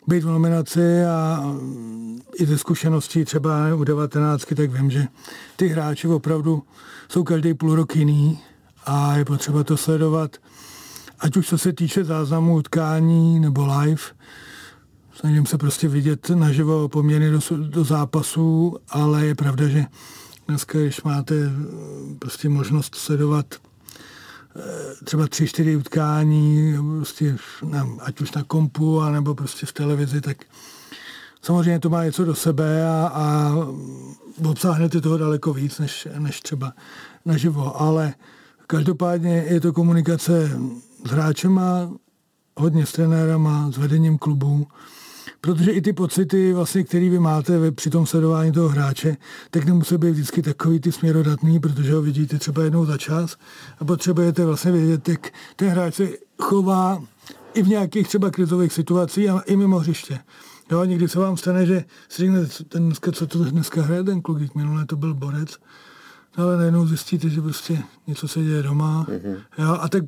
být 0.08 0.24
v 0.24 0.28
nominaci 0.28 1.06
a 1.06 1.43
i 2.39 2.45
ze 2.45 2.58
zkušeností 2.58 3.26
třeba 3.26 3.76
u 3.76 3.84
19, 3.84 4.45
tak 4.45 4.71
vím, 4.71 4.91
že 4.91 5.08
ty 5.56 5.67
hráči 5.67 6.08
opravdu 6.08 6.63
jsou 7.10 7.24
každý 7.24 7.54
půl 7.54 7.76
rok 7.76 7.95
jiný 7.95 8.39
a 8.86 9.17
je 9.17 9.26
potřeba 9.26 9.63
to 9.63 9.78
sledovat. 9.78 10.38
Ať 11.19 11.38
už 11.38 11.47
co 11.47 11.58
se 11.58 11.74
týče 11.74 12.04
záznamů 12.04 12.56
utkání 12.56 13.39
nebo 13.39 13.65
live, 13.65 14.02
Snažím 15.21 15.45
se 15.45 15.58
prostě 15.58 15.88
vidět 15.88 16.30
naživo 16.30 16.89
poměrně 16.89 17.32
do, 17.32 17.39
do 17.58 17.84
zápasů, 17.84 18.78
ale 18.89 19.26
je 19.26 19.36
pravda, 19.36 19.67
že 19.67 19.86
dneska, 20.47 20.80
když 20.80 21.04
máte 21.04 21.36
eh, 21.36 21.50
prostě 22.19 22.50
možnost 22.50 22.95
sledovat 22.95 23.45
třeba 25.03 25.27
tři, 25.27 25.47
čtyři 25.47 25.75
utkání, 25.75 26.73
prostě 26.97 27.37
na, 27.63 27.87
ať 27.99 28.21
už 28.21 28.31
na 28.31 28.43
kompu, 28.43 29.01
anebo 29.01 29.35
prostě 29.35 29.65
v 29.65 29.73
televizi, 29.73 30.21
tak 30.21 30.37
samozřejmě 31.41 31.79
to 31.79 31.89
má 31.89 32.03
něco 32.03 32.25
do 32.25 32.35
sebe 32.35 32.87
a, 32.87 33.11
a 33.13 33.53
obsáhnete 34.49 35.01
toho 35.01 35.17
daleko 35.17 35.53
víc, 35.53 35.79
než, 35.79 36.07
než 36.19 36.41
třeba 36.41 36.73
naživo. 37.25 37.81
Ale 37.81 38.13
každopádně 38.67 39.45
je 39.47 39.59
to 39.59 39.73
komunikace 39.73 40.51
s 41.05 41.09
hráčema, 41.09 41.91
hodně 42.57 42.85
s 42.85 42.91
trenérama, 42.91 43.71
s 43.71 43.77
vedením 43.77 44.17
klubu, 44.17 44.67
protože 45.41 45.71
i 45.71 45.82
ty 45.82 45.93
pocity, 45.93 46.54
vlastně, 46.54 46.84
které 46.84 47.10
vy 47.10 47.19
máte 47.19 47.71
při 47.71 47.89
tom 47.89 48.06
sledování 48.06 48.51
toho 48.51 48.69
hráče, 48.69 49.17
tak 49.51 49.65
nemusí 49.65 49.97
být 49.97 50.12
vždycky 50.12 50.41
takový 50.41 50.80
ty 50.80 50.91
směrodatný, 50.91 51.60
protože 51.60 51.93
ho 51.93 52.01
vidíte 52.01 52.38
třeba 52.38 52.63
jednou 52.63 52.86
za 52.86 52.97
čas 52.97 53.38
a 53.80 53.86
potřebujete 53.86 54.45
vlastně 54.45 54.71
vědět, 54.71 55.10
jak 55.10 55.30
ten 55.56 55.69
hráč 55.69 55.95
se 55.95 56.08
chová 56.41 57.04
i 57.54 57.63
v 57.63 57.67
nějakých 57.67 58.08
třeba 58.08 58.30
krizových 58.30 58.73
situacích 58.73 59.30
a 59.30 59.39
i 59.39 59.56
mimo 59.56 59.80
hřiště. 59.80 60.19
Jo, 60.71 60.84
někdy 60.84 61.08
se 61.08 61.19
vám 61.19 61.38
stane, 61.38 61.65
že 61.65 61.84
si 62.10 62.21
řeknete, 62.21 62.63
ten 62.63 62.86
dneska, 62.86 63.12
co 63.12 63.27
to 63.27 63.43
dneska 63.43 63.82
hraje 63.82 64.04
ten 64.04 64.21
kluk, 64.21 64.56
minule 64.56 64.86
to 64.86 64.95
byl 64.95 65.13
borec, 65.13 65.58
no, 66.38 66.43
ale 66.43 66.58
najednou 66.58 66.88
zjistíte, 66.88 67.30
že 67.30 67.41
prostě 67.41 67.84
něco 68.08 68.27
se 68.27 68.43
děje 68.43 68.63
doma. 68.63 69.06
Mm-hmm. 69.10 69.38
Jo, 69.58 69.77
a 69.82 69.89
tak 69.89 70.04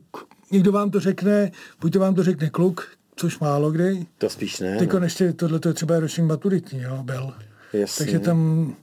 někdo 0.52 0.72
vám 0.72 0.91
to 0.91 1.00
řekne, 1.00 1.52
buď 1.82 1.93
to 1.93 2.00
vám 2.00 2.15
to 2.15 2.24
řekne 2.24 2.50
kluk, 2.50 2.88
což 3.15 3.39
málo 3.39 3.71
kdy. 3.71 4.06
To 4.17 4.30
spíš 4.30 4.60
ne. 4.60 4.78
Teď 4.78 4.93
no. 4.93 4.99
ještě 5.04 5.34
tohle 5.34 5.60
je 5.67 5.73
třeba 5.73 5.99
ročník 5.99 6.28
maturitní, 6.28 6.82
jo, 6.82 6.99
byl. 7.04 7.34
Jasně. 7.73 8.06
Takže 8.06 8.19
tam 8.19 8.76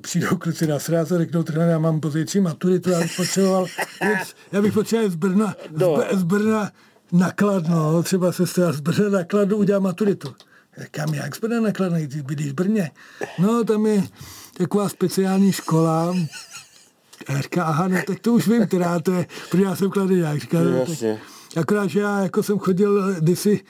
přijdou 0.00 0.36
kluci 0.36 0.66
na 0.66 0.78
sráz 0.78 1.12
a 1.12 1.18
řeknou, 1.18 1.42
trenér, 1.42 1.68
já 1.68 1.78
mám 1.78 2.00
pozdější 2.00 2.40
maturitu, 2.40 2.90
já 2.90 3.00
bych 3.00 3.16
potřeboval, 3.16 3.66
já 4.52 4.62
bych 4.62 4.72
potřeboval 4.72 5.10
z 5.10 5.14
Brna, 5.14 5.54
no. 5.70 6.02
z, 6.12 6.22
Brna 6.22 6.72
nakladno, 7.12 8.02
třeba 8.02 8.32
se 8.32 8.46
z 8.46 8.80
Brna 8.80 9.08
nakladno 9.08 9.56
udělat 9.56 9.80
maturitu. 9.80 10.34
Kam 10.90 11.14
jak 11.14 11.36
z 11.36 11.40
Brna 11.40 11.60
nakladno, 11.60 11.98
ty 11.98 12.22
bydlíš 12.22 12.50
v 12.50 12.54
Brně. 12.54 12.90
No, 13.38 13.64
tam 13.64 13.86
je 13.86 14.02
taková 14.56 14.88
speciální 14.88 15.52
škola, 15.52 16.14
a 17.26 17.40
říká, 17.40 17.64
aha, 17.64 17.88
no, 17.88 17.98
tak 18.06 18.20
to 18.20 18.32
už 18.32 18.48
vím, 18.48 18.66
která 18.66 19.00
to 19.00 19.12
je, 19.12 19.26
protože 19.50 19.64
já 19.64 19.76
jsem 19.76 19.90
jak 20.18 20.38
Říká, 20.38 20.60
no, 20.60 20.86
tak, 20.86 21.18
akorát, 21.56 21.86
že 21.86 22.00
já 22.00 22.20
jako 22.20 22.42
jsem 22.42 22.58
chodil 22.58 23.14
kdysi 23.18 23.60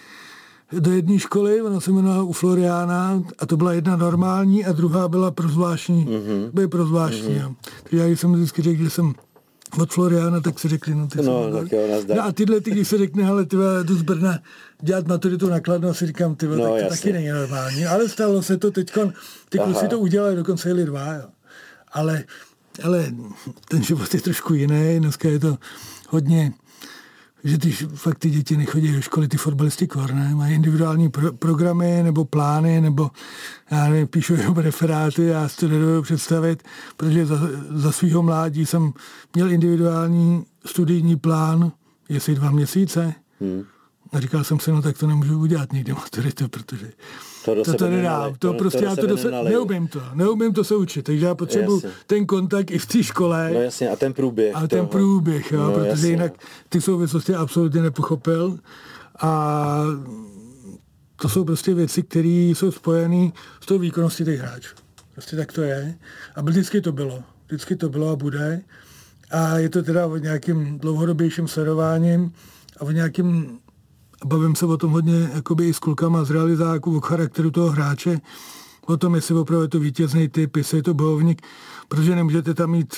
do 0.78 0.92
jedné 0.92 1.18
školy, 1.18 1.62
ona 1.62 1.80
se 1.80 1.90
jmenovala 1.90 2.22
u 2.22 2.32
Floriána 2.32 3.22
a 3.38 3.46
to 3.46 3.56
byla 3.56 3.72
jedna 3.72 3.96
normální 3.96 4.64
a 4.64 4.72
druhá 4.72 5.08
byla 5.08 5.30
pro 5.30 5.48
zvláštní. 5.48 6.06
Mm-hmm. 6.06 6.50
Byly 6.52 6.68
pro 6.68 6.86
zvláštní. 6.86 7.34
Mm-hmm. 7.34 7.54
Takže 7.82 7.96
já 7.96 8.16
jsem 8.16 8.32
vždycky 8.32 8.62
řekl, 8.62 8.82
že 8.82 8.90
jsem 8.90 9.14
od 9.78 9.92
Floriana, 9.92 10.40
tak 10.40 10.58
si 10.58 10.68
řekli, 10.68 10.94
no 10.94 11.06
ty 11.06 11.22
no, 11.22 11.52
tak 11.52 11.72
jo, 11.72 11.80
no 12.14 12.24
a 12.24 12.32
tyhle, 12.32 12.60
ty, 12.60 12.70
když 12.70 12.88
se 12.88 12.98
řekne, 12.98 13.26
ale 13.26 13.46
ty 13.46 13.56
jdu 13.82 13.94
z 13.94 14.02
Brna 14.02 14.38
dělat 14.80 15.06
maturitu 15.06 15.48
nakladno, 15.48 15.94
si 15.94 16.06
říkám, 16.06 16.34
ty 16.34 16.46
no, 16.46 16.56
tak 16.56 16.66
to 16.66 16.76
jasně. 16.76 16.88
taky 16.88 17.12
není 17.12 17.28
normální. 17.28 17.86
Ale 17.86 18.08
stalo 18.08 18.42
se 18.42 18.56
to 18.56 18.70
teď, 18.70 18.92
ty 19.48 19.58
kluci 19.58 19.88
to 19.88 19.98
udělali, 19.98 20.36
dokonce 20.36 20.68
jeli 20.68 20.84
dva, 20.84 21.14
jo. 21.14 21.22
Ale, 21.92 22.24
ale 22.82 23.12
ten 23.68 23.82
život 23.82 24.14
je 24.14 24.20
trošku 24.20 24.54
jiný, 24.54 25.00
dneska 25.00 25.28
je 25.28 25.38
to 25.38 25.58
hodně 26.08 26.52
že 27.44 27.58
ty 27.58 27.72
fakt 27.72 28.18
ty 28.18 28.30
děti 28.30 28.56
nechodí 28.56 28.92
do 28.92 29.00
školy, 29.00 29.28
ty 29.28 29.36
fotbalisti 29.36 29.86
kor, 29.86 30.14
ne? 30.14 30.34
Mají 30.34 30.54
individuální 30.54 31.08
pro, 31.08 31.32
programy 31.32 32.02
nebo 32.02 32.24
plány, 32.24 32.80
nebo 32.80 33.10
já 33.70 33.88
nevím, 33.88 34.06
píšu 34.06 34.34
jenom 34.34 34.56
referáty, 34.56 35.24
já 35.24 35.48
si 35.48 35.56
to 35.56 35.68
nedovedu 35.68 36.02
představit, 36.02 36.62
protože 36.96 37.26
za, 37.26 37.38
za 37.70 37.92
svého 37.92 38.22
mládí 38.22 38.66
jsem 38.66 38.92
měl 39.34 39.52
individuální 39.52 40.44
studijní 40.66 41.16
plán, 41.16 41.72
jestli 42.08 42.34
dva 42.34 42.50
měsíce. 42.50 43.14
Hmm. 43.40 43.64
A 44.12 44.20
říkal 44.20 44.44
jsem 44.44 44.60
si, 44.60 44.72
no 44.72 44.82
tak 44.82 44.98
to 44.98 45.06
nemůžu 45.06 45.40
udělat 45.40 45.72
nikdy 45.72 45.92
maturitu, 45.92 46.48
protože 46.48 46.92
to, 47.44 47.64
to, 47.64 47.74
to 47.74 47.90
nedám. 47.90 48.32
To, 48.38 48.52
to 48.52 48.58
prostě 48.58 48.78
to 48.78 48.84
já 48.84 48.96
to 48.96 49.06
dose, 49.06 49.30
neumím 49.30 49.88
to. 49.88 50.02
Neumím 50.14 50.52
to 50.52 50.64
se 50.64 50.76
učit. 50.76 51.02
Takže 51.02 51.26
já 51.26 51.34
potřebuji 51.34 51.82
ten 52.06 52.26
kontakt 52.26 52.70
i 52.70 52.78
v 52.78 52.86
té 52.86 53.02
škole. 53.02 53.50
No 53.54 53.60
jasně, 53.60 53.88
a 53.90 53.96
ten 53.96 54.12
průběh. 54.12 54.56
A 54.56 54.66
ten 54.68 54.86
průběh, 54.86 55.52
jo, 55.52 55.60
no, 55.62 55.72
protože 55.72 55.88
jasně. 55.88 56.08
jinak 56.08 56.32
ty 56.68 56.80
souvislosti 56.80 57.34
absolutně 57.34 57.82
nepochopil. 57.82 58.58
A 59.20 59.82
to 61.16 61.28
jsou 61.28 61.44
prostě 61.44 61.74
věci, 61.74 62.02
které 62.02 62.28
jsou 62.28 62.72
spojené 62.72 63.30
s 63.60 63.66
tou 63.66 63.78
výkonností 63.78 64.24
těch 64.24 64.40
hráčů. 64.40 64.74
Prostě 65.12 65.36
tak 65.36 65.52
to 65.52 65.62
je. 65.62 65.94
A 66.36 66.42
vždycky 66.42 66.80
to 66.80 66.92
bylo. 66.92 67.22
Vždycky 67.46 67.76
to 67.76 67.88
bylo 67.88 68.08
a 68.08 68.16
bude. 68.16 68.60
A 69.30 69.58
je 69.58 69.68
to 69.68 69.82
teda 69.82 70.06
o 70.06 70.16
nějakým 70.16 70.78
dlouhodobějším 70.78 71.48
sledováním 71.48 72.32
a 72.78 72.82
o 72.82 72.90
nějakým 72.90 73.58
bavím 74.26 74.54
se 74.54 74.66
o 74.66 74.76
tom 74.76 74.92
hodně 74.92 75.30
jakoby 75.34 75.68
i 75.68 75.74
s 75.74 75.78
klukama 75.78 76.24
z 76.24 76.30
realizáků, 76.30 76.96
o 76.96 77.00
charakteru 77.00 77.50
toho 77.50 77.70
hráče, 77.70 78.20
o 78.86 78.96
tom, 78.96 79.14
jestli 79.14 79.34
opravdu 79.34 79.62
je 79.62 79.68
to 79.68 79.80
vítězný 79.80 80.28
typ, 80.28 80.56
jestli 80.56 80.78
je 80.78 80.82
to 80.82 80.94
bojovník, 80.94 81.42
protože 81.88 82.14
nemůžete 82.14 82.54
tam 82.54 82.70
mít 82.70 82.94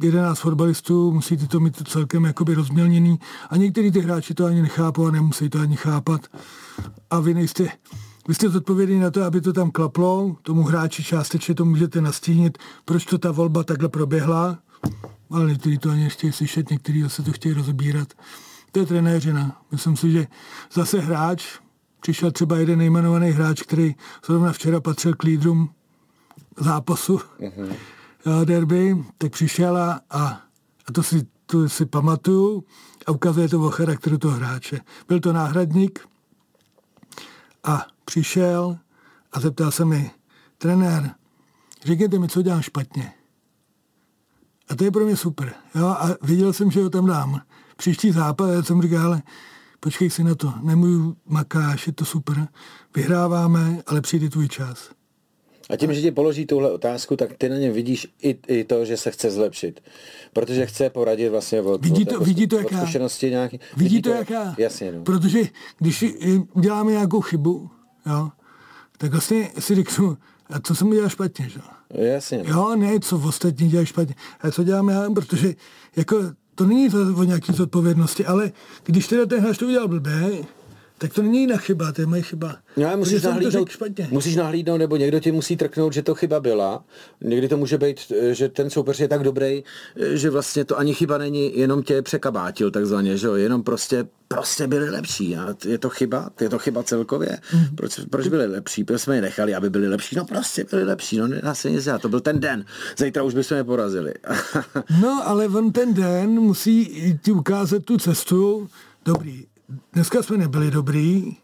11 0.00 0.38
fotbalistů, 0.38 1.12
musíte 1.12 1.46
to 1.46 1.60
mít 1.60 1.88
celkem 1.88 2.24
jakoby 2.24 2.54
rozmělněný 2.54 3.18
a 3.50 3.56
některý 3.56 3.92
ty 3.92 4.00
hráči 4.00 4.34
to 4.34 4.46
ani 4.46 4.62
nechápou 4.62 5.06
a 5.06 5.10
nemusí 5.10 5.50
to 5.50 5.60
ani 5.60 5.76
chápat. 5.76 6.20
A 7.10 7.20
vy 7.20 7.34
nejste, 7.34 7.68
vy 8.28 8.34
jste 8.34 8.48
zodpovědní 8.48 9.00
na 9.00 9.10
to, 9.10 9.24
aby 9.24 9.40
to 9.40 9.52
tam 9.52 9.70
klaplo, 9.70 10.36
tomu 10.42 10.62
hráči 10.62 11.04
částečně 11.04 11.54
to 11.54 11.64
můžete 11.64 12.00
nastínit, 12.00 12.58
proč 12.84 13.04
to 13.04 13.18
ta 13.18 13.32
volba 13.32 13.64
takhle 13.64 13.88
proběhla, 13.88 14.58
ale 15.30 15.46
někteří 15.46 15.78
to 15.78 15.90
ani 15.90 16.04
nechtějí 16.04 16.32
slyšet, 16.32 16.70
někteří 16.70 17.04
se 17.06 17.22
to 17.22 17.32
chtějí 17.32 17.54
rozebírat 17.54 18.08
to 18.78 18.82
je 18.82 18.86
trenéřina. 18.86 19.62
Myslím 19.70 19.96
si, 19.96 20.10
že 20.10 20.26
zase 20.72 21.00
hráč, 21.00 21.58
přišel 22.00 22.30
třeba 22.30 22.56
jeden 22.56 22.78
nejmenovaný 22.78 23.30
hráč, 23.30 23.62
který 23.62 23.94
zrovna 24.26 24.52
včera 24.52 24.80
patřil 24.80 25.14
k 25.14 25.22
lídrům 25.22 25.70
zápasu 26.56 27.16
uh-huh. 27.16 28.44
derby, 28.44 29.04
tak 29.18 29.32
přišel 29.32 29.76
a, 29.76 30.00
a, 30.10 30.24
a 30.86 30.92
to, 30.92 31.02
si, 31.02 31.26
to 31.46 31.68
si 31.68 31.86
pamatuju 31.86 32.64
a 33.06 33.10
ukazuje 33.10 33.48
to 33.48 33.60
o 33.60 33.70
charakteru 33.70 34.18
toho 34.18 34.34
hráče. 34.34 34.80
Byl 35.08 35.20
to 35.20 35.32
náhradník 35.32 36.08
a 37.64 37.86
přišel 38.04 38.78
a 39.32 39.40
zeptal 39.40 39.70
se 39.70 39.84
mi, 39.84 40.10
trenér, 40.58 41.10
řekněte 41.84 42.18
mi, 42.18 42.28
co 42.28 42.42
dělám 42.42 42.62
špatně. 42.62 43.12
A 44.68 44.74
to 44.76 44.84
je 44.84 44.90
pro 44.90 45.04
mě 45.04 45.16
super. 45.16 45.54
Jo? 45.74 45.86
A 45.86 46.08
viděl 46.22 46.52
jsem, 46.52 46.70
že 46.70 46.82
ho 46.82 46.90
tam 46.90 47.06
dám 47.06 47.40
příští 47.78 48.10
zápas, 48.10 48.50
já 48.50 48.62
jsem 48.62 48.82
říkal, 48.82 49.06
ale 49.06 49.22
počkej 49.80 50.10
si 50.10 50.24
na 50.24 50.34
to, 50.34 50.52
nemůj 50.62 51.14
makáš, 51.26 51.86
je 51.86 51.92
to 51.92 52.04
super, 52.04 52.48
vyhráváme, 52.96 53.82
ale 53.86 54.00
přijde 54.00 54.28
tvůj 54.28 54.48
čas. 54.48 54.90
A 55.70 55.76
tím, 55.76 55.94
že 55.94 56.00
ti 56.00 56.10
položí 56.10 56.46
tuhle 56.46 56.72
otázku, 56.72 57.16
tak 57.16 57.32
ty 57.38 57.48
na 57.48 57.56
něm 57.56 57.72
vidíš 57.72 58.08
i, 58.22 58.38
i 58.48 58.64
to, 58.64 58.84
že 58.84 58.96
se 58.96 59.10
chce 59.10 59.30
zlepšit. 59.30 59.80
Protože 60.32 60.66
chce 60.66 60.90
poradit 60.90 61.28
vlastně 61.28 61.62
od, 61.62 61.84
vidí 61.84 62.04
to, 62.04 62.20
od, 62.20 62.26
vidí 62.26 62.46
to, 62.46 62.56
od 62.56 62.58
jaká. 62.58 62.76
zkušenosti 62.76 63.30
nějaký. 63.30 63.60
Vidí, 63.76 63.88
vidí 63.88 64.02
to, 64.02 64.10
jaká. 64.10 64.54
Jasně. 64.58 64.92
No. 64.92 65.02
Protože 65.02 65.40
když 65.78 66.04
uděláme 66.52 66.92
nějakou 66.92 67.20
chybu, 67.20 67.70
jo, 68.06 68.30
tak 68.98 69.10
vlastně 69.10 69.50
si 69.58 69.74
řeknu, 69.74 70.16
a 70.50 70.60
co 70.60 70.74
jsem 70.74 70.88
udělal 70.88 71.08
špatně, 71.08 71.48
že? 71.48 71.60
Jasně. 71.90 72.38
No. 72.38 72.50
Jo, 72.50 72.76
ne, 72.76 73.00
co 73.00 73.16
ostatní 73.18 73.68
dělají 73.68 73.86
špatně. 73.86 74.14
A 74.40 74.50
co 74.50 74.64
dělám 74.64 74.88
já, 74.88 75.10
protože 75.10 75.54
jako 75.96 76.16
to 76.58 76.66
není 76.66 76.90
to 76.90 76.98
o 77.16 77.24
nějaký 77.24 77.52
zodpovědnosti, 77.52 78.26
ale 78.26 78.52
když 78.84 79.08
teda 79.08 79.26
ten 79.26 79.40
hráč 79.40 79.58
to 79.58 79.66
udělal 79.66 79.88
blbě, 79.88 80.30
tak 80.98 81.14
to 81.14 81.22
není 81.22 81.40
jiná 81.40 81.56
chyba, 81.56 81.92
to 81.92 82.00
je 82.00 82.06
moje 82.06 82.22
chyba. 82.22 82.56
No, 82.76 82.96
musíš, 82.96 83.22
nahlídnout, 83.22 83.70
musíš 84.10 84.36
nahlídnout, 84.36 84.78
nebo 84.78 84.96
někdo 84.96 85.20
ti 85.20 85.32
musí 85.32 85.56
trknout, 85.56 85.92
že 85.92 86.02
to 86.02 86.14
chyba 86.14 86.40
byla. 86.40 86.84
Někdy 87.20 87.48
to 87.48 87.56
může 87.56 87.78
být, 87.78 88.12
že 88.32 88.48
ten 88.48 88.70
soupeř 88.70 89.00
je 89.00 89.08
tak 89.08 89.22
dobrý, 89.22 89.64
že 90.12 90.30
vlastně 90.30 90.64
to 90.64 90.78
ani 90.78 90.94
chyba 90.94 91.18
není, 91.18 91.58
jenom 91.58 91.82
tě 91.82 92.02
překabátil 92.02 92.70
takzvaně, 92.70 93.16
že 93.16 93.26
jo? 93.26 93.34
jenom 93.34 93.62
prostě, 93.62 94.06
prostě 94.28 94.66
byli 94.66 94.90
lepší. 94.90 95.36
A 95.36 95.54
je 95.64 95.78
to 95.78 95.90
chyba? 95.90 96.30
Je 96.40 96.48
to 96.48 96.58
chyba 96.58 96.82
celkově? 96.82 97.38
Mm. 97.54 97.76
Proč, 97.76 98.00
proč 98.10 98.28
byli 98.28 98.46
lepší? 98.46 98.84
Proč 98.84 99.00
jsme 99.00 99.14
je 99.16 99.20
nechali, 99.20 99.54
aby 99.54 99.70
byli 99.70 99.88
lepší? 99.88 100.16
No 100.16 100.24
prostě 100.24 100.64
byli 100.70 100.84
lepší, 100.84 101.18
no 101.18 101.26
nedá 101.26 101.54
se 101.54 101.70
nic 101.70 101.84
dělat. 101.84 102.02
To 102.02 102.08
byl 102.08 102.20
ten 102.20 102.40
den. 102.40 102.64
Zítra 102.98 103.22
už 103.22 103.34
bychom 103.34 103.56
je 103.56 103.64
porazili. 103.64 104.14
no, 105.00 105.22
ale 105.24 105.48
on 105.48 105.72
ten 105.72 105.94
den 105.94 106.30
musí 106.30 107.18
ti 107.22 107.32
ukázat 107.32 107.84
tu 107.84 107.98
cestu. 107.98 108.68
Dobrý, 109.04 109.46
dneska 109.92 110.22
jsme 110.22 110.36
nebyli 110.36 110.70
dobrý, 110.70 111.36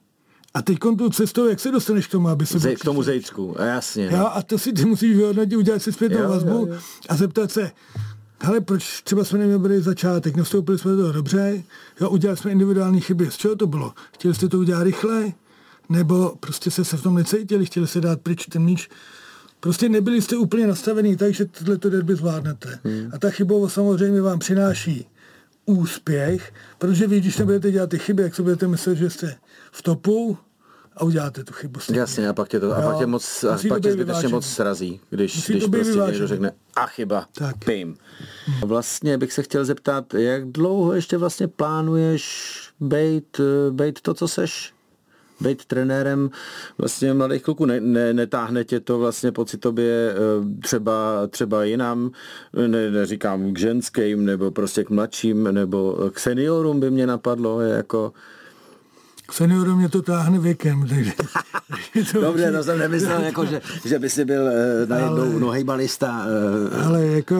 a 0.54 0.62
teď 0.62 0.78
tu 0.98 1.10
cestou, 1.10 1.48
jak 1.48 1.60
se 1.60 1.70
dostaneš 1.70 2.06
k 2.06 2.10
tomu, 2.10 2.28
aby 2.28 2.46
se... 2.46 2.58
Zej, 2.58 2.76
k 2.76 2.84
tomu 2.84 3.02
zejcku, 3.02 3.56
jasně. 3.58 4.10
No. 4.10 4.18
Jo, 4.18 4.28
a 4.32 4.42
to 4.42 4.58
si 4.58 4.72
ty 4.72 4.84
musíš 4.84 5.16
vyhodnotit, 5.16 5.56
udělat 5.56 5.82
si 5.82 5.92
zpětnou 5.92 6.28
vazbu 6.28 6.50
jo, 6.50 6.66
jo. 6.66 6.78
a 7.08 7.16
zeptat 7.16 7.52
se, 7.52 7.70
hele, 8.42 8.60
proč 8.60 9.02
třeba 9.02 9.24
jsme 9.24 9.38
neměli 9.38 9.82
začátek, 9.82 10.36
nastoupili 10.36 10.78
jsme 10.78 10.90
do 10.90 10.96
toho 10.96 11.12
dobře, 11.12 11.62
jo, 12.00 12.10
udělali 12.10 12.36
jsme 12.36 12.52
individuální 12.52 13.00
chyby, 13.00 13.30
z 13.30 13.36
čeho 13.36 13.56
to 13.56 13.66
bylo? 13.66 13.92
Chtěli 14.12 14.34
jste 14.34 14.48
to 14.48 14.58
udělat 14.58 14.82
rychle? 14.82 15.32
nebo 15.88 16.36
prostě 16.40 16.70
se, 16.70 16.84
se 16.84 16.96
v 16.96 17.02
tom 17.02 17.14
necítili, 17.14 17.66
chtěli 17.66 17.86
se 17.86 18.00
dát 18.00 18.20
pryč 18.20 18.46
ten 18.46 18.62
míč. 18.62 18.88
Prostě 19.60 19.88
nebyli 19.88 20.22
jste 20.22 20.36
úplně 20.36 20.66
nastavený 20.66 21.16
tak, 21.16 21.34
že 21.34 21.44
tohleto 21.44 21.90
derby 21.90 22.14
zvládnete. 22.14 22.78
Hmm. 22.84 23.10
A 23.12 23.18
ta 23.18 23.30
chybovost 23.30 23.74
samozřejmě 23.74 24.22
vám 24.22 24.38
přináší 24.38 25.06
úspěch, 25.66 26.52
protože 26.78 27.06
vy, 27.06 27.20
když 27.20 27.38
nebudete 27.38 27.70
dělat 27.70 27.90
ty 27.90 27.98
chyby, 27.98 28.22
jak 28.22 28.34
se 28.34 28.42
budete 28.42 28.68
myslet, 28.68 28.96
že 28.96 29.10
jste 29.10 29.36
v 29.72 29.82
topu, 29.82 30.38
a 30.96 31.04
uděláte 31.04 31.44
tu 31.44 31.52
chybu. 31.52 31.80
Stejně. 31.80 32.00
Jasně, 32.00 32.28
a 32.28 32.32
pak 32.32 32.48
tě, 32.48 32.60
to, 32.60 32.76
a 32.76 32.82
pak 32.82 32.98
tě 32.98 33.06
moc, 33.06 33.44
a 33.44 33.58
pak 33.68 33.82
tě 33.82 33.92
zbytečně 33.92 34.28
moc 34.28 34.46
srazí, 34.46 35.00
když, 35.10 35.36
Musí 35.36 35.52
když 35.52 35.64
prostě 35.64 35.92
vyvážený. 35.92 36.12
někdo 36.12 36.26
řekne 36.26 36.52
a 36.76 36.86
chyba, 36.86 37.26
tak. 37.38 37.64
pim. 37.64 37.96
Hmm. 38.46 38.68
Vlastně 38.68 39.18
bych 39.18 39.32
se 39.32 39.42
chtěl 39.42 39.64
zeptat, 39.64 40.14
jak 40.14 40.44
dlouho 40.48 40.92
ještě 40.92 41.16
vlastně 41.16 41.48
plánuješ 41.48 42.54
být, 42.80 43.40
být 43.70 44.00
to, 44.00 44.14
co 44.14 44.28
seš? 44.28 44.72
Být 45.40 45.64
trenérem 45.64 46.30
vlastně 46.78 47.14
mladých 47.14 47.42
kluků. 47.42 47.66
Ne, 47.66 47.80
ne, 47.80 48.12
netáhne 48.12 48.64
tě 48.64 48.80
to 48.80 48.98
vlastně 48.98 49.32
pocitobě 49.32 50.10
eh, 50.10 50.60
třeba, 50.60 51.26
třeba 51.30 51.64
jinam, 51.64 52.10
ne, 52.66 52.90
neříkám 52.90 53.52
k 53.52 53.58
ženským, 53.58 54.24
nebo 54.24 54.50
prostě 54.50 54.84
k 54.84 54.90
mladším, 54.90 55.44
nebo 55.44 56.10
k 56.12 56.18
seniorům 56.18 56.80
by 56.80 56.90
mě 56.90 57.06
napadlo, 57.06 57.60
jako 57.60 58.12
k 59.26 59.32
seniorům 59.32 59.78
mě 59.78 59.88
to 59.88 60.02
táhne 60.02 60.38
věkem. 60.38 60.88
Takže, 60.88 61.12
to 62.12 62.20
Dobře, 62.20 62.52
to 62.52 62.64
jsem 62.64 62.78
nemyslel, 62.78 63.20
jako, 63.20 63.44
že, 63.44 63.60
že 63.84 63.98
by 63.98 64.10
si 64.10 64.24
byl 64.24 64.42
uh, 64.42 64.88
najednou 64.88 65.38
no, 65.38 65.50
hejbalista. 65.50 66.26
Uh, 66.72 66.86
ale 66.86 67.06
jako 67.06 67.36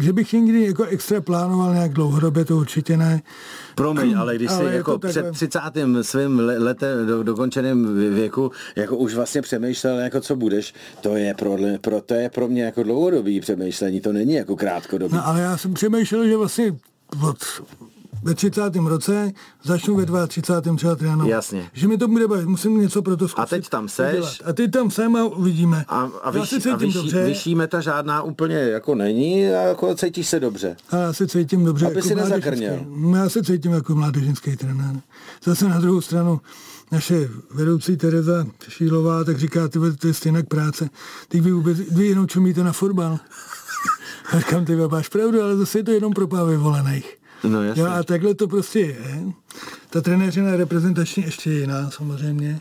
že 0.00 0.12
bych 0.12 0.32
někdy 0.32 0.66
jako 0.66 0.84
extra 0.84 1.20
plánoval 1.20 1.74
nějak 1.74 1.92
dlouhodobě, 1.92 2.44
to 2.44 2.56
určitě 2.56 2.96
ne. 2.96 3.22
Promiň, 3.74 4.18
ale 4.18 4.36
když 4.36 4.50
ale 4.50 4.70
jsi 4.70 4.76
jako 4.76 4.98
před 4.98 5.32
30. 5.32 5.60
svým 6.02 6.38
letem 6.38 7.06
do, 7.06 7.22
dokončeným 7.22 7.94
věku 8.14 8.50
jako 8.76 8.96
už 8.96 9.14
vlastně 9.14 9.42
přemýšlel, 9.42 9.98
jako 9.98 10.20
co 10.20 10.36
budeš, 10.36 10.74
to 11.00 11.16
je 11.16 11.34
pro, 11.34 11.56
pro, 11.80 12.00
to 12.00 12.14
je 12.14 12.30
pro 12.30 12.48
mě 12.48 12.62
jako 12.62 12.82
dlouhodobý 12.82 13.40
přemýšlení, 13.40 14.00
to 14.00 14.12
není 14.12 14.34
jako 14.34 14.56
krátkodobý. 14.56 15.14
No 15.14 15.26
ale 15.26 15.40
já 15.40 15.56
jsem 15.56 15.74
přemýšlel, 15.74 16.26
že 16.26 16.36
vlastně 16.36 16.76
od 17.28 17.38
ve 18.22 18.34
30. 18.34 18.76
roce, 18.76 19.32
začnu 19.62 19.96
ve 19.96 20.26
32. 20.26 20.76
třeba 20.76 20.96
trénovat. 20.96 21.28
Jasně. 21.28 21.70
Že 21.72 21.88
mi 21.88 21.98
to 21.98 22.08
bude 22.08 22.28
bavit, 22.28 22.46
musím 22.46 22.80
něco 22.80 23.02
pro 23.02 23.16
to 23.16 23.28
zkusit. 23.28 23.42
A 23.42 23.46
teď 23.46 23.68
tam 23.68 23.88
seš. 23.88 24.14
Udělat. 24.14 24.34
A 24.44 24.52
teď 24.52 24.70
tam 24.70 24.90
jsem 24.90 25.16
a 25.16 25.24
uvidíme. 25.24 25.84
A, 25.88 26.10
a, 26.22 26.30
vyš, 26.30 26.66
a 26.72 26.76
vyšší, 26.76 27.12
vyšší 27.12 27.54
meta 27.54 27.80
žádná 27.80 28.22
úplně 28.22 28.56
jako 28.56 28.94
není 28.94 29.46
a 29.46 29.60
jako 29.60 29.94
cítíš 29.94 30.28
se 30.28 30.40
dobře. 30.40 30.76
A 30.90 30.96
já 30.96 31.12
se 31.12 31.26
cítím 31.26 31.64
dobře. 31.64 31.86
Aby 31.86 31.94
jako 31.94 32.08
si 32.08 32.14
nezakrněl. 32.14 32.86
Já 33.16 33.28
se 33.28 33.42
cítím 33.42 33.72
jako 33.72 33.94
mládežnický 33.94 34.56
trenér. 34.56 34.96
Zase 35.44 35.68
na 35.68 35.80
druhou 35.80 36.00
stranu, 36.00 36.40
naše 36.92 37.28
vedoucí 37.50 37.96
Tereza 37.96 38.46
Šílová, 38.68 39.24
tak 39.24 39.38
říká, 39.38 39.68
ty 39.68 39.78
to 39.98 40.06
je 40.06 40.14
stejná 40.14 40.42
práce. 40.42 40.90
Teď 41.28 41.40
vy, 41.40 41.52
vůbec, 41.52 41.78
vy 41.78 42.06
jenom 42.06 42.26
čumíte 42.26 42.64
na 42.64 42.72
fotbal. 42.72 43.18
říkám, 44.38 44.64
ty 44.64 44.76
máš 44.76 45.08
pravdu, 45.08 45.42
ale 45.42 45.56
zase 45.56 45.78
je 45.78 45.84
to 45.84 45.90
jenom 45.90 46.12
pro 46.12 46.28
pár 46.28 46.46
vyvolených. 46.46 47.17
No, 47.44 47.62
jasně. 47.62 47.82
Jo, 47.82 47.88
a 47.88 48.02
takhle 48.02 48.34
to 48.34 48.48
prostě 48.48 48.80
je. 48.80 49.22
Ta 49.90 50.00
trenéřina 50.00 50.50
je 50.50 50.56
reprezentační 50.56 51.22
ještě 51.22 51.52
jiná 51.52 51.90
samozřejmě, 51.90 52.60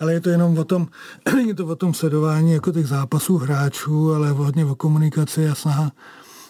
ale 0.00 0.12
je 0.12 0.20
to 0.20 0.30
jenom 0.30 0.58
o 0.58 0.64
tom, 0.64 0.88
není 1.34 1.54
to 1.54 1.66
o 1.66 1.76
tom 1.76 1.94
sledování 1.94 2.52
jako 2.52 2.72
těch 2.72 2.86
zápasů 2.86 3.38
hráčů, 3.38 4.12
ale 4.12 4.30
hodně 4.30 4.64
o 4.64 4.74
komunikaci 4.74 5.48
a 5.48 5.54
snaha 5.54 5.92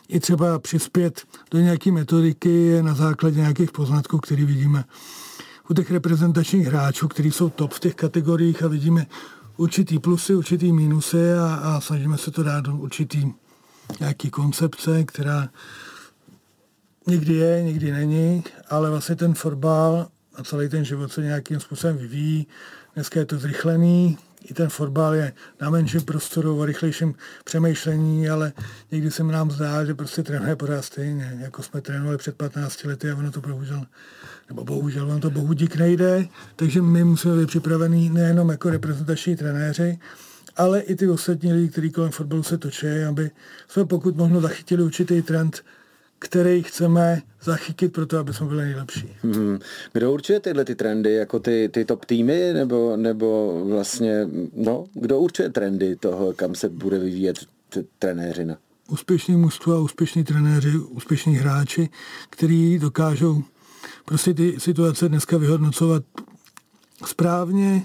i 0.09 0.21
třeba 0.21 0.59
přispět 0.59 1.23
do 1.51 1.59
nějaké 1.59 1.93
metodiky 1.93 2.83
na 2.83 2.95
základě 2.95 3.41
nějakých 3.41 3.73
poznatků, 3.73 4.19
které 4.19 4.45
vidíme 4.45 4.85
u 5.71 5.75
těch 5.75 5.91
reprezentačních 5.91 6.67
hráčů, 6.67 7.09
kteří 7.09 7.31
jsou 7.31 7.51
top 7.51 7.73
v 7.73 7.81
těch 7.81 7.95
kategoriích 7.95 8.63
a 8.63 8.69
vidíme 8.69 9.07
určitý 9.57 9.99
plusy, 9.99 10.35
určitý 10.35 10.73
mínusy 10.73 11.33
a, 11.33 11.55
a 11.55 11.81
snažíme 11.81 12.19
se 12.19 12.31
to 12.31 12.43
dát 12.43 12.61
do 12.61 12.77
určitý 12.77 13.33
nějaký 14.01 14.31
koncepce, 14.31 15.05
která 15.05 15.49
někdy 17.07 17.35
je, 17.35 17.63
někdy 17.63 17.93
není, 17.93 18.45
ale 18.69 18.91
vlastně 18.91 19.17
ten 19.17 19.35
fotbal 19.35 20.07
a 20.35 20.45
celý 20.45 20.69
ten 20.69 20.85
život 20.85 21.13
se 21.13 21.23
nějakým 21.23 21.61
způsobem 21.61 21.97
vyvíjí. 21.99 22.47
Dneska 22.95 23.21
je 23.21 23.27
to 23.27 23.39
zrychlený, 23.39 24.19
i 24.45 24.55
ten 24.55 24.69
fotbal 24.69 25.15
je 25.15 25.33
na 25.61 25.71
menším 25.71 26.03
prostoru, 26.03 26.59
o 26.59 26.65
rychlejším 26.65 27.15
přemýšlení, 27.45 28.29
ale 28.29 28.53
někdy 28.91 29.11
se 29.11 29.25
nám 29.25 29.51
zdá, 29.51 29.85
že 29.85 29.95
prostě 29.95 30.23
trénuje 30.23 30.57
pořád 30.57 30.83
stejně, 30.83 31.39
jako 31.41 31.63
jsme 31.63 31.81
trénovali 31.81 32.19
před 32.19 32.37
15 32.37 32.85
lety 32.85 33.11
a 33.11 33.17
ono 33.17 33.31
to 33.31 33.41
bohužel, 33.41 33.87
nebo 34.49 34.65
bohužel, 34.65 35.11
ono 35.11 35.21
to 35.21 35.31
bohu 35.31 35.53
dík 35.53 35.77
nejde, 35.77 36.27
takže 36.57 36.83
my 36.83 37.05
musíme 37.05 37.37
být 37.37 37.47
připravení 37.47 38.11
nejenom 38.11 38.49
jako 38.49 38.71
reprezentační 38.71 39.37
trenéři, 39.37 39.99
ale 40.57 40.81
i 40.81 40.95
ty 40.95 41.09
ostatní 41.09 41.53
lidi, 41.53 41.69
kteří 41.69 41.91
kolem 41.91 42.11
fotbalu 42.11 42.43
se 42.43 42.59
točí, 42.59 42.87
aby 43.09 43.31
jsme 43.69 43.85
pokud 43.85 44.17
možno 44.17 44.41
zachytili 44.41 44.83
určitý 44.83 45.23
trend 45.23 45.63
který 46.23 46.63
chceme 46.63 47.23
zachytit 47.43 47.93
pro 47.93 48.07
to, 48.07 48.19
aby 48.19 48.35
jsme 48.35 48.47
byli 48.47 48.65
nejlepší. 48.65 49.17
Hmm. 49.23 49.59
Kdo 49.93 50.13
určuje 50.13 50.41
tyhle 50.41 50.65
ty 50.65 50.75
trendy, 50.75 51.15
jako 51.15 51.39
ty, 51.39 51.69
ty 51.73 51.85
top 51.85 52.05
týmy, 52.05 52.53
nebo, 52.53 52.97
nebo 52.97 53.61
vlastně, 53.69 54.29
no, 54.57 54.85
kdo 54.95 55.19
určuje 55.19 55.51
trendy 55.51 55.97
toho, 55.97 56.33
kam 56.33 56.55
se 56.55 56.69
bude 56.69 56.99
vyvíjet 56.99 57.39
trenéřina? 57.99 58.57
Úspěšní 58.89 59.37
mužstvo 59.37 59.75
a 59.75 59.81
úspěšní 59.81 60.25
trenéři, 60.25 60.79
úspěšní 60.79 61.35
hráči, 61.35 61.89
kteří 62.31 62.79
dokážou 62.79 63.43
prostě 64.05 64.35
ty 64.35 64.61
situace 64.61 65.09
dneska 65.09 65.37
vyhodnocovat 65.37 66.05
správně, 67.07 67.83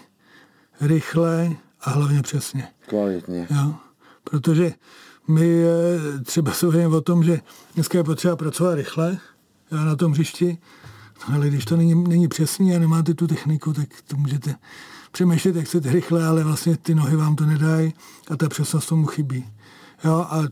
rychle 0.81 1.49
a 1.81 1.89
hlavně 1.89 2.21
přesně. 2.21 2.67
Kvalitně. 2.87 3.47
Jo? 3.49 3.75
Protože 4.23 4.71
my 5.27 5.63
třeba 6.23 6.51
se 6.51 6.67
o 6.87 7.01
tom, 7.01 7.23
že 7.23 7.41
dneska 7.75 7.97
je 7.97 8.03
potřeba 8.03 8.35
pracovat 8.35 8.75
rychle 8.75 9.17
na 9.71 9.95
tom 9.95 10.11
hřišti, 10.11 10.57
ale 11.33 11.47
když 11.47 11.65
to 11.65 11.77
není, 11.77 11.95
není 11.95 12.27
přesný 12.27 12.75
a 12.75 12.79
nemáte 12.79 13.13
tu 13.13 13.27
techniku, 13.27 13.73
tak 13.73 13.87
to 14.07 14.17
můžete 14.17 14.55
přemýšlet, 15.11 15.55
jak 15.55 15.65
chcete 15.65 15.91
rychle, 15.91 16.25
ale 16.25 16.43
vlastně 16.43 16.77
ty 16.77 16.95
nohy 16.95 17.15
vám 17.15 17.35
to 17.35 17.45
nedají 17.45 17.93
a 18.31 18.35
ta 18.37 18.49
přesnost 18.49 18.85
tomu 18.85 19.05
chybí. 19.05 19.45
Jo, 20.03 20.25
a 20.29 20.43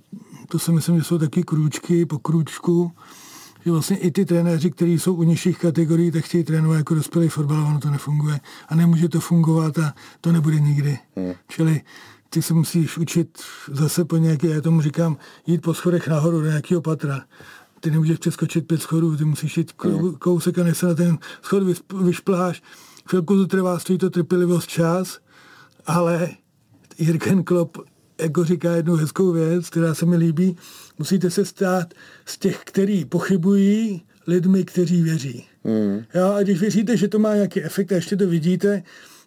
to 0.48 0.60
si 0.60 0.72
myslím, 0.72 0.98
že 0.98 1.04
jsou 1.04 1.18
taky 1.18 1.44
krůčky 1.44 2.06
po 2.06 2.20
krůčku, 2.20 2.92
že 3.66 3.72
vlastně 3.72 3.98
i 3.98 4.12
ty 4.12 4.26
trenéři, 4.26 4.72
kteří 4.72 5.00
jsou 5.00 5.14
u 5.14 5.24
nižších 5.24 5.60
kategorií, 5.60 6.12
tak 6.12 6.26
chtějí 6.26 6.44
trénovat 6.44 6.78
jako 6.78 6.96
dospělý 6.96 7.28
fotbal, 7.28 7.66
ono 7.68 7.80
to 7.80 7.90
nefunguje. 7.90 8.40
A 8.70 8.76
nemůže 8.76 9.10
to 9.10 9.20
fungovat 9.20 9.78
a 9.78 9.94
to 10.22 10.32
nebude 10.32 10.60
nikdy. 10.60 11.00
Hmm. 11.16 11.34
Čili 11.48 11.82
ty 12.36 12.42
se 12.42 12.54
musíš 12.54 12.98
učit 12.98 13.38
zase 13.72 14.06
po 14.06 14.18
nějaké, 14.18 14.48
já 14.48 14.62
tomu 14.62 14.82
říkám, 14.82 15.18
jít 15.48 15.62
po 15.62 15.74
schodech 15.74 16.08
nahoru 16.08 16.42
do 16.42 16.48
nějakého 16.48 16.82
patra. 16.82 17.26
Ty 17.80 17.92
nemůžeš 17.92 18.18
přeskočit 18.18 18.68
pět 18.68 18.82
schodů, 18.82 19.18
ty 19.18 19.26
musíš 19.26 19.58
jít 19.58 19.72
kousek 20.20 20.60
a 20.60 20.64
než 20.64 20.78
se 20.78 20.86
na 20.86 20.94
ten 20.94 21.18
schod 21.42 21.64
vyšpláš. 22.02 22.64
Chvilku 23.10 23.36
to 23.36 23.48
trvá, 23.48 23.80
stojí 23.80 24.00
to 24.00 24.10
trpělivost 24.10 24.70
čas, 24.70 25.20
ale 25.86 26.30
Jirken 26.98 27.44
Klopp 27.44 27.78
jako 28.22 28.44
říká 28.44 28.72
jednu 28.72 28.96
hezkou 28.96 29.32
věc, 29.32 29.70
která 29.70 29.94
se 29.94 30.06
mi 30.06 30.18
líbí, 30.18 30.58
musíte 31.00 31.30
se 31.30 31.46
stát 31.46 31.94
z 32.26 32.38
těch, 32.38 32.62
kteří 32.66 33.06
pochybují, 33.06 34.04
lidmi, 34.28 34.64
kteří 34.64 35.02
věří. 35.02 35.46
Mm. 35.64 36.04
Jo, 36.16 36.34
a 36.34 36.44
když 36.44 36.60
věříte, 36.60 36.98
že 36.98 37.08
to 37.08 37.20
má 37.20 37.36
nějaký 37.36 37.64
efekt 37.64 37.92
a 37.92 37.96
ještě 37.96 38.16
to 38.16 38.28
vidíte, 38.28 38.84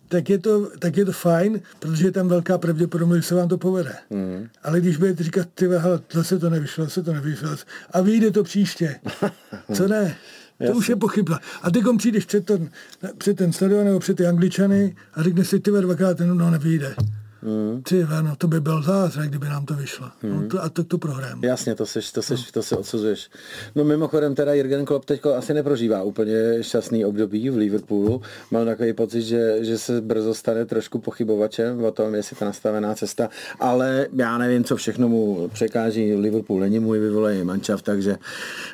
tak 0.08 0.30
je 0.30 0.38
to, 0.38 0.70
tak 0.78 0.96
je 0.96 1.04
to 1.04 1.12
fajn, 1.12 1.60
protože 1.78 2.06
je 2.06 2.12
tam 2.12 2.28
velká 2.28 2.58
pravděpodobnost, 2.58 3.16
že 3.16 3.22
se 3.22 3.34
vám 3.34 3.48
to 3.48 3.58
povede. 3.58 3.94
Mm. 4.10 4.48
Ale 4.62 4.80
když 4.80 4.96
budete 4.96 5.24
říkat, 5.24 5.48
ty 5.54 5.68
hele, 5.68 6.00
zase 6.12 6.38
to 6.38 6.50
nevyšlo, 6.50 6.84
zase 6.84 7.02
to 7.02 7.12
nevyšlo, 7.12 7.48
a 7.90 8.00
vyjde 8.00 8.30
to 8.30 8.44
příště, 8.44 8.96
co 9.74 9.88
ne? 9.88 10.16
To 10.58 10.64
Jasně. 10.64 10.78
už 10.78 10.88
je 10.88 10.96
pochyba. 10.96 11.40
A 11.62 11.70
ty 11.70 11.80
přijdeš 11.98 12.24
před 12.24 12.44
ten, 12.44 12.70
před 13.18 13.36
ten 13.36 13.52
stadion 13.52 13.84
nebo 13.84 13.98
před 13.98 14.16
ty 14.16 14.26
angličany 14.26 14.96
a 15.14 15.22
řekneš 15.22 15.48
si, 15.48 15.60
ty 15.60 15.70
dvakrát, 15.70 16.20
no 16.20 16.50
nevyjde. 16.50 16.94
Hmm. 17.42 17.82
Ty, 17.82 18.06
no, 18.22 18.36
to 18.36 18.48
by 18.48 18.60
byl 18.60 18.82
zázrak, 18.82 19.28
kdyby 19.28 19.46
nám 19.46 19.66
to 19.66 19.74
vyšlo. 19.74 20.06
No, 20.22 20.30
hmm. 20.30 20.42
No, 20.42 20.48
to, 20.48 20.62
a 20.62 20.68
to, 20.68 20.84
to 20.84 20.98
prohrajeme. 20.98 21.46
Jasně, 21.46 21.74
to, 21.74 21.86
seš, 21.86 22.12
to, 22.12 22.22
seš, 22.22 22.46
no. 22.46 22.52
to 22.52 22.62
se 22.62 22.76
odsuzuješ. 22.76 23.30
No 23.74 23.84
mimochodem 23.84 24.34
teda 24.34 24.54
Jürgen 24.54 24.84
Klopp 24.84 25.04
teď 25.04 25.20
asi 25.36 25.54
neprožívá 25.54 26.02
úplně 26.02 26.34
šťastný 26.60 27.04
období 27.04 27.50
v 27.50 27.56
Liverpoolu. 27.56 28.22
Mám 28.50 28.66
takový 28.66 28.92
pocit, 28.92 29.22
že, 29.22 29.64
že 29.64 29.78
se 29.78 30.00
brzo 30.00 30.34
stane 30.34 30.64
trošku 30.64 30.98
pochybovačem 30.98 31.84
o 31.84 31.90
tom, 31.90 32.14
jestli 32.14 32.36
ta 32.36 32.44
nastavená 32.44 32.94
cesta, 32.94 33.28
ale 33.60 34.06
já 34.12 34.38
nevím, 34.38 34.64
co 34.64 34.76
všechno 34.76 35.08
mu 35.08 35.48
překáží. 35.52 36.14
Liverpool 36.14 36.60
není 36.60 36.78
můj 36.78 36.98
vyvolený 36.98 37.44
mančav, 37.44 37.82
takže 37.82 38.16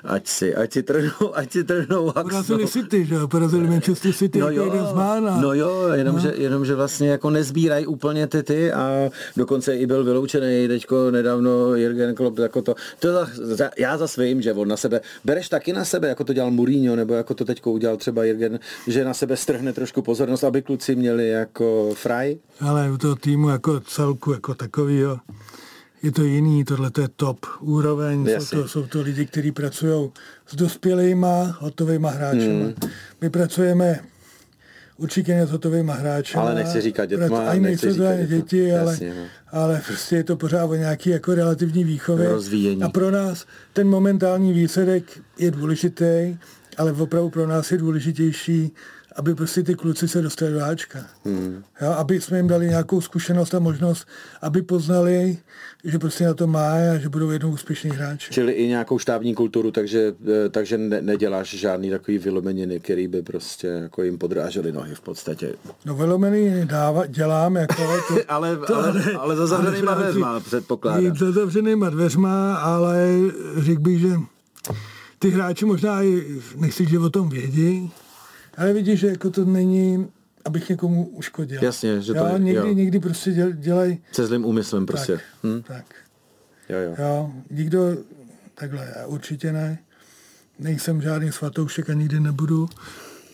ať 0.05 0.27
si, 0.27 0.55
ať 0.55 0.73
si 0.73 0.83
trhnou, 0.83 1.37
ať 1.37 1.53
si 1.53 1.65
trhnou. 1.65 2.13
Porazili 2.13 2.69
City, 2.69 3.05
že 3.07 3.15
jo? 3.15 3.29
Porazili 3.29 3.69
Manchester 3.69 4.13
City, 4.13 4.39
no 4.39 4.51
jo, 4.51 4.65
jeden 4.65 4.87
z 4.87 4.93
mána. 4.93 5.41
No 5.41 5.55
jo, 5.55 5.89
jenomže, 5.93 6.29
no. 6.29 6.43
jenomže 6.43 6.75
vlastně 6.75 7.09
jako 7.09 7.31
nezbírají 7.31 7.87
úplně 7.87 8.27
ty, 8.27 8.43
ty 8.43 8.54
reprezentaci 8.55 8.73
a 8.73 9.11
dokonce 9.37 9.77
i 9.77 9.87
byl 9.87 10.05
vyloučený 10.05 10.69
teďko 10.69 11.11
nedávno 11.11 11.75
Jürgen 11.75 12.15
Klopp, 12.15 12.39
jako 12.39 12.63
to, 12.63 12.75
to 12.99 13.27
za, 13.35 13.71
já 13.79 13.97
za 13.97 14.09
svým, 14.09 14.43
že 14.43 14.53
on 14.53 14.69
na 14.69 14.77
sebe, 14.77 15.01
bereš 15.25 15.49
taky 15.49 15.73
na 15.73 15.85
sebe, 15.85 16.09
jako 16.09 16.25
to 16.25 16.33
dělal 16.33 16.51
Mourinho, 16.51 16.97
nebo 16.97 17.15
jako 17.15 17.35
to 17.35 17.45
teďko 17.45 17.73
udělal 17.73 17.97
třeba 17.97 18.25
Jürgen, 18.25 18.59
že 18.87 19.05
na 19.05 19.15
sebe 19.15 19.37
strhne 19.37 19.73
trošku 19.73 20.03
pozornost, 20.03 20.45
aby 20.45 20.63
kluci 20.63 20.97
měli 20.97 21.29
jako 21.29 21.95
fraj? 21.95 22.37
Ale 22.61 22.91
u 22.91 22.99
toho 22.99 23.17
týmu 23.17 23.49
jako 23.49 23.81
celku, 23.81 24.33
jako 24.33 24.55
takovýho, 24.55 25.19
je 26.03 26.13
to 26.13 26.23
jiný, 26.23 26.65
tohle 26.65 26.91
to 26.91 27.01
je 27.01 27.09
top 27.17 27.47
úroveň, 27.61 28.29
jsou 28.39 28.63
to, 28.63 28.69
jsou 28.69 28.87
to 28.87 29.03
lidi, 29.03 29.27
kteří 29.27 29.53
pracují 29.53 30.11
s 30.47 30.55
dospělýma, 30.57 31.57
hotovýma 31.61 32.11
hráči. 32.11 32.49
Hmm. 32.49 32.75
My 33.21 33.31
pracujeme 33.31 34.01
určitě 34.97 35.35
ne 35.35 35.47
s 35.47 35.51
hotovýma 35.51 35.95
hráči. 35.95 36.35
Ale 36.35 36.55
nechci 36.55 36.81
říkat 36.81 37.07
dětma. 37.07 37.49
Ani 37.49 37.61
nechci 37.61 37.93
říkat 37.93 38.17
děti, 38.17 38.35
děti 38.35 38.77
ale, 38.77 38.93
jasně, 38.93 39.15
no. 39.15 39.23
ale 39.51 39.83
prostě 39.87 40.17
je 40.17 40.25
to 40.25 40.37
pořád 40.37 40.65
o 40.65 40.75
nějaký 40.75 41.11
jako 41.11 41.35
relativní 41.35 41.85
výchově. 41.85 42.29
Rozvíjení. 42.29 42.83
A 42.83 42.89
pro 42.89 43.11
nás 43.11 43.47
ten 43.73 43.89
momentální 43.89 44.53
výsledek 44.53 45.05
je 45.39 45.51
důležitý, 45.51 46.37
ale 46.77 46.93
opravdu 46.93 47.31
pro 47.31 47.47
nás 47.47 47.73
je 47.73 47.79
důležitější 47.79 48.73
aby 49.17 49.35
prostě 49.35 49.63
ty 49.63 49.75
kluci 49.75 50.09
se 50.09 50.23
dostali 50.23 50.53
do 50.53 50.65
Ačka. 50.65 50.99
Hmm. 51.25 51.63
Jo, 51.81 51.91
aby 51.91 52.21
jsme 52.21 52.37
jim 52.37 52.49
dali 52.49 52.69
nějakou 52.69 53.01
zkušenost 53.01 53.55
a 53.55 53.59
možnost, 53.59 54.09
aby 54.43 54.63
poznali, 54.63 55.39
že 55.85 55.99
prostě 55.99 56.25
na 56.25 56.35
to 56.35 56.47
má 56.47 56.73
a 56.95 56.99
že 56.99 57.09
budou 57.09 57.31
jednou 57.31 57.51
úspěšní 57.51 57.91
hráči. 57.91 58.33
Čili 58.33 58.53
i 58.53 58.69
nějakou 58.69 58.99
štábní 58.99 59.35
kulturu, 59.35 59.71
takže, 59.71 60.15
eh, 60.47 60.49
takže 60.49 60.79
ne, 60.79 61.03
neděláš 61.03 61.55
žádný 61.55 61.91
takový 61.91 62.19
vylomeniny, 62.19 62.81
který 62.81 63.09
by 63.09 63.23
prostě 63.23 63.67
jako 63.67 64.03
jim 64.03 64.19
podrážely 64.19 64.73
nohy 64.73 64.95
v 64.95 65.01
podstatě. 65.01 65.53
No 65.85 65.95
vylomeniny 65.95 66.67
dáva, 66.67 67.07
dělám 67.07 67.57
jako... 67.57 67.75
To, 68.09 68.15
ale, 68.29 68.57
to, 68.57 68.77
ale, 68.77 68.89
ale, 68.89 69.13
ale 69.13 69.37
za 69.37 69.47
zavřenýma 69.47 69.95
dveřma, 69.95 70.41
předpokládám. 70.41 71.17
Za 71.17 71.33
zavřenýma 71.33 71.91
dveřma, 71.91 72.55
ale 72.55 73.09
řekl 73.57 73.81
bych, 73.81 74.01
že 74.01 74.09
ty 75.19 75.31
hráči 75.31 75.65
možná 75.65 76.03
i 76.03 76.41
nechci, 76.57 76.87
že 76.87 76.99
o 76.99 77.11
tom 77.11 77.29
vědí, 77.29 77.91
ale 78.57 78.73
vidíš, 78.73 79.01
že 79.01 79.07
jako 79.07 79.31
to 79.31 79.45
není, 79.45 80.09
abych 80.45 80.69
někomu 80.69 81.07
uškodil. 81.09 81.65
Jasně, 81.65 82.01
že 82.01 82.13
to 82.13 82.19
jo, 82.19 82.39
někdy, 82.39 82.69
jo. 82.69 82.75
někdy 82.75 83.01
prostě 83.01 83.33
děl, 83.33 83.53
dělají... 83.53 83.99
Se 84.13 84.27
zlým 84.27 84.45
úmyslem 84.45 84.87
prostě. 84.87 85.13
Tak, 85.13 85.23
hm? 85.45 85.63
tak. 85.63 85.85
Jo, 86.69 86.79
jo. 86.79 86.95
jo, 86.99 87.33
nikdo, 87.51 87.97
takhle, 88.55 88.95
určitě 89.07 89.53
ne. 89.53 89.79
Nejsem 90.59 91.03
žádný 91.03 91.33
svatoušek 91.33 91.91
a 91.91 91.93
nikdy 91.93 92.21
nebudu. 92.21 92.69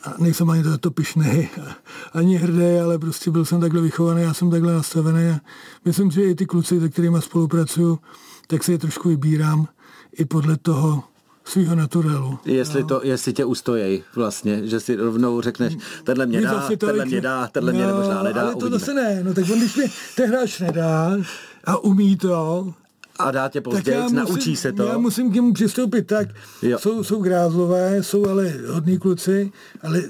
A 0.02 0.14
nejsem 0.18 0.50
ani 0.50 0.62
to, 0.62 0.78
to 0.78 0.90
pišnej, 0.90 1.48
ani 2.12 2.36
hrdý, 2.36 2.80
ale 2.84 2.98
prostě 2.98 3.30
byl 3.30 3.44
jsem 3.44 3.60
takhle 3.60 3.82
vychovaný, 3.82 4.22
já 4.22 4.34
jsem 4.34 4.50
takhle 4.50 4.72
nastavený 4.72 5.28
a 5.28 5.40
myslím, 5.84 6.10
že 6.10 6.22
i 6.22 6.34
ty 6.34 6.46
kluci, 6.46 6.80
se 6.80 6.88
kterými 6.88 7.18
spolupracuju, 7.20 7.98
tak 8.46 8.64
si 8.64 8.72
je 8.72 8.78
trošku 8.78 9.08
vybírám 9.08 9.68
i 10.12 10.24
podle 10.24 10.56
toho, 10.56 11.04
svého 11.50 11.74
naturelu. 11.74 12.38
Jestli, 12.44 12.84
to, 12.84 13.00
jestli 13.04 13.32
tě 13.32 13.44
ustojí 13.44 14.02
vlastně, 14.14 14.66
že 14.66 14.80
si 14.80 14.96
rovnou 14.96 15.40
řekneš, 15.40 15.76
tenhle 16.04 16.26
mě 16.26 16.40
dá, 16.40 16.68
tenhle 16.78 17.04
mě 17.04 17.20
dá, 17.20 17.46
tenhle 17.46 17.72
mě 17.72 17.86
možná 17.86 18.22
nedá. 18.22 18.42
Ale 18.42 18.52
to 18.52 18.58
uvidíme. 18.58 18.78
zase 18.78 18.94
ne, 18.94 19.20
no 19.24 19.34
tak 19.34 19.44
on 19.52 19.58
když 19.58 19.76
mi 19.76 19.84
ten 20.16 20.30
hráč 20.30 20.60
nedá 20.60 21.16
a 21.64 21.76
umí 21.76 22.16
to, 22.16 22.74
a 23.18 23.30
dá 23.30 23.48
tě 23.48 23.60
později, 23.60 24.12
naučí 24.12 24.56
se 24.56 24.72
to. 24.72 24.82
Já 24.82 24.98
musím 24.98 25.30
k 25.30 25.34
němu 25.34 25.52
přistoupit 25.52 26.06
tak. 26.06 26.28
Jo. 26.62 26.78
Jsou, 26.78 27.04
jsou 27.04 27.22
grázlové, 27.22 28.02
jsou 28.02 28.28
ale 28.28 28.54
hodní 28.66 28.98
kluci, 28.98 29.52
ale 29.82 30.02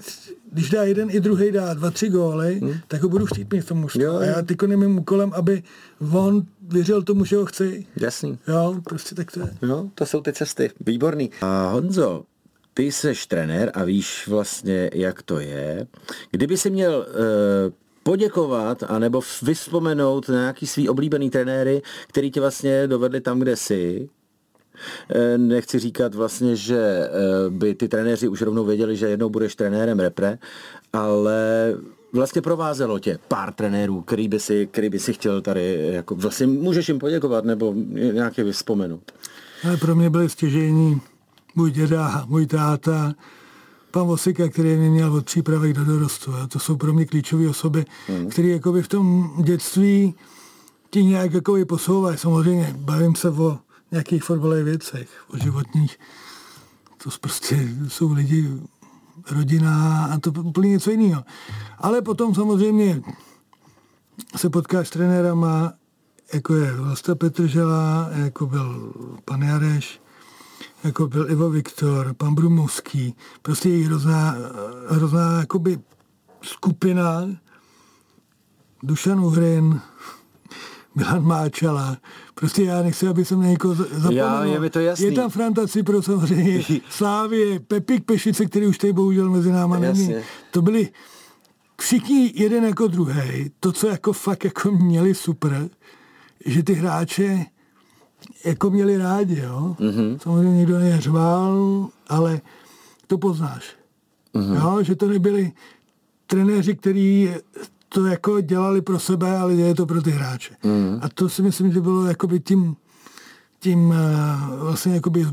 když 0.52 0.70
dá 0.70 0.84
jeden 0.84 1.08
i 1.10 1.20
druhý 1.20 1.52
dá 1.52 1.74
dva, 1.74 1.90
tři 1.90 2.08
góly, 2.08 2.58
hmm. 2.62 2.74
tak 2.88 3.02
ho 3.02 3.08
budu 3.08 3.26
chtít 3.26 3.52
mít 3.52 3.60
v 3.60 3.68
tom 3.68 3.78
mužstvu. 3.78 4.16
A 4.16 4.24
já 4.24 4.42
tyko 4.42 4.66
nemím 4.66 4.98
úkolem, 4.98 5.32
aby 5.34 5.62
on 6.12 6.42
věřil 6.62 7.02
tomu, 7.02 7.24
že 7.24 7.36
ho 7.36 7.46
chci. 7.46 7.86
Jasný. 7.96 8.38
Jo, 8.48 8.76
prostě 8.84 9.14
tak 9.14 9.32
to 9.32 9.40
je. 9.40 9.50
Jo, 9.62 9.88
to 9.94 10.06
jsou 10.06 10.20
ty 10.20 10.32
cesty. 10.32 10.70
Výborný. 10.80 11.30
A 11.40 11.68
Honzo, 11.68 12.24
ty 12.74 12.92
jsi 12.92 13.12
trenér 13.28 13.70
a 13.74 13.84
víš 13.84 14.28
vlastně, 14.28 14.90
jak 14.94 15.22
to 15.22 15.38
je. 15.38 15.86
Kdyby 16.30 16.56
si 16.56 16.70
měl 16.70 17.06
uh, 17.08 17.72
poděkovat 18.02 18.82
anebo 18.82 19.20
vyspomenout 19.42 20.28
na 20.28 20.40
nějaký 20.40 20.66
svý 20.66 20.88
oblíbený 20.88 21.30
trenéry, 21.30 21.82
který 22.08 22.30
tě 22.30 22.40
vlastně 22.40 22.86
dovedli 22.86 23.20
tam, 23.20 23.38
kde 23.38 23.56
jsi, 23.56 24.08
Nechci 25.37 25.78
říkat 25.78 26.14
vlastně, 26.14 26.56
že 26.56 26.78
eh, 26.78 27.11
by 27.50 27.74
ty 27.74 27.88
trenéři 27.88 28.28
už 28.28 28.42
rovnou 28.42 28.64
věděli, 28.64 28.96
že 28.96 29.09
jednou 29.09 29.30
budeš 29.30 29.56
trenérem 29.56 30.00
repre, 30.00 30.38
ale 30.92 31.74
vlastně 32.12 32.42
provázelo 32.42 32.98
tě 32.98 33.18
pár 33.28 33.52
trenérů, 33.52 34.00
který 34.00 34.28
by 34.28 34.40
si, 34.40 34.66
který 34.66 34.88
by 34.88 34.98
si 34.98 35.12
chtěl 35.12 35.40
tady, 35.40 35.88
jako 35.92 36.14
vlastně 36.14 36.46
můžeš 36.46 36.88
jim 36.88 36.98
poděkovat 36.98 37.44
nebo 37.44 37.74
nějaké 38.12 38.44
vyspomenout. 38.44 39.12
Ale 39.64 39.76
pro 39.76 39.96
mě 39.96 40.11
byly 40.11 40.28
stěžení 40.28 41.00
můj 41.54 41.70
děda, 41.70 42.24
můj 42.28 42.46
táta, 42.46 43.14
pan 43.90 44.06
Vosika, 44.06 44.48
který 44.48 44.76
mě 44.76 44.90
měl 44.90 45.12
od 45.12 45.24
přípravek 45.24 45.72
do 45.72 45.85
dorostu. 45.85 46.35
A 46.35 46.46
to 46.46 46.59
jsou 46.59 46.76
pro 46.76 46.92
mě 46.92 47.06
klíčové 47.06 47.48
osoby, 47.48 47.85
hmm. 48.06 48.30
které 48.30 48.48
jakoby 48.48 48.83
v 48.83 48.88
tom 48.88 49.35
dětství 49.44 50.14
ti 50.90 51.04
nějak 51.04 51.35
jakoby 51.35 51.64
posouvají. 51.64 52.18
Samozřejmě 52.18 52.74
bavím 52.78 53.14
se 53.14 53.30
o 53.30 53.59
nějakých 53.90 54.24
fotbalových 54.24 54.64
věcech, 54.64 55.24
o 55.29 55.38
životních. 55.38 55.98
To 57.03 57.11
prostě 57.20 57.68
jsou 57.88 58.12
lidi, 58.12 58.61
rodina 59.31 60.05
a 60.05 60.18
to 60.18 60.31
úplně 60.31 60.70
něco 60.70 60.90
jiného. 60.90 61.24
Ale 61.79 62.03
potom 62.03 62.35
samozřejmě 62.35 63.03
se 64.37 64.50
potkáš 64.50 64.88
s 64.88 64.90
trenérama, 64.90 65.72
jako 66.33 66.55
je 66.55 66.72
Vlasta 66.72 67.14
Petržela, 67.14 68.09
jako 68.12 68.46
byl 68.46 68.92
pan 69.24 69.42
Jareš, 69.42 70.00
jako 70.85 71.07
byl 71.07 71.31
Ivo 71.31 71.50
Viktor, 71.50 72.14
pan 72.14 72.35
Brumovský, 72.35 73.14
prostě 73.42 73.68
je 73.68 73.87
hrozná, 73.87 74.35
hrozná 74.88 75.38
jakoby 75.38 75.79
skupina, 76.42 77.22
Dušan 78.83 79.20
Uhrin, 79.20 79.81
Milan 80.94 81.24
Máčala. 81.24 81.96
Prostě 82.35 82.64
já 82.64 82.83
nechci, 82.83 83.07
aby 83.07 83.24
jsem 83.24 83.40
na 83.40 83.46
někoho 83.46 83.74
zapomněl. 83.74 84.26
Já, 84.26 84.44
je 84.44 84.61
mi 84.61 84.70
to 84.70 84.81
jasný. 84.81 85.07
Je 85.07 85.12
tam 85.12 85.31
Franta 85.31 85.66
Cipro 85.66 86.03
samozřejmě, 86.03 86.62
Slávě, 86.90 87.61
Pepik 87.61 88.05
Pešice, 88.05 88.46
který 88.46 88.66
už 88.66 88.79
tady 88.79 88.92
bohužel 88.92 89.31
mezi 89.31 89.53
náma 89.53 89.79
není. 89.79 90.14
To 90.50 90.62
byli 90.62 90.88
všichni 91.81 92.33
jeden 92.35 92.64
jako 92.64 92.87
druhý. 92.87 93.50
To, 93.61 93.72
co 93.72 93.87
jako 93.87 94.12
fakt 94.12 94.44
jako 94.44 94.70
měli 94.70 95.14
super, 95.14 95.68
že 96.46 96.62
ty 96.62 96.74
hráče 96.74 97.46
jako 98.44 98.70
měli 98.70 98.96
rádi, 98.96 99.40
jo. 99.40 99.76
Mm-hmm. 99.79 100.18
Samozřejmě 100.18 100.57
nikdo 100.57 100.79
neřval, 100.79 101.88
ale 102.09 102.40
to 103.07 103.18
poznáš. 103.18 103.64
Mm-hmm. 104.35 104.55
Jo, 104.55 104.83
že 104.83 104.96
to 104.96 105.09
nebyli 105.09 105.53
trenéři, 106.26 106.76
kteří 106.76 107.31
to 107.94 108.07
jako 108.07 108.40
dělali 108.40 108.81
pro 108.81 108.98
sebe, 108.98 109.38
ale 109.38 109.57
dělali 109.57 109.74
to 109.74 109.87
pro 109.87 110.03
ty 110.03 110.11
hráče. 110.11 110.55
Mm-hmm. 110.64 110.98
A 111.03 111.09
to 111.09 111.29
si 111.29 111.42
myslím, 111.42 111.72
že 111.72 111.81
bylo 111.81 112.05
jakoby 112.05 112.40
tím, 112.40 112.76
tím 113.61 113.88
uh, 113.88 113.96
vlastně 114.61 114.94
jakoby 114.94 115.26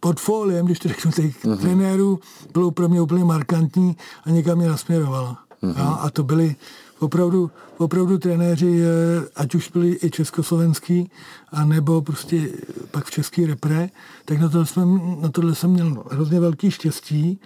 portfoliem, 0.00 0.66
když 0.66 0.78
to 0.78 0.88
řeknu 0.88 1.12
těch 1.12 1.44
mm-hmm. 1.44 1.58
trenérů, 1.58 2.20
bylo 2.52 2.70
pro 2.70 2.88
mě 2.88 3.00
úplně 3.00 3.24
markantní 3.24 3.96
a 4.24 4.30
někam 4.30 4.58
mě 4.58 4.68
nasměrovalo. 4.68 5.36
Mm-hmm. 5.62 5.78
Jo, 5.78 5.96
a 6.00 6.10
to 6.10 6.22
byli 6.22 6.56
opravdu, 7.00 7.50
opravdu 7.78 8.18
trenéři, 8.18 8.80
eh, 8.82 9.28
ať 9.36 9.54
už 9.54 9.70
byli 9.70 9.98
i 10.02 10.10
československý, 10.10 11.10
a 11.52 11.64
nebo 11.64 12.02
prostě 12.02 12.48
pak 12.90 13.04
v 13.04 13.10
český 13.10 13.46
repre, 13.46 13.88
tak 14.24 14.40
na, 14.40 14.48
to 14.48 14.66
jsem, 14.66 15.16
na 15.20 15.28
tohle 15.28 15.54
jsem 15.54 15.70
měl 15.70 16.04
hrozně 16.10 16.40
velký 16.40 16.70
štěstí, 16.70 17.40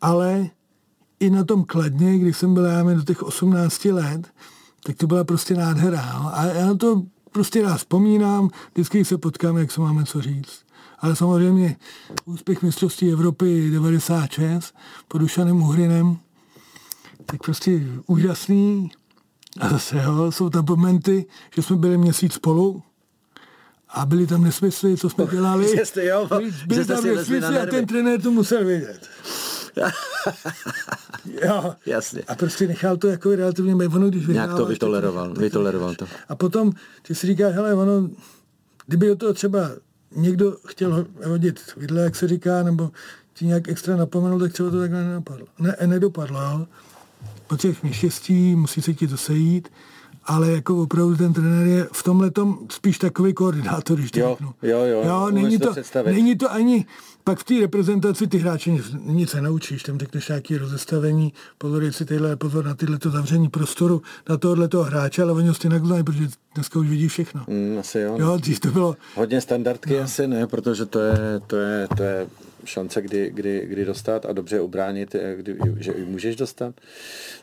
ale 0.00 0.50
i 1.20 1.30
na 1.30 1.44
tom 1.44 1.64
kladně, 1.64 2.18
když 2.18 2.36
jsem 2.36 2.54
byl 2.54 2.64
já 2.64 2.82
do 2.82 3.02
těch 3.02 3.22
18 3.22 3.84
let, 3.84 4.28
tak 4.82 4.96
to 4.96 5.06
byla 5.06 5.24
prostě 5.24 5.54
nádhera. 5.54 6.12
No. 6.18 6.38
A 6.38 6.44
já 6.44 6.66
na 6.66 6.74
to 6.74 7.02
prostě 7.32 7.62
rád 7.62 7.76
vzpomínám, 7.76 8.50
vždycky 8.74 9.04
se 9.04 9.18
potkáme, 9.18 9.60
jak 9.60 9.72
se 9.72 9.80
máme 9.80 10.04
co 10.04 10.20
říct. 10.22 10.62
Ale 10.98 11.16
samozřejmě 11.16 11.76
úspěch 12.24 12.62
mistrovství 12.62 13.12
Evropy 13.12 13.70
96 13.70 14.74
pod 15.08 15.18
Dušanem 15.18 15.62
Uhrinem, 15.62 16.16
tak 17.26 17.42
prostě 17.42 17.80
úžasný. 18.06 18.90
A 19.60 19.68
zase 19.68 19.96
jo, 19.96 20.32
jsou 20.32 20.50
tam 20.50 20.64
momenty, 20.68 21.26
že 21.54 21.62
jsme 21.62 21.76
byli 21.76 21.98
měsíc 21.98 22.32
spolu 22.32 22.82
a 23.88 24.06
byli 24.06 24.26
tam 24.26 24.44
nesmysly, 24.44 24.96
co 24.96 25.10
jsme 25.10 25.26
dělali. 25.26 25.68
Jste, 25.86 26.04
jo, 26.04 26.26
byli, 26.26 26.52
byli 26.66 26.84
tam 26.84 27.04
nesmysly 27.04 27.58
a 27.58 27.66
ten 27.66 27.86
trenér 27.86 28.20
to 28.20 28.30
musel 28.30 28.64
vědět. 28.64 29.08
jo. 31.46 31.74
Jasně. 31.86 32.22
A 32.28 32.34
prostě 32.34 32.66
nechal 32.66 32.96
to 32.96 33.08
jako 33.08 33.30
relativně 33.36 33.74
ono, 33.74 34.08
když 34.08 34.26
Nějak 34.26 34.54
to 34.54 34.66
vytoleroval, 34.66 35.28
tak, 35.28 35.38
vytoleroval 35.38 35.94
to. 35.94 36.06
A 36.28 36.36
potom 36.36 36.72
ty 37.02 37.14
si 37.14 37.26
říkáš, 37.26 37.54
hele, 37.54 37.74
ono, 37.74 38.08
kdyby 38.86 39.06
do 39.06 39.16
toho 39.16 39.34
třeba 39.34 39.70
někdo 40.16 40.56
chtěl 40.66 41.06
hodit 41.24 41.60
vidle, 41.76 42.02
jak 42.02 42.16
se 42.16 42.28
říká, 42.28 42.62
nebo 42.62 42.90
ti 43.34 43.46
nějak 43.46 43.68
extra 43.68 43.96
napomenul, 43.96 44.40
tak 44.40 44.52
třeba 44.52 44.70
to 44.70 44.80
takhle 44.80 45.04
nenapadlo. 45.04 45.46
Ne, 45.58 45.76
nedopadlo, 45.86 46.40
jo. 46.40 46.66
moc 47.50 47.66
štěstí, 47.90 48.56
musí 48.56 48.82
se 48.82 48.94
ti 48.94 49.08
to 49.08 49.16
sejít, 49.16 49.68
ale 50.24 50.50
jako 50.50 50.82
opravdu 50.82 51.16
ten 51.16 51.32
trenér 51.32 51.66
je 51.66 51.88
v 51.92 52.02
tomhle 52.02 52.30
spíš 52.70 52.98
takový 52.98 53.34
koordinátor, 53.34 53.98
když 53.98 54.10
to 54.10 54.20
jo, 54.20 54.30
řeknu. 54.30 54.54
Jo, 54.62 54.78
jo, 54.78 55.02
jo 55.04 55.30
není, 55.30 55.58
to, 55.58 55.74
to 55.74 56.02
není 56.04 56.36
to 56.36 56.52
ani, 56.52 56.86
pak 57.28 57.38
v 57.38 57.44
té 57.44 57.54
reprezentaci 57.60 58.26
ty 58.26 58.38
hráče 58.38 58.70
nic, 58.70 58.84
nic 59.04 59.30
se 59.30 59.40
naučíš, 59.40 59.82
tam 59.82 59.98
řekneš 59.98 60.28
nějaké 60.28 60.58
rozestavení, 60.58 61.32
pozor, 61.58 61.92
si 61.92 62.04
tyhle, 62.04 62.36
pozor 62.36 62.64
na 62.64 62.74
tyhle 62.74 62.98
to 62.98 63.10
zavření 63.10 63.48
prostoru 63.48 64.02
na 64.28 64.36
tohohle 64.36 64.68
toho 64.68 64.84
hráče, 64.84 65.22
ale 65.22 65.32
oni 65.32 65.48
ho 65.48 65.54
stejně 65.54 65.78
znají, 65.78 66.02
protože 66.02 66.28
dneska 66.54 66.78
už 66.78 66.88
vidí 66.88 67.08
všechno. 67.08 67.44
Mm, 67.46 67.78
asi 67.80 67.98
jo. 67.98 68.16
Jo, 68.18 68.36
dřív 68.36 68.60
to 68.60 68.68
bylo... 68.68 68.96
Hodně 69.14 69.40
standardky 69.40 69.96
no. 69.96 70.02
asi 70.02 70.26
ne, 70.26 70.46
protože 70.46 70.86
to 70.86 71.00
je, 71.00 71.40
to 71.46 71.56
je, 71.56 71.88
to 71.96 72.02
je 72.02 72.26
šance, 72.68 73.02
kdy, 73.02 73.30
kdy, 73.30 73.66
kdy 73.66 73.84
dostat 73.84 74.26
a 74.26 74.32
dobře 74.32 74.60
ubránit, 74.60 75.14
eh, 75.14 75.34
kdy, 75.36 75.56
že 75.76 75.92
ji 75.96 76.04
můžeš 76.04 76.36
dostat. 76.36 76.74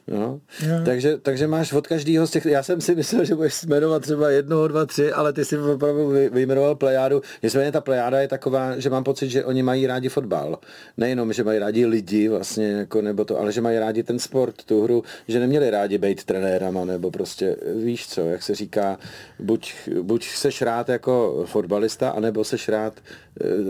No. 0.07 0.39
Takže, 0.85 1.17
takže 1.17 1.47
máš 1.47 1.73
od 1.73 1.87
každého 1.87 2.27
z 2.27 2.31
těch, 2.31 2.45
já 2.45 2.63
jsem 2.63 2.81
si 2.81 2.95
myslel, 2.95 3.25
že 3.25 3.35
budeš 3.35 3.63
jmenovat 3.63 4.01
třeba 4.01 4.29
jednoho, 4.29 4.67
dva, 4.67 4.85
tři, 4.85 5.11
ale 5.11 5.33
ty 5.33 5.45
si 5.45 5.57
opravdu 5.57 6.13
vyjmenoval 6.31 6.75
plejádu. 6.75 7.21
Nicméně 7.43 7.71
ta 7.71 7.81
plejáda 7.81 8.19
je 8.19 8.27
taková, 8.27 8.79
že 8.79 8.89
mám 8.89 9.03
pocit, 9.03 9.29
že 9.29 9.45
oni 9.45 9.63
mají 9.63 9.87
rádi 9.87 10.09
fotbal. 10.09 10.59
Nejenom, 10.97 11.33
že 11.33 11.43
mají 11.43 11.59
rádi 11.59 11.85
lidi 11.85 12.27
vlastně, 12.27 12.71
jako, 12.71 13.01
nebo 13.01 13.25
to, 13.25 13.39
ale 13.39 13.51
že 13.51 13.61
mají 13.61 13.79
rádi 13.79 14.03
ten 14.03 14.19
sport, 14.19 14.63
tu 14.63 14.83
hru, 14.83 15.03
že 15.27 15.39
neměli 15.39 15.69
rádi 15.69 15.97
být 15.97 16.23
trenérama, 16.23 16.85
nebo 16.85 17.11
prostě 17.11 17.55
víš 17.75 18.07
co, 18.07 18.21
jak 18.21 18.43
se 18.43 18.55
říká, 18.55 18.97
buď, 19.39 19.73
buď 20.01 20.27
seš 20.27 20.61
rád 20.61 20.89
jako 20.89 21.43
fotbalista, 21.47 22.09
anebo 22.09 22.43
seš 22.43 22.69
rád 22.69 22.93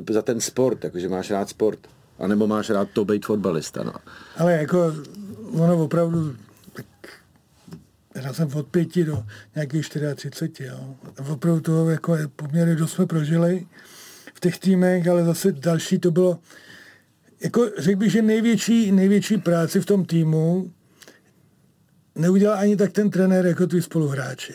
za 0.10 0.22
ten 0.22 0.42
sport, 0.42 0.84
jakože 0.84 1.10
máš 1.10 1.32
rád 1.32 1.50
sport. 1.50 1.80
A 2.20 2.28
nebo 2.28 2.48
máš 2.48 2.70
rád 2.70 2.90
to 2.94 3.06
být 3.06 3.26
fotbalista, 3.26 3.84
no. 3.84 3.94
Ale 4.38 4.54
jako 4.54 4.94
ono 5.52 5.84
opravdu, 5.84 6.36
tak 6.74 6.86
já 8.16 8.34
jsem 8.34 8.50
od 8.54 8.68
pěti 8.68 9.04
do 9.04 9.24
nějakých 9.56 9.90
34, 9.90 10.64
jo. 10.64 10.96
A 11.18 11.30
opravdu 11.30 11.62
toho 11.62 11.90
jako 11.90 12.18
poměrně 12.36 12.76
dost 12.76 12.94
jsme 12.94 13.06
prožili 13.06 13.68
v 14.34 14.40
těch 14.40 14.60
týmech, 14.60 15.08
ale 15.08 15.26
zase 15.26 15.52
další 15.52 16.00
to 16.00 16.12
bylo, 16.12 16.40
jako 17.44 17.70
řekl 17.78 18.00
bych, 18.00 18.12
že 18.12 18.22
největší, 18.22 18.92
největší 18.92 19.38
práci 19.38 19.82
v 19.82 19.86
tom 19.86 20.06
týmu 20.06 20.72
neudělal 22.16 22.60
ani 22.60 22.76
tak 22.76 22.92
ten 22.92 23.10
trenér 23.10 23.46
jako 23.46 23.68
tvý 23.68 23.82
spoluhráči. 23.82 24.54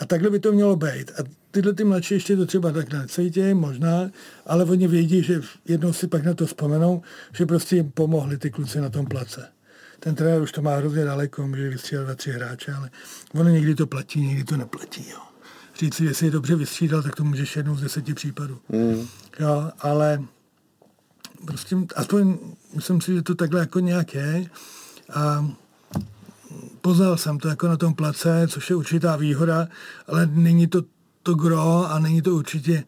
A 0.00 0.06
takhle 0.06 0.30
by 0.30 0.38
to 0.40 0.52
mělo 0.52 0.76
být. 0.76 1.10
A 1.10 1.22
tyhle 1.50 1.72
ty 1.72 1.84
mladší 1.84 2.14
ještě 2.14 2.36
to 2.36 2.46
třeba 2.46 2.72
tak 2.72 2.92
necítí, 2.92 3.54
možná, 3.54 4.10
ale 4.46 4.64
oni 4.64 4.88
vědí, 4.88 5.22
že 5.22 5.40
jednou 5.68 5.92
si 5.92 6.06
pak 6.06 6.24
na 6.24 6.34
to 6.34 6.46
vzpomenou, 6.46 7.02
že 7.32 7.46
prostě 7.46 7.76
jim 7.76 7.90
pomohli 7.90 8.38
ty 8.38 8.50
kluci 8.50 8.80
na 8.80 8.88
tom 8.90 9.06
place. 9.06 9.48
Ten 10.00 10.14
trenér 10.14 10.42
už 10.42 10.52
to 10.52 10.62
má 10.62 10.76
hrozně 10.76 11.04
daleko, 11.04 11.46
může 11.46 11.68
vystřídat 11.68 12.04
dva, 12.04 12.14
tři 12.14 12.30
hráče, 12.30 12.72
ale 12.72 12.90
ono 13.34 13.50
někdy 13.50 13.74
to 13.74 13.86
platí, 13.86 14.20
někdy 14.20 14.44
to 14.44 14.56
neplatí. 14.56 15.10
Jo. 15.10 15.18
Říct 15.78 15.94
si, 15.94 16.04
jestli 16.04 16.26
je 16.26 16.30
dobře 16.30 16.56
vystřídal, 16.56 17.02
tak 17.02 17.16
to 17.16 17.24
můžeš 17.24 17.56
jednou 17.56 17.76
z 17.76 17.80
deseti 17.80 18.14
případů. 18.14 18.58
Mm. 18.68 19.06
Jo, 19.40 19.70
ale 19.80 20.22
prostě 21.46 21.76
aspoň 21.96 22.38
myslím 22.74 23.00
si, 23.00 23.14
že 23.14 23.22
to 23.22 23.34
takhle 23.34 23.60
jako 23.60 23.80
nějak 23.80 24.14
je. 24.14 24.46
A 25.12 25.50
poznal 26.80 27.16
jsem 27.16 27.38
to 27.38 27.48
jako 27.48 27.68
na 27.68 27.76
tom 27.76 27.94
place, 27.94 28.46
což 28.48 28.70
je 28.70 28.76
určitá 28.76 29.16
výhoda, 29.16 29.68
ale 30.06 30.26
není 30.26 30.66
to 30.66 30.82
to 31.22 31.34
gro 31.34 31.86
a 31.90 31.98
není 31.98 32.22
to 32.22 32.34
určitě 32.34 32.84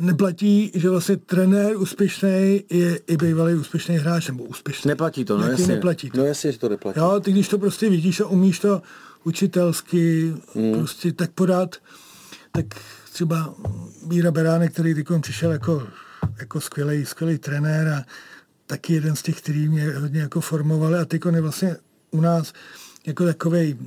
neplatí, 0.00 0.72
že 0.74 0.90
vlastně 0.90 1.16
trenér 1.16 1.76
úspěšný 1.76 2.64
je 2.70 2.96
i 3.06 3.16
bývalý 3.16 3.54
úspěšný 3.54 3.96
hráč, 3.96 4.28
nebo 4.28 4.44
úspěšný. 4.44 4.88
Neplatí 4.88 5.24
to, 5.24 5.38
no 5.38 5.46
jasně. 5.46 5.66
Neplatí 5.66 6.10
to. 6.10 6.18
No 6.18 6.24
jasně, 6.24 6.52
že 6.52 6.58
to 6.58 6.68
neplatí. 6.68 6.98
Jo, 6.98 7.20
ty 7.20 7.32
když 7.32 7.48
to 7.48 7.58
prostě 7.58 7.90
vidíš 7.90 8.20
a 8.20 8.26
umíš 8.26 8.58
to 8.58 8.82
učitelsky 9.24 10.34
mm. 10.54 10.72
prostě 10.72 11.12
tak 11.12 11.30
podat, 11.30 11.76
tak 12.52 12.66
třeba 13.12 13.54
Míra 14.06 14.30
Beránek, 14.30 14.72
který 14.72 14.94
teď 14.94 15.06
přišel 15.20 15.52
jako, 15.52 15.86
jako 16.38 16.60
skvělý, 16.60 17.06
skvělý 17.06 17.38
trenér 17.38 17.88
a 17.88 18.04
taky 18.66 18.92
jeden 18.92 19.16
z 19.16 19.22
těch, 19.22 19.38
který 19.38 19.68
mě 19.68 19.90
hodně 19.90 20.20
jako 20.20 20.40
formovali 20.40 20.98
a 20.98 21.04
teď 21.04 21.22
je 21.34 21.40
vlastně 21.40 21.76
u 22.10 22.20
nás 22.20 22.52
jako 23.06 23.24
takový 23.24 23.78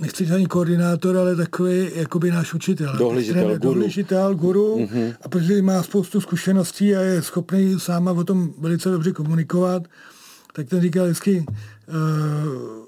nechci 0.00 0.24
říct 0.24 0.34
ani 0.34 0.46
koordinátor, 0.46 1.16
ale 1.16 1.36
takový 1.36 1.90
jakoby 1.94 2.30
náš 2.30 2.54
učitel. 2.54 2.96
Dohlížitel, 2.98 3.44
guru. 3.44 3.58
Dohlížitel, 3.58 4.34
guru. 4.34 4.78
Mm-hmm. 4.78 5.14
A 5.22 5.28
protože 5.28 5.62
má 5.62 5.82
spoustu 5.82 6.20
zkušeností 6.20 6.96
a 6.96 7.00
je 7.00 7.22
schopný 7.22 7.80
sám 7.80 8.06
o 8.06 8.24
tom 8.24 8.54
velice 8.58 8.90
dobře 8.90 9.12
komunikovat, 9.12 9.82
tak 10.52 10.68
ten 10.68 10.80
říkal 10.80 11.04
vždycky, 11.04 11.44
uh, 11.48 12.84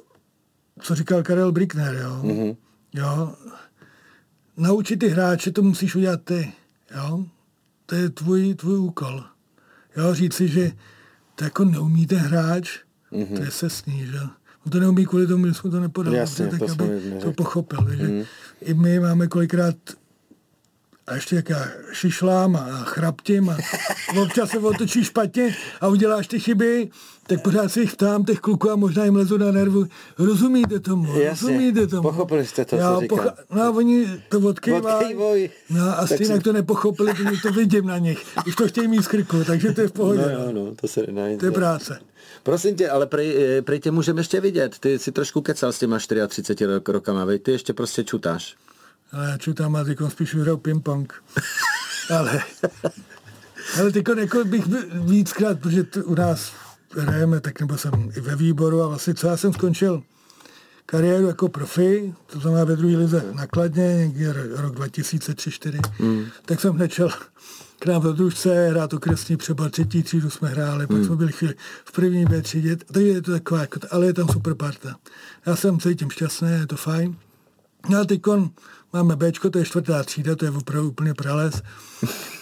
co 0.81 0.95
říkal 0.95 1.23
Karel 1.23 1.53
Brickner, 1.53 1.95
jo. 1.95 2.21
Mm-hmm. 2.23 2.57
jo. 2.95 3.35
Naučit 4.57 4.97
ty 4.97 5.09
hráče, 5.09 5.51
to 5.51 5.63
musíš 5.63 5.95
udělat 5.95 6.21
ty. 6.25 6.53
Jo. 6.97 7.25
To 7.87 7.95
je 7.95 8.11
tvůj, 8.11 8.55
tvůj 8.55 8.79
úkol. 8.79 9.25
Jo, 9.97 10.15
říct 10.15 10.35
si, 10.35 10.49
že 10.49 10.73
to 11.35 11.45
jako 11.45 11.65
neumíte 11.65 12.17
hráč, 12.17 12.79
mm-hmm. 13.13 13.37
to 13.37 13.43
je 13.43 13.51
se 13.51 13.71
sní, 13.71 14.07
že 14.07 14.19
On 14.67 14.73
to 14.73 14.81
neumí 14.81 15.07
kvůli 15.07 15.27
tomu, 15.27 15.47
že 15.47 15.55
jsme 15.55 15.71
to 15.71 15.81
nepodali, 15.81 16.17
Jasně, 16.17 16.47
tak 16.47 16.59
to 16.59 16.73
aby 16.73 17.01
to 17.23 17.33
pochopil. 17.33 17.85
Takže 17.89 18.09
mm. 18.09 18.25
i 18.61 18.75
my 18.75 19.01
máme 19.01 19.27
kolikrát 19.27 19.77
a 21.07 21.15
ještě 21.15 21.37
jak 21.37 21.51
já 21.51 21.69
šišlám 21.93 22.57
a 22.57 22.85
chraptím 22.85 23.51
a 23.51 23.57
občas 24.23 24.51
se 24.51 24.59
otočí 24.59 25.05
špatně 25.05 25.57
a 25.81 25.89
uděláš 25.89 26.27
ty 26.27 26.41
chyby, 26.41 26.91
tak 27.27 27.43
pořád 27.43 27.73
si 27.73 27.81
jich 27.81 27.93
ptám, 27.93 28.25
těch 28.25 28.41
kluků 28.41 28.71
a 28.71 28.77
možná 28.77 29.05
jim 29.05 29.17
lezu 29.17 29.39
na 29.39 29.53
nervu. 29.53 29.87
Rozumíte 30.19 30.81
tomu? 30.81 31.19
Jasně, 31.19 31.49
rozumíte 31.49 31.87
tomu? 31.87 32.03
pochopili 32.03 32.47
jste 32.47 32.65
to, 32.65 32.77
já, 32.77 32.95
co 32.95 33.01
říkám. 33.01 33.19
Pocha- 33.19 33.35
no 33.51 33.63
a 33.63 33.71
oni 33.71 34.07
to 34.29 34.41
odkývají. 34.41 35.51
No 35.71 35.83
a 35.83 36.07
jinak 36.21 36.37
si... 36.37 36.43
to 36.43 36.53
nepochopili, 36.53 37.15
protože 37.15 37.43
to 37.43 37.53
vidím 37.53 37.87
na 37.87 37.99
nich. 37.99 38.27
Už 38.47 38.57
to 38.57 38.69
chtějí 38.69 38.89
mít 38.89 39.03
z 39.03 39.09
krku, 39.09 39.45
takže 39.45 39.73
to 39.73 39.81
je 39.81 39.89
v 39.89 39.93
pohodě. 39.93 40.23
No, 40.23 40.31
jo, 40.31 40.53
no, 40.53 40.75
to 40.75 40.89
se 40.89 41.01
nedá 41.01 41.39
To 41.39 41.45
je 41.45 41.53
práce. 41.53 42.01
Prosím 42.43 42.77
tě, 42.77 42.91
ale 42.91 43.07
prej, 43.07 43.57
eh, 43.59 43.63
prej 43.63 43.81
tě 43.81 43.91
můžeme 43.91 44.21
ještě 44.21 44.41
vidět. 44.41 44.79
Ty 44.79 44.99
si 44.99 45.13
trošku 45.13 45.41
kecal 45.41 45.73
s 45.73 45.79
těma 45.79 45.99
34 45.99 46.67
rok, 46.67 46.89
rokama, 46.89 47.25
vej? 47.25 47.39
ty 47.39 47.53
ještě 47.53 47.73
prostě 47.73 48.05
čutáš. 48.05 48.57
Ale 49.13 49.31
já 49.31 49.39
čutám 49.39 49.77
a 49.77 49.85
teď 49.85 49.99
spíš 50.09 50.35
hraju 50.35 50.57
ping-pong. 50.57 51.13
ale, 52.11 52.43
ale 53.81 53.93
teď 53.93 54.05
jako 54.17 54.45
bych 54.45 54.65
víckrát, 54.93 55.61
protože 55.61 55.87
u 56.05 56.15
nás 56.15 56.53
hrajeme, 56.97 57.41
tak 57.41 57.61
nebo 57.61 57.79
jsem 57.79 58.11
i 58.17 58.21
ve 58.21 58.37
výboru 58.37 58.83
a 58.83 58.87
vlastně 58.87 59.15
co 59.15 59.27
já 59.27 59.37
jsem 59.37 59.53
skončil 59.53 60.03
kariéru 60.87 61.27
jako 61.27 61.49
profi, 61.49 62.15
to 62.27 62.41
znamená 62.41 62.65
ve 62.65 62.77
druhé 62.77 62.97
lize 62.97 63.25
nakladně, 63.33 63.97
někdy 63.97 64.27
rok 64.57 64.75
2003-2004, 64.75 65.81
mm. 65.99 66.25
tak 66.45 66.61
jsem 66.61 66.75
hned 66.75 66.93
šel 66.93 67.11
k 67.83 67.87
nám 67.87 68.03
do 68.03 68.13
družce, 68.13 68.69
hrát 68.69 68.93
okresní 68.93 69.37
třeba 69.37 69.69
třetí 69.69 70.03
třídu 70.03 70.31
jsme 70.31 70.49
hráli, 70.49 70.87
pak 70.87 70.97
hmm. 70.97 71.07
jsme 71.07 71.17
byli 71.17 71.33
chvíli 71.33 71.55
v 71.85 71.93
první 71.93 72.25
B 72.25 72.43
třídě, 72.43 72.77
takže 72.77 73.09
je 73.09 73.23
to 73.23 73.33
taková, 73.33 73.61
jako, 73.61 73.81
ale 73.91 74.07
je 74.07 74.13
tam 74.13 74.29
super 74.29 74.55
parta. 74.55 74.97
Já 75.47 75.57
jsem 75.57 75.81
cítím 75.81 76.11
šťastný, 76.11 76.49
je 76.51 76.67
to 76.67 76.77
fajn. 76.77 77.17
No 77.89 77.99
a 77.99 78.05
teď 78.05 78.21
máme 78.93 79.17
Bčko, 79.17 79.51
to 79.51 79.59
je 79.59 79.65
čtvrtá 79.65 80.03
třída, 80.03 80.37
to 80.37 80.45
je 80.45 80.51
opravdu 80.51 80.89
úplně 80.89 81.15
prales. 81.15 81.63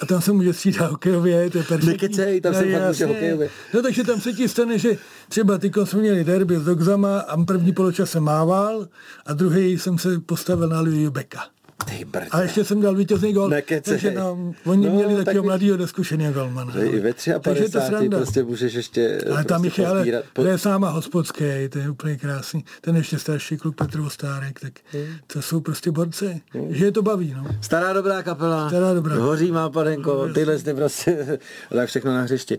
A 0.01 0.07
tam 0.07 0.20
se 0.20 0.32
může 0.32 0.53
střídat 0.53 0.91
hokejově, 0.91 1.51
to 1.51 1.59
je 1.59 1.64
perfektní. 1.64 1.93
Nekecej, 1.93 2.41
tam 2.41 2.55
se 2.55 2.66
no, 2.66 2.86
může 2.88 3.07
hokejově. 3.07 3.51
No 3.74 3.82
takže 3.82 4.05
tam 4.05 4.20
se 4.20 4.32
ti 4.32 4.49
stane, 4.49 4.78
že 4.78 4.97
třeba 5.28 5.59
ty 5.59 5.70
jsme 5.84 6.01
měli 6.01 6.24
derby 6.24 6.57
s 6.57 6.64
Dogzama 6.64 7.20
a 7.20 7.45
první 7.45 7.72
poločas 7.72 8.11
jsem 8.11 8.22
mával 8.22 8.88
a 9.26 9.32
druhý 9.32 9.78
jsem 9.78 9.99
se 9.99 10.20
postavil 10.20 10.68
na 10.68 10.80
Liviu 10.80 11.11
Beka. 11.11 11.41
Ty 11.85 12.07
a 12.31 12.43
ještě 12.43 12.64
jsem 12.64 12.81
dal 12.81 12.95
vítězný 12.95 13.33
gol. 13.33 13.49
Nekecej. 13.49 13.95
Takže 13.95 14.11
no, 14.20 14.55
oni 14.64 14.87
no, 14.87 14.95
měli 14.95 15.16
takového 15.16 15.45
mladého 15.45 15.76
neskušeného 15.76 16.33
golmana. 16.33 16.74
I 16.74 17.01
ve 17.01 17.12
53 17.39 18.09
prostě 18.09 18.43
můžeš 18.43 18.74
ještě 18.74 19.20
Ale 19.26 19.45
prostě 19.45 19.49
tam 19.49 19.64
je, 19.64 19.87
ale 19.87 20.22
po... 20.33 20.43
to 20.43 20.49
je 20.49 20.59
sáma 20.59 20.89
hospodský, 20.91 21.45
to 21.70 21.78
je 21.78 21.91
úplně 21.91 22.16
krásný. 22.16 22.64
Ten 22.81 22.97
ještě 22.97 23.18
starší 23.18 23.57
kluk 23.57 23.76
Petr 23.76 24.01
Ostárek, 24.01 24.61
tak 24.61 24.72
hmm. 24.93 25.07
to 25.26 25.43
jsou 25.43 25.61
prostě 25.61 25.91
borci. 25.91 26.41
Hmm. 26.51 26.74
Že 26.74 26.85
je 26.85 26.93
to 26.93 27.03
baví, 27.03 27.35
no. 27.37 27.47
Stará 27.61 27.93
dobrá 27.93 28.22
kapela. 28.22 28.68
Stará 28.68 28.95
dobrá. 28.95 29.14
Hoří 29.14 29.53
má 29.53 29.70
padenko, 29.70 30.28
tyhle 30.35 30.59
ty 30.59 30.74
prostě, 30.74 31.39
tak 31.70 31.89
všechno 31.89 32.14
na 32.14 32.22
hřišti. 32.22 32.59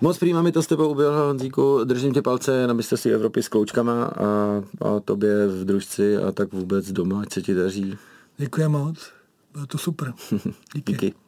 Moc 0.00 0.18
přímá 0.18 0.42
mi 0.42 0.52
to 0.52 0.62
s 0.62 0.66
tebou 0.66 0.88
ubyl, 0.88 1.12
Honzíku. 1.12 1.84
Držím 1.84 2.14
ti 2.14 2.22
palce 2.22 2.66
na 2.66 2.72
mistrovství 2.72 3.12
Evropy 3.12 3.42
s 3.42 3.48
kloučkama 3.48 4.04
a, 4.04 4.24
a 4.80 5.00
tobě 5.00 5.46
v 5.46 5.64
družci 5.64 6.16
a 6.16 6.32
tak 6.32 6.52
vůbec 6.52 6.92
doma, 6.92 7.20
ať 7.20 7.32
se 7.32 7.42
ti 7.42 7.54
daří. 7.54 7.98
Děkuji 8.38 8.68
moc, 8.68 9.12
bylo 9.52 9.66
to 9.66 9.78
super. 9.78 10.14
Díky. 10.74 10.92
Díky. 10.92 11.25